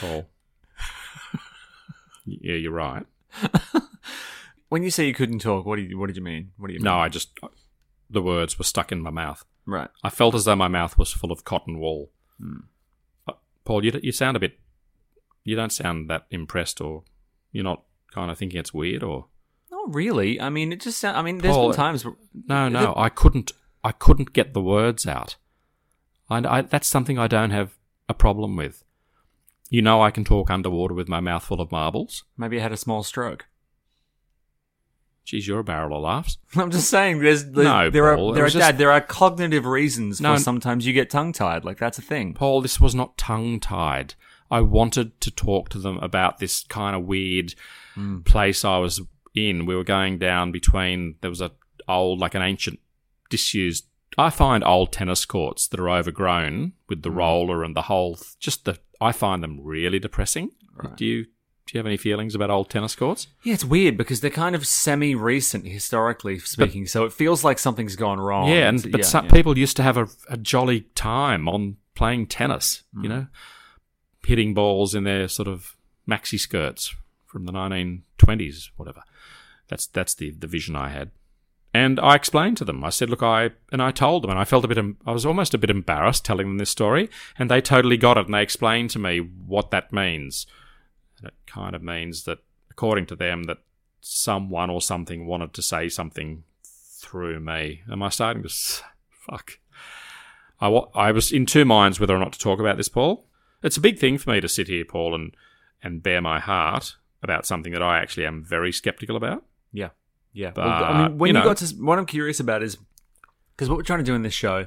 Paul. 0.00 0.28
yeah, 2.26 2.56
you're 2.56 2.72
right. 2.72 3.06
when 4.72 4.82
you 4.82 4.90
say 4.90 5.06
you 5.06 5.12
couldn't 5.12 5.40
talk, 5.40 5.66
what 5.66 5.76
do 5.76 5.82
you, 5.82 5.98
what 5.98 6.06
did 6.06 6.16
you 6.16 6.22
mean? 6.22 6.52
What 6.56 6.68
do 6.68 6.72
you 6.72 6.78
mean? 6.78 6.84
No, 6.84 6.96
I 6.96 7.10
just 7.10 7.38
the 8.08 8.22
words 8.22 8.58
were 8.58 8.64
stuck 8.64 8.90
in 8.90 9.02
my 9.02 9.10
mouth. 9.10 9.44
right. 9.66 9.90
I 10.02 10.08
felt 10.08 10.34
as 10.34 10.46
though 10.46 10.56
my 10.56 10.68
mouth 10.68 10.96
was 10.96 11.12
full 11.12 11.30
of 11.30 11.44
cotton 11.44 11.78
wool. 11.78 12.10
Uh, 13.28 13.34
Paul, 13.66 13.84
you 13.84 14.00
you 14.02 14.12
sound 14.12 14.38
a 14.38 14.40
bit. 14.40 14.58
You 15.44 15.56
don't 15.56 15.72
sound 15.72 16.08
that 16.08 16.26
impressed, 16.30 16.80
or 16.80 17.04
you're 17.52 17.64
not 17.64 17.82
kind 18.14 18.30
of 18.30 18.38
thinking 18.38 18.58
it's 18.58 18.72
weird, 18.72 19.02
or 19.02 19.26
Not 19.70 19.94
really. 19.94 20.40
I 20.40 20.48
mean, 20.48 20.72
it 20.72 20.80
just 20.80 20.98
sounds. 20.98 21.18
I 21.18 21.22
mean, 21.22 21.38
there's 21.38 21.54
Paul, 21.54 21.68
been 21.68 21.76
times. 21.76 22.06
Where, 22.06 22.14
no, 22.48 22.70
no. 22.70 22.94
I 22.96 23.10
couldn't. 23.10 23.52
I 23.84 23.92
couldn't 23.92 24.32
get 24.32 24.54
the 24.54 24.62
words 24.62 25.06
out. 25.06 25.36
And 26.30 26.46
I, 26.46 26.62
that's 26.62 26.88
something 26.88 27.18
I 27.18 27.26
don't 27.26 27.50
have 27.50 27.76
a 28.08 28.14
problem 28.14 28.56
with. 28.56 28.84
You 29.68 29.82
know, 29.82 30.00
I 30.00 30.10
can 30.10 30.24
talk 30.24 30.48
underwater 30.48 30.94
with 30.94 31.10
my 31.10 31.20
mouth 31.20 31.44
full 31.44 31.60
of 31.60 31.70
marbles. 31.70 32.24
maybe 32.38 32.58
I 32.58 32.62
had 32.62 32.72
a 32.72 32.76
small 32.78 33.02
stroke. 33.02 33.48
Geez, 35.24 35.46
you're 35.46 35.60
a 35.60 35.64
barrel 35.64 35.96
of 35.96 36.02
laughs. 36.02 36.38
I'm 36.56 36.70
just 36.70 36.90
saying. 36.90 37.20
There's, 37.20 37.44
there's 37.44 37.66
No, 37.66 37.90
there 37.90 38.14
Paul, 38.14 38.32
are 38.32 38.34
there 38.34 38.44
are 38.44 38.48
just- 38.48 38.58
Dad, 38.58 38.78
there 38.78 38.90
are 38.90 39.00
cognitive 39.00 39.66
reasons 39.66 40.20
No, 40.20 40.34
for 40.34 40.40
sometimes 40.40 40.86
you 40.86 40.92
get 40.92 41.10
tongue 41.10 41.32
tied. 41.32 41.64
Like 41.64 41.78
that's 41.78 41.98
a 41.98 42.02
thing. 42.02 42.34
Paul, 42.34 42.60
this 42.60 42.80
was 42.80 42.94
not 42.94 43.16
tongue 43.16 43.60
tied. 43.60 44.14
I 44.50 44.60
wanted 44.60 45.20
to 45.22 45.30
talk 45.30 45.70
to 45.70 45.78
them 45.78 45.98
about 45.98 46.38
this 46.38 46.64
kind 46.64 46.94
of 46.94 47.04
weird 47.04 47.54
hmm. 47.94 48.20
place 48.20 48.64
I 48.64 48.78
was 48.78 49.00
in. 49.34 49.64
We 49.64 49.76
were 49.76 49.84
going 49.84 50.18
down 50.18 50.52
between 50.52 51.16
there 51.20 51.30
was 51.30 51.40
a 51.40 51.52
old 51.88 52.20
like 52.20 52.34
an 52.34 52.42
ancient 52.42 52.78
disused 53.28 53.86
I 54.18 54.30
find 54.30 54.62
old 54.62 54.92
tennis 54.92 55.24
courts 55.24 55.66
that 55.68 55.80
are 55.80 55.90
overgrown 55.90 56.74
with 56.88 57.02
the 57.02 57.10
hmm. 57.10 57.18
roller 57.18 57.64
and 57.64 57.74
the 57.74 57.82
whole 57.82 58.18
just 58.38 58.64
the 58.64 58.78
I 59.00 59.12
find 59.12 59.42
them 59.42 59.60
really 59.62 59.98
depressing. 59.98 60.50
Do 60.96 61.04
you 61.04 61.26
do 61.66 61.76
you 61.76 61.78
have 61.78 61.86
any 61.86 61.96
feelings 61.96 62.34
about 62.34 62.50
old 62.50 62.70
tennis 62.70 62.94
courts? 62.94 63.28
Yeah, 63.44 63.54
it's 63.54 63.64
weird 63.64 63.96
because 63.96 64.20
they're 64.20 64.30
kind 64.30 64.54
of 64.54 64.66
semi-recent 64.66 65.66
historically 65.66 66.38
speaking, 66.38 66.86
so 66.86 67.04
it 67.04 67.12
feels 67.12 67.44
like 67.44 67.58
something's 67.58 67.96
gone 67.96 68.18
wrong. 68.18 68.48
yeah, 68.48 68.68
and 68.68 68.82
but 68.90 69.00
yeah, 69.00 69.06
some 69.06 69.26
yeah. 69.26 69.30
people 69.30 69.56
used 69.56 69.76
to 69.76 69.82
have 69.82 69.96
a, 69.96 70.08
a 70.28 70.36
jolly 70.36 70.82
time 70.94 71.48
on 71.48 71.76
playing 71.94 72.26
tennis. 72.26 72.82
Mm. 72.96 73.02
You 73.02 73.08
know, 73.08 73.26
hitting 74.26 74.54
balls 74.54 74.94
in 74.94 75.04
their 75.04 75.28
sort 75.28 75.48
of 75.48 75.76
maxi 76.08 76.38
skirts 76.38 76.94
from 77.26 77.46
the 77.46 77.52
1920s, 77.52 78.70
whatever. 78.76 79.02
That's 79.68 79.86
that's 79.86 80.14
the 80.14 80.30
the 80.32 80.46
vision 80.46 80.76
I 80.76 80.88
had. 80.88 81.10
And 81.74 81.98
I 82.00 82.14
explained 82.14 82.58
to 82.58 82.64
them. 82.66 82.84
I 82.84 82.90
said, 82.90 83.08
"Look, 83.08 83.22
I 83.22 83.50
and 83.70 83.80
I 83.80 83.92
told 83.92 84.22
them, 84.22 84.30
and 84.30 84.38
I 84.38 84.44
felt 84.44 84.64
a 84.64 84.68
bit. 84.68 84.78
I 85.06 85.12
was 85.12 85.24
almost 85.24 85.54
a 85.54 85.58
bit 85.58 85.70
embarrassed 85.70 86.24
telling 86.24 86.48
them 86.48 86.58
this 86.58 86.70
story, 86.70 87.08
and 87.38 87.50
they 87.50 87.60
totally 87.60 87.96
got 87.96 88.18
it. 88.18 88.26
And 88.26 88.34
they 88.34 88.42
explained 88.42 88.90
to 88.90 88.98
me 88.98 89.18
what 89.20 89.70
that 89.70 89.92
means. 89.92 90.46
And 91.22 91.28
it 91.28 91.34
kind 91.46 91.74
of 91.74 91.82
means 91.82 92.24
that, 92.24 92.38
according 92.70 93.06
to 93.06 93.16
them, 93.16 93.44
that 93.44 93.58
someone 94.00 94.68
or 94.70 94.80
something 94.82 95.26
wanted 95.26 95.52
to 95.54 95.62
say 95.62 95.88
something 95.88 96.42
through 96.64 97.40
me. 97.40 97.82
Am 97.90 98.02
I 98.02 98.08
starting 98.08 98.42
to 98.42 98.48
s- 98.48 98.82
fuck? 99.10 99.58
I, 100.60 100.68
wa- 100.68 100.88
I 100.94 101.12
was 101.12 101.32
in 101.32 101.46
two 101.46 101.64
minds 101.64 101.98
whether 102.00 102.14
or 102.14 102.18
not 102.18 102.32
to 102.32 102.38
talk 102.38 102.60
about 102.60 102.76
this, 102.76 102.88
Paul. 102.88 103.26
It's 103.62 103.76
a 103.76 103.80
big 103.80 103.98
thing 103.98 104.18
for 104.18 104.30
me 104.30 104.40
to 104.40 104.48
sit 104.48 104.66
here, 104.68 104.84
Paul, 104.84 105.14
and 105.14 105.36
and 105.84 106.02
bare 106.02 106.20
my 106.20 106.38
heart 106.40 106.96
about 107.22 107.46
something 107.46 107.72
that 107.72 107.82
I 107.82 107.98
actually 108.00 108.26
am 108.26 108.42
very 108.44 108.72
skeptical 108.72 109.16
about. 109.16 109.44
Yeah, 109.72 109.90
yeah. 110.32 110.50
But, 110.54 110.64
Well, 110.64 110.84
I 110.84 111.08
mean, 111.08 111.18
when 111.18 111.28
you 111.28 111.34
you, 111.34 111.40
know- 111.40 111.48
got 111.48 111.56
to 111.58 111.66
what 111.76 111.98
I'm 111.98 112.06
curious 112.06 112.40
about 112.40 112.62
is 112.62 112.76
because 113.56 113.68
what 113.68 113.76
we're 113.76 113.82
trying 113.84 113.98
to 114.00 114.04
do 114.04 114.14
in 114.14 114.22
this 114.22 114.34
show 114.34 114.66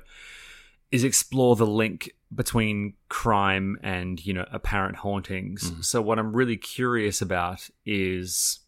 is 0.92 1.04
explore 1.04 1.56
the 1.56 1.66
link 1.66 2.12
between 2.34 2.94
crime 3.10 3.78
and 3.82 4.26
you 4.26 4.34
know 4.34 4.46
apparent 4.52 4.98
hauntings. 4.98 5.72
Mm. 5.72 5.86
So 5.86 6.02
what 6.02 6.20
I'm 6.20 6.36
really 6.36 6.58
curious 6.58 7.22
about 7.22 7.70
is 7.86 8.60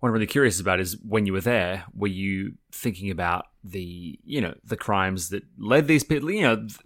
what 0.00 0.08
I'm 0.08 0.12
really 0.12 0.26
curious 0.26 0.60
about 0.60 0.80
is 0.80 0.96
when 1.06 1.26
you 1.26 1.32
were 1.32 1.40
there, 1.40 1.84
were 1.94 2.06
you 2.08 2.54
thinking 2.70 3.10
about 3.10 3.46
the 3.64 4.18
you 4.24 4.40
know 4.40 4.54
the 4.64 4.76
crimes 4.76 5.30
that 5.30 5.44
led 5.58 5.88
these 5.88 6.04
people? 6.04 6.30
You 6.30 6.42
know, 6.42 6.56
th- 6.56 6.78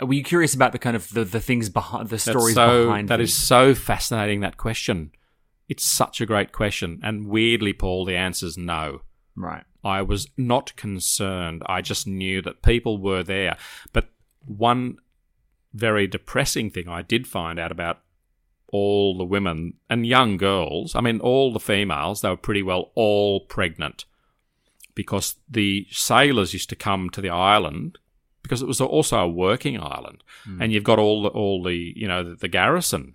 were 0.00 0.14
you 0.14 0.24
curious 0.24 0.54
about 0.54 0.72
the 0.72 0.78
kind 0.78 0.96
of 0.96 1.12
the, 1.12 1.24
the 1.24 1.40
things 1.40 1.68
behind 1.68 2.08
the 2.08 2.18
stories 2.18 2.54
so, 2.54 2.86
behind 2.86 3.08
That 3.08 3.18
things? 3.18 3.30
is 3.30 3.36
so 3.36 3.74
fascinating. 3.74 4.40
That 4.40 4.56
question. 4.56 5.12
It's 5.68 5.84
such 5.84 6.20
a 6.20 6.26
great 6.26 6.50
question, 6.50 6.98
and 7.00 7.28
weirdly, 7.28 7.72
Paul, 7.72 8.04
the 8.04 8.16
answer 8.16 8.46
is 8.46 8.58
no. 8.58 9.02
right. 9.36 9.62
I 9.84 10.02
was 10.02 10.28
not 10.36 10.76
concerned. 10.76 11.62
I 11.66 11.80
just 11.80 12.06
knew 12.06 12.42
that 12.42 12.62
people 12.62 12.98
were 12.98 13.22
there. 13.22 13.56
But 13.92 14.08
one 14.46 14.98
very 15.72 16.06
depressing 16.06 16.70
thing 16.70 16.88
I 16.88 17.02
did 17.02 17.26
find 17.26 17.58
out 17.58 17.72
about 17.72 18.00
all 18.72 19.16
the 19.16 19.24
women 19.24 19.74
and 19.88 20.06
young 20.06 20.36
girls, 20.36 20.94
I 20.94 21.00
mean, 21.00 21.20
all 21.20 21.52
the 21.52 21.60
females, 21.60 22.20
they 22.20 22.28
were 22.28 22.36
pretty 22.36 22.62
well 22.62 22.92
all 22.94 23.40
pregnant 23.40 24.04
because 24.94 25.36
the 25.48 25.86
sailors 25.90 26.52
used 26.52 26.68
to 26.68 26.76
come 26.76 27.10
to 27.10 27.20
the 27.20 27.30
island 27.30 27.98
because 28.42 28.62
it 28.62 28.68
was 28.68 28.80
also 28.80 29.18
a 29.18 29.28
working 29.28 29.80
island 29.80 30.22
hmm. 30.44 30.60
and 30.60 30.72
you've 30.72 30.84
got 30.84 30.98
all 30.98 31.22
the, 31.22 31.28
all 31.28 31.62
the 31.62 31.92
you 31.96 32.08
know 32.08 32.24
the, 32.24 32.36
the 32.36 32.48
garrison 32.48 33.14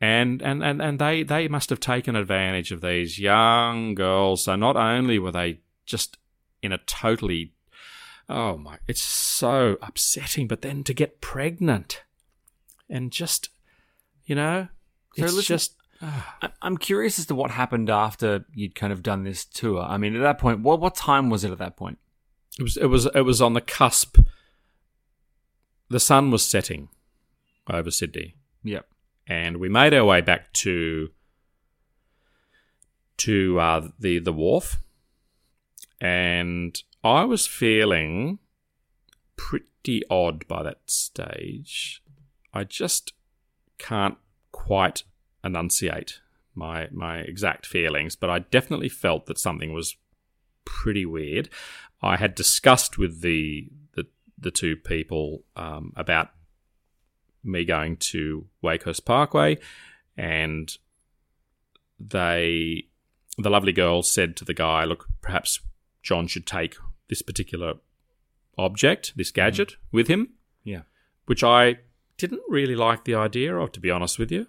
and 0.00 0.40
and 0.42 0.62
and 0.62 0.80
and 0.80 0.98
they 0.98 1.22
they 1.22 1.48
must 1.48 1.70
have 1.70 1.80
taken 1.80 2.14
advantage 2.16 2.70
of 2.72 2.80
these 2.80 3.18
young 3.18 3.94
girls. 3.94 4.44
So 4.44 4.56
not 4.56 4.76
only 4.76 5.18
were 5.18 5.32
they 5.32 5.60
just 5.86 6.18
in 6.62 6.72
a 6.72 6.78
totally 6.78 7.52
oh 8.28 8.56
my, 8.58 8.78
it's 8.86 9.00
so 9.02 9.76
upsetting. 9.82 10.46
But 10.48 10.62
then 10.62 10.84
to 10.84 10.92
get 10.94 11.20
pregnant 11.20 12.02
and 12.88 13.10
just 13.10 13.48
you 14.26 14.34
know, 14.34 14.68
So 15.16 15.24
it's 15.24 15.34
listen- 15.34 15.54
just 15.54 15.74
I- 16.00 16.52
I'm 16.62 16.76
curious 16.78 17.18
as 17.18 17.26
to 17.26 17.34
what 17.34 17.50
happened 17.50 17.90
after 17.90 18.44
you'd 18.54 18.76
kind 18.76 18.92
of 18.92 19.02
done 19.02 19.24
this 19.24 19.44
tour. 19.44 19.80
I 19.82 19.96
mean, 19.96 20.14
at 20.14 20.20
that 20.22 20.38
point, 20.38 20.60
what 20.60 20.78
what 20.80 20.94
time 20.94 21.28
was 21.30 21.42
it 21.44 21.50
at 21.50 21.58
that 21.58 21.76
point? 21.76 21.98
it 22.58 22.62
was 22.62 22.76
it 22.76 22.86
was 22.86 23.06
it 23.14 23.22
was 23.22 23.40
on 23.42 23.54
the 23.54 23.60
cusp. 23.60 24.18
The 25.90 25.98
sun 26.00 26.30
was 26.30 26.46
setting 26.46 26.88
over 27.68 27.90
Sydney. 27.90 28.36
Yep. 28.62 28.86
And 29.28 29.58
we 29.58 29.68
made 29.68 29.92
our 29.92 30.04
way 30.04 30.20
back 30.20 30.52
to 30.54 31.10
to 33.18 33.60
uh, 33.60 33.88
the 33.98 34.18
the 34.18 34.32
wharf, 34.32 34.80
and 36.00 36.82
I 37.04 37.24
was 37.24 37.46
feeling 37.46 38.38
pretty 39.36 40.02
odd 40.10 40.48
by 40.48 40.62
that 40.62 40.80
stage. 40.86 42.02
I 42.54 42.64
just 42.64 43.12
can't 43.78 44.16
quite 44.50 45.04
enunciate 45.44 46.20
my 46.54 46.88
my 46.90 47.18
exact 47.18 47.66
feelings, 47.66 48.16
but 48.16 48.30
I 48.30 48.40
definitely 48.40 48.88
felt 48.88 49.26
that 49.26 49.38
something 49.38 49.72
was 49.72 49.96
pretty 50.64 51.04
weird. 51.04 51.48
I 52.02 52.16
had 52.16 52.34
discussed 52.34 52.98
with 52.98 53.20
the 53.20 53.68
the, 53.94 54.06
the 54.38 54.50
two 54.50 54.76
people 54.76 55.44
um, 55.56 55.92
about 55.96 56.30
me 57.48 57.64
going 57.64 57.96
to 57.96 58.46
Wakehurst 58.62 59.04
Parkway, 59.04 59.58
and 60.16 60.76
they, 61.98 62.84
the 63.36 63.50
lovely 63.50 63.72
girl, 63.72 64.02
said 64.02 64.36
to 64.36 64.44
the 64.44 64.54
guy, 64.54 64.84
"Look, 64.84 65.08
perhaps 65.22 65.60
John 66.02 66.26
should 66.26 66.46
take 66.46 66.76
this 67.08 67.22
particular 67.22 67.74
object, 68.56 69.14
this 69.16 69.30
mm-hmm. 69.30 69.36
gadget, 69.36 69.76
with 69.90 70.08
him." 70.08 70.30
Yeah. 70.64 70.82
Which 71.26 71.42
I 71.42 71.78
didn't 72.16 72.42
really 72.48 72.74
like 72.74 73.04
the 73.04 73.14
idea 73.14 73.56
of, 73.56 73.72
to 73.72 73.80
be 73.80 73.90
honest 73.90 74.18
with 74.18 74.30
you. 74.30 74.46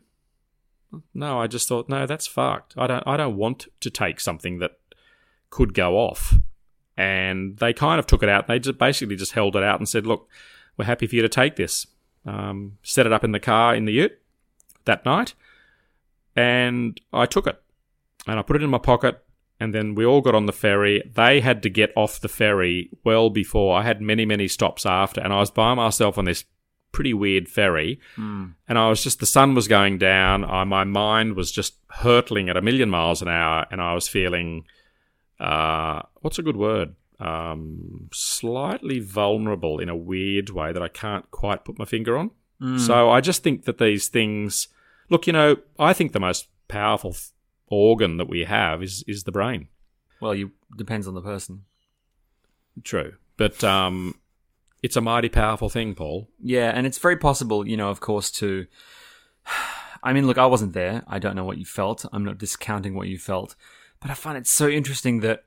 No, 1.14 1.40
I 1.40 1.48
just 1.48 1.68
thought, 1.68 1.88
no, 1.88 2.06
that's 2.06 2.28
fucked. 2.28 2.74
I 2.78 2.88
don't, 2.88 3.04
I 3.06 3.16
don't 3.16 3.38
want 3.38 3.68
to 3.80 3.90
take 3.90 4.20
something 4.20 4.58
that 4.60 4.72
could 5.50 5.74
go 5.74 5.98
off. 5.98 6.34
And 6.98 7.58
they 7.58 7.74
kind 7.74 8.00
of 8.00 8.08
took 8.08 8.24
it 8.24 8.30
out. 8.30 8.48
They 8.48 8.60
just 8.60 8.78
basically 8.78 9.16
just 9.16 9.34
held 9.34 9.56
it 9.56 9.64
out 9.64 9.80
and 9.80 9.88
said, 9.88 10.08
look, 10.08 10.28
we're 10.78 10.86
happy 10.86 11.08
for 11.08 11.16
you 11.16 11.22
to 11.22 11.30
take 11.30 11.56
this. 11.56 11.86
Um, 12.26 12.78
set 12.84 13.06
it 13.06 13.14
up 13.14 13.24
in 13.24 13.32
the 13.32 13.40
car 13.40 13.76
in 13.76 13.86
the 13.86 13.94
ute 13.94 14.20
that 14.86 15.06
night. 15.06 15.34
And 16.36 17.00
I 17.12 17.26
took 17.26 17.48
it 17.48 17.62
and 18.28 18.40
I 18.40 18.42
put 18.42 18.56
it 18.56 18.64
in 18.64 18.70
my 18.70 18.78
pocket. 18.78 19.24
And 19.62 19.74
then 19.74 19.94
we 19.94 20.06
all 20.06 20.22
got 20.22 20.36
on 20.36 20.46
the 20.46 20.54
ferry. 20.54 21.04
They 21.14 21.42
had 21.42 21.62
to 21.64 21.70
get 21.70 21.92
off 21.98 22.22
the 22.22 22.30
ferry 22.30 22.90
well 23.04 23.30
before. 23.30 23.78
I 23.78 23.84
had 23.84 24.02
many, 24.02 24.26
many 24.26 24.48
stops 24.48 24.86
after. 24.86 25.20
And 25.20 25.34
I 25.34 25.40
was 25.40 25.52
by 25.52 25.74
myself 25.74 26.18
on 26.18 26.24
this 26.24 26.46
pretty 26.94 27.14
weird 27.14 27.50
ferry. 27.50 28.00
And 28.70 28.78
I 28.78 28.88
was 28.88 29.04
just, 29.04 29.20
the 29.20 29.26
sun 29.26 29.56
was 29.56 29.68
going 29.68 29.98
down. 29.98 30.46
I, 30.46 30.64
my 30.64 30.86
mind 30.86 31.36
was 31.36 31.52
just 31.52 31.76
hurtling 31.90 32.48
at 32.48 32.56
a 32.56 32.62
million 32.62 32.90
miles 32.90 33.22
an 33.22 33.28
hour. 33.28 33.66
And 33.70 33.82
I 33.82 33.94
was 33.94 34.08
feeling, 34.08 34.64
uh, 35.42 36.04
what's 36.22 36.40
a 36.40 36.44
good 36.44 36.58
word? 36.58 36.96
Um, 37.20 38.10
slightly 38.14 39.00
vulnerable 39.00 39.80
in 39.80 39.90
a 39.90 39.96
weird 39.96 40.50
way 40.52 40.72
that 40.72 40.82
I 40.82 40.88
can't 40.88 41.30
quite 41.32 41.66
put 41.66 41.78
my 41.78 41.86
finger 41.86 42.18
on. 42.18 42.32
So 42.78 43.10
I 43.10 43.22
just 43.22 43.42
think 43.42 43.64
that 43.66 43.78
these 43.78 44.10
things, 44.10 44.68
look, 45.10 45.28
you 45.28 45.32
know, 45.32 45.58
I 45.78 45.94
think 45.94 46.12
the 46.12 46.20
most 46.20 46.50
powerful 46.68 47.14
th- 47.14 47.28
organ 47.68 48.18
that 48.18 48.28
we 48.28 48.44
have 48.44 48.84
is 48.84 49.02
is 49.08 49.24
the 49.24 49.32
brain. 49.32 49.70
Well, 50.20 50.36
you 50.36 50.52
depends 50.76 51.08
on 51.08 51.14
the 51.14 51.22
person. 51.22 51.64
True, 52.84 53.14
but 53.38 53.64
um, 53.64 54.16
it's 54.84 54.98
a 54.98 55.02
mighty 55.02 55.30
powerful 55.30 55.70
thing, 55.70 55.96
Paul. 55.96 56.28
Yeah, 56.42 56.72
and 56.76 56.86
it's 56.86 56.98
very 56.98 57.16
possible, 57.18 57.66
you 57.66 57.78
know, 57.78 57.90
of 57.90 58.00
course, 58.00 58.30
to. 58.32 58.68
I 60.04 60.14
mean, 60.14 60.28
look, 60.28 60.38
I 60.38 60.46
wasn't 60.46 60.74
there. 60.74 61.04
I 61.08 61.20
don't 61.20 61.36
know 61.36 61.44
what 61.44 61.58
you 61.58 61.66
felt. 61.66 62.06
I'm 62.14 62.24
not 62.24 62.38
discounting 62.38 62.94
what 62.94 63.08
you 63.10 63.18
felt. 63.18 63.56
But 64.00 64.12
I 64.12 64.14
find 64.14 64.38
it 64.38 64.48
so 64.48 64.70
interesting 64.70 65.20
that 65.22 65.44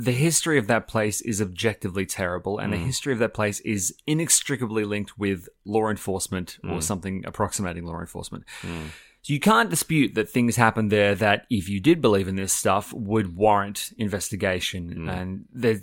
the 0.00 0.12
history 0.12 0.58
of 0.58 0.68
that 0.68 0.86
place 0.86 1.20
is 1.20 1.42
objectively 1.42 2.06
terrible, 2.06 2.56
and 2.56 2.72
the 2.72 2.76
mm. 2.76 2.86
history 2.86 3.12
of 3.12 3.18
that 3.18 3.34
place 3.34 3.58
is 3.60 3.92
inextricably 4.06 4.84
linked 4.84 5.18
with 5.18 5.48
law 5.64 5.90
enforcement 5.90 6.56
or 6.62 6.76
mm. 6.76 6.82
something 6.82 7.24
approximating 7.26 7.84
law 7.84 7.98
enforcement. 7.98 8.44
Mm. 8.62 8.90
So 9.22 9.32
you 9.32 9.40
can't 9.40 9.68
dispute 9.68 10.14
that 10.14 10.30
things 10.30 10.54
happened 10.54 10.92
there 10.92 11.16
that, 11.16 11.46
if 11.50 11.68
you 11.68 11.80
did 11.80 12.00
believe 12.00 12.28
in 12.28 12.36
this 12.36 12.52
stuff, 12.52 12.92
would 12.92 13.34
warrant 13.36 13.92
investigation. 13.98 15.08
And 15.08 15.46
there, 15.52 15.80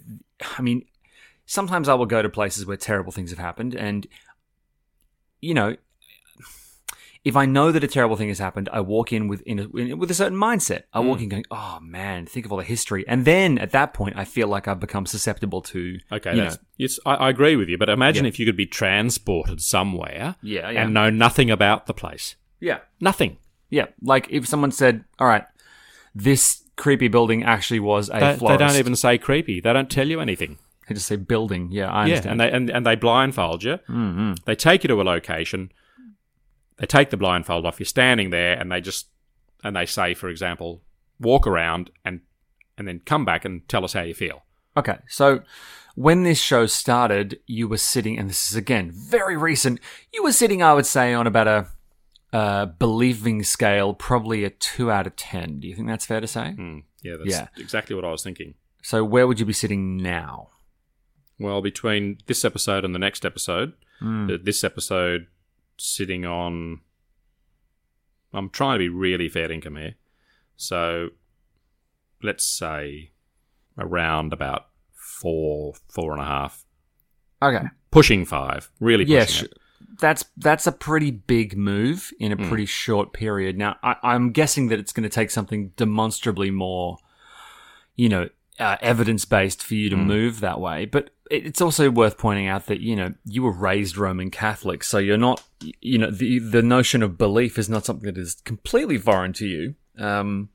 I 0.57 0.61
mean, 0.61 0.85
sometimes 1.45 1.89
I 1.89 1.93
will 1.95 2.05
go 2.05 2.21
to 2.21 2.29
places 2.29 2.65
where 2.65 2.77
terrible 2.77 3.11
things 3.11 3.31
have 3.31 3.39
happened, 3.39 3.75
and 3.75 4.07
you 5.41 5.53
know, 5.53 5.75
if 7.25 7.35
I 7.35 7.45
know 7.45 7.71
that 7.73 7.83
a 7.83 7.87
terrible 7.87 8.15
thing 8.15 8.29
has 8.29 8.39
happened, 8.39 8.69
I 8.71 8.79
walk 8.81 9.11
in 9.11 9.27
with 9.27 9.41
in 9.41 9.59
a, 9.59 9.67
in, 9.75 9.97
with 9.99 10.09
a 10.11 10.13
certain 10.13 10.37
mindset. 10.37 10.83
I 10.93 10.99
walk 11.01 11.19
in 11.21 11.27
going, 11.29 11.43
"Oh 11.51 11.79
man, 11.81 12.25
think 12.25 12.45
of 12.45 12.51
all 12.51 12.59
the 12.59 12.63
history," 12.63 13.03
and 13.07 13.25
then 13.25 13.57
at 13.57 13.71
that 13.71 13.93
point, 13.93 14.15
I 14.15 14.23
feel 14.25 14.47
like 14.47 14.67
I've 14.67 14.79
become 14.79 15.05
susceptible 15.05 15.61
to 15.63 15.97
Okay, 16.11 16.35
you 16.35 16.43
know, 16.43 16.55
it's, 16.79 16.99
I, 17.05 17.15
I 17.15 17.29
agree 17.29 17.55
with 17.57 17.67
you, 17.67 17.77
but 17.77 17.89
imagine 17.89 18.23
Yeah. 18.25 18.29
if 18.29 18.39
you 18.39 18.45
could 18.45 18.55
be 18.55 18.67
transported 18.67 19.59
somewhere 19.61 20.35
Yeah, 20.41 20.69
yeah. 20.69 20.83
and 20.83 20.93
know 20.93 21.09
nothing 21.09 21.49
about 21.51 21.87
the 21.87 21.93
place. 21.93 22.35
yeah, 22.59 22.79
Nothing. 23.01 23.37
yeah. 23.69 23.87
Like 24.01 24.27
if 24.29 24.47
someone 24.47 24.71
said, 24.71 25.03
"All 25.19 25.27
right, 25.27 25.45
this 26.13 26.63
creepy 26.75 27.07
building 27.07 27.43
actually 27.43 27.79
was 27.79 28.09
a 28.09 28.19
They, 28.19 28.47
they 28.47 28.57
don't 28.57 28.75
even 28.75 28.95
say 28.95 29.17
creepy. 29.17 29.59
They 29.61 29.73
don't 29.73 29.89
tell 29.89 30.07
you 30.07 30.19
anything. 30.21 30.57
they 30.87 30.93
just 30.93 31.07
say 31.07 31.15
building. 31.15 31.69
Yeah, 31.71 31.89
I 31.91 32.05
Yeah, 32.05 32.15
understand. 32.15 32.31
and 32.31 32.39
they 32.41 32.51
and, 32.55 32.69
and 32.69 32.85
they 32.85 32.95
blindfold 32.95 33.63
you. 33.63 33.79
Mm-hmm. 33.89 34.33
They 34.45 34.55
take 34.55 34.83
you 34.83 34.89
to 34.89 35.01
a 35.01 35.03
location. 35.03 35.71
They 36.77 36.85
take 36.85 37.09
the 37.09 37.17
blindfold 37.17 37.65
off. 37.65 37.79
You're 37.79 37.85
standing 37.85 38.29
there, 38.29 38.57
and 38.59 38.71
they 38.71 38.81
just 38.81 39.07
and 39.63 39.75
they 39.75 39.85
say, 39.85 40.13
for 40.13 40.29
example, 40.29 40.81
walk 41.19 41.47
around 41.47 41.91
and 42.03 42.21
and 42.77 42.87
then 42.87 42.99
come 43.05 43.23
back 43.25 43.45
and 43.45 43.67
tell 43.69 43.83
us 43.85 43.93
how 43.93 44.01
you 44.01 44.13
feel. 44.13 44.43
Okay, 44.77 44.97
so 45.07 45.41
when 45.95 46.23
this 46.23 46.39
show 46.41 46.65
started, 46.65 47.39
you 47.47 47.67
were 47.69 47.77
sitting, 47.77 48.19
and 48.19 48.29
this 48.29 48.49
is 48.49 48.55
again 48.57 48.91
very 48.91 49.37
recent. 49.37 49.79
You 50.13 50.23
were 50.23 50.33
sitting, 50.33 50.61
I 50.61 50.73
would 50.73 50.85
say, 50.85 51.13
on 51.13 51.27
about 51.27 51.47
a 51.47 51.67
uh, 52.33 52.65
believing 52.65 53.43
scale, 53.43 53.93
probably 53.93 54.43
a 54.43 54.49
two 54.49 54.91
out 54.91 55.07
of 55.07 55.15
ten. 55.15 55.61
Do 55.61 55.67
you 55.69 55.75
think 55.75 55.87
that's 55.87 56.05
fair 56.05 56.19
to 56.19 56.27
say? 56.27 56.51
Hmm. 56.51 56.79
Yeah, 57.01 57.15
that's 57.17 57.29
Yeah. 57.29 57.47
exactly 57.57 57.95
what 57.95 58.03
I 58.03 58.11
was 58.11 58.23
thinking. 58.23 58.55
So 58.81 59.03
where 59.05 59.25
would 59.27 59.39
you 59.39 59.45
be 59.45 59.53
sitting 59.53 59.95
now? 59.97 60.49
Well, 61.39 61.61
between 61.61 62.17
this 62.25 62.43
episode 62.43 62.83
and 62.83 62.93
the 62.93 62.99
next 62.99 63.25
episode, 63.25 63.73
uh, 64.01 64.27
this 64.43 64.63
episode 64.63 65.27
sitting 65.77 66.25
on. 66.25 66.81
I'm 68.33 68.49
trying 68.49 68.75
to 68.75 68.79
be 68.79 68.89
really 68.89 69.29
fair 69.29 69.51
income 69.51 69.77
here, 69.77 69.95
so 70.57 71.09
let's 72.21 72.43
say 72.45 73.11
around 73.77 74.33
about 74.33 74.67
four, 74.93 75.73
four 75.89 76.11
and 76.13 76.21
a 76.21 76.25
half, 76.25 76.65
Okay, 77.41 77.65
pushing 77.91 78.25
five. 78.25 78.69
Really 78.79 79.05
yeah, 79.05 79.21
pushing 79.25 79.47
sh- 79.47 79.51
it. 79.51 79.57
that's 80.01 80.25
that's 80.37 80.67
a 80.67 80.71
pretty 80.73 81.11
big 81.11 81.57
move 81.57 82.11
in 82.19 82.31
a 82.33 82.37
pretty 82.37 82.65
short 82.65 83.13
period. 83.13 83.57
Now, 83.57 83.77
I, 83.83 83.95
I'm 84.03 84.31
guessing 84.31 84.67
that 84.67 84.79
it's 84.79 84.91
going 84.91 85.03
to 85.03 85.09
take 85.09 85.31
something 85.31 85.69
demonstrably 85.77 86.51
more, 86.51 86.97
you 87.95 88.09
know, 88.09 88.29
uh, 88.59 88.75
evidence 88.81 89.23
based 89.23 89.63
for 89.63 89.75
you 89.75 89.89
to 89.89 89.95
move 89.97 90.39
that 90.41 90.59
way. 90.59 90.85
But 90.85 91.11
it's 91.31 91.61
also 91.61 91.89
worth 91.89 92.17
pointing 92.17 92.47
out 92.47 92.67
that 92.67 92.81
you 92.81 92.95
know 92.95 93.13
you 93.25 93.43
were 93.43 93.51
raised 93.51 93.97
Roman 93.97 94.29
Catholic, 94.29 94.83
so 94.83 94.97
you're 94.97 95.17
not, 95.17 95.43
you 95.81 95.97
know, 95.97 96.11
the 96.11 96.39
the 96.39 96.61
notion 96.61 97.03
of 97.03 97.17
belief 97.17 97.57
is 97.57 97.69
not 97.69 97.85
something 97.85 98.05
that 98.05 98.17
is 98.19 98.35
completely 98.45 98.97
foreign 98.97 99.33
to 99.33 99.47
you. 99.47 99.75
Um, 99.97 100.49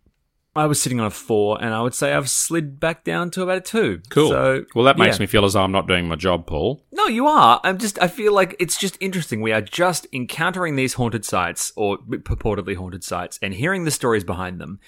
I 0.55 0.67
was 0.67 0.83
sitting 0.83 0.99
on 0.99 1.07
a 1.07 1.11
four, 1.11 1.63
and 1.63 1.73
I 1.73 1.81
would 1.81 1.95
say 1.95 2.13
I've 2.13 2.29
slid 2.29 2.81
back 2.81 3.05
down 3.05 3.31
to 3.33 3.43
about 3.43 3.59
a 3.59 3.61
two. 3.61 4.03
Cool. 4.11 4.31
So, 4.31 4.65
well, 4.75 4.85
that 4.85 4.99
makes 4.99 5.17
yeah. 5.17 5.21
me 5.21 5.27
feel 5.27 5.45
as 5.45 5.53
though 5.53 5.63
I'm 5.63 5.73
not 5.73 5.87
doing 5.87 6.09
my 6.09 6.17
job, 6.17 6.47
Paul. 6.47 6.85
No, 6.93 7.07
you 7.07 7.27
are. 7.29 7.61
I'm 7.63 7.79
just. 7.79 8.01
I 8.03 8.09
feel 8.09 8.33
like 8.33 8.57
it's 8.59 8.77
just 8.77 8.97
interesting. 9.01 9.43
We 9.43 9.53
are 9.53 9.61
just 9.61 10.07
encountering 10.13 10.75
these 10.77 10.95
haunted 10.95 11.25
sites 11.25 11.73
or 11.77 11.99
purportedly 11.99 12.77
haunted 12.77 13.05
sites 13.05 13.39
and 13.41 13.55
hearing 13.55 13.85
the 13.85 13.91
stories 13.93 14.25
behind 14.25 14.61
them. 14.61 14.81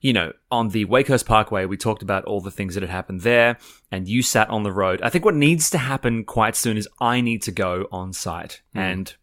You 0.00 0.12
know, 0.12 0.32
on 0.50 0.68
the 0.68 0.84
Wakehurst 0.84 1.24
Parkway, 1.26 1.64
we 1.64 1.76
talked 1.76 2.02
about 2.02 2.24
all 2.24 2.40
the 2.40 2.50
things 2.50 2.74
that 2.74 2.82
had 2.82 2.90
happened 2.90 3.22
there, 3.22 3.56
and 3.90 4.06
you 4.06 4.22
sat 4.22 4.48
on 4.50 4.62
the 4.62 4.72
road. 4.72 5.00
I 5.02 5.08
think 5.08 5.24
what 5.24 5.34
needs 5.34 5.70
to 5.70 5.78
happen 5.78 6.24
quite 6.24 6.54
soon 6.54 6.76
is 6.76 6.88
I 7.00 7.20
need 7.20 7.42
to 7.42 7.50
go 7.50 7.88
on 7.90 8.12
site, 8.12 8.62
hmm. 8.72 8.78
and 8.78 9.14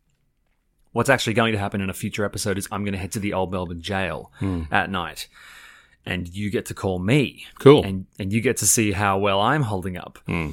what's 0.92 1.10
actually 1.10 1.34
going 1.34 1.54
to 1.54 1.60
happen 1.60 1.82
in 1.82 1.90
a 1.90 1.94
future 1.94 2.26
episode 2.26 2.58
is 2.58 2.68
I'm 2.72 2.84
going 2.84 2.94
to 2.94 3.00
head 3.00 3.12
to 3.14 3.20
the 3.20 3.34
Old 3.34 3.52
Melbourne 3.52 3.82
Jail 3.82 4.32
hmm. 4.40 4.64
at 4.72 4.90
night, 4.90 5.28
and 6.06 6.28
you 6.28 6.50
get 6.50 6.66
to 6.68 6.74
call 6.74 7.00
me. 7.00 7.46
Cool. 7.60 7.84
And 7.84 8.08
and 8.18 8.34
you 8.34 8.42
get 8.42 8.58
to 8.58 8.68
see 8.68 8.92
how 8.94 9.20
well 9.20 9.40
I'm 9.40 9.64
holding 9.64 9.98
up. 9.98 10.20
Hmm. 10.26 10.52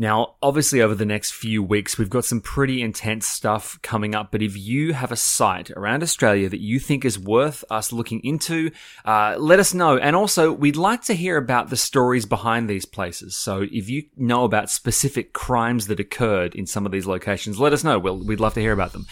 Now, 0.00 0.36
obviously, 0.40 0.80
over 0.80 0.94
the 0.94 1.04
next 1.04 1.32
few 1.32 1.60
weeks, 1.60 1.98
we've 1.98 2.08
got 2.08 2.24
some 2.24 2.40
pretty 2.40 2.80
intense 2.80 3.26
stuff 3.26 3.80
coming 3.82 4.14
up. 4.14 4.30
But 4.30 4.42
if 4.42 4.56
you 4.56 4.92
have 4.92 5.10
a 5.10 5.16
site 5.16 5.72
around 5.72 6.04
Australia 6.04 6.48
that 6.48 6.60
you 6.60 6.78
think 6.78 7.04
is 7.04 7.18
worth 7.18 7.64
us 7.68 7.92
looking 7.92 8.20
into, 8.22 8.70
uh, 9.04 9.34
let 9.38 9.58
us 9.58 9.74
know. 9.74 9.98
And 9.98 10.14
also, 10.14 10.52
we'd 10.52 10.76
like 10.76 11.02
to 11.02 11.14
hear 11.14 11.36
about 11.36 11.70
the 11.70 11.76
stories 11.76 12.26
behind 12.26 12.70
these 12.70 12.84
places. 12.84 13.36
So 13.36 13.66
if 13.72 13.90
you 13.90 14.04
know 14.16 14.44
about 14.44 14.70
specific 14.70 15.32
crimes 15.32 15.88
that 15.88 15.98
occurred 15.98 16.54
in 16.54 16.66
some 16.66 16.86
of 16.86 16.92
these 16.92 17.06
locations, 17.06 17.58
let 17.58 17.72
us 17.72 17.82
know. 17.82 17.98
We'll, 17.98 18.24
we'd 18.24 18.38
love 18.40 18.54
to 18.54 18.60
hear 18.60 18.72
about 18.72 18.92
them. 18.92 19.06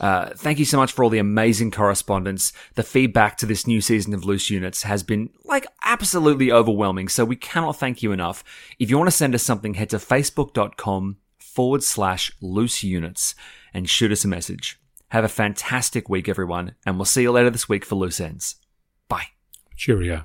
Uh, 0.00 0.30
thank 0.36 0.58
you 0.58 0.64
so 0.64 0.76
much 0.76 0.92
for 0.92 1.02
all 1.02 1.10
the 1.10 1.18
amazing 1.18 1.70
correspondence. 1.70 2.52
The 2.74 2.82
feedback 2.82 3.36
to 3.38 3.46
this 3.46 3.66
new 3.66 3.80
season 3.80 4.14
of 4.14 4.24
Loose 4.24 4.50
Units 4.50 4.82
has 4.84 5.02
been 5.02 5.30
like 5.44 5.66
absolutely 5.82 6.52
overwhelming. 6.52 7.08
So 7.08 7.24
we 7.24 7.36
cannot 7.36 7.76
thank 7.76 8.02
you 8.02 8.12
enough. 8.12 8.44
If 8.78 8.90
you 8.90 8.98
want 8.98 9.08
to 9.08 9.16
send 9.16 9.34
us 9.34 9.42
something, 9.42 9.74
head 9.74 9.90
to 9.90 9.96
facebook.com 9.96 11.16
forward 11.38 11.82
slash 11.82 12.32
loose 12.40 12.84
units 12.84 13.34
and 13.74 13.88
shoot 13.88 14.12
us 14.12 14.24
a 14.24 14.28
message. 14.28 14.80
Have 15.08 15.24
a 15.24 15.28
fantastic 15.28 16.08
week, 16.08 16.28
everyone, 16.28 16.74
and 16.84 16.96
we'll 16.96 17.04
see 17.06 17.22
you 17.22 17.32
later 17.32 17.50
this 17.50 17.68
week 17.68 17.84
for 17.84 17.96
Loose 17.96 18.20
Ends. 18.20 18.56
Bye. 19.08 19.28
Cheerio. 19.74 20.24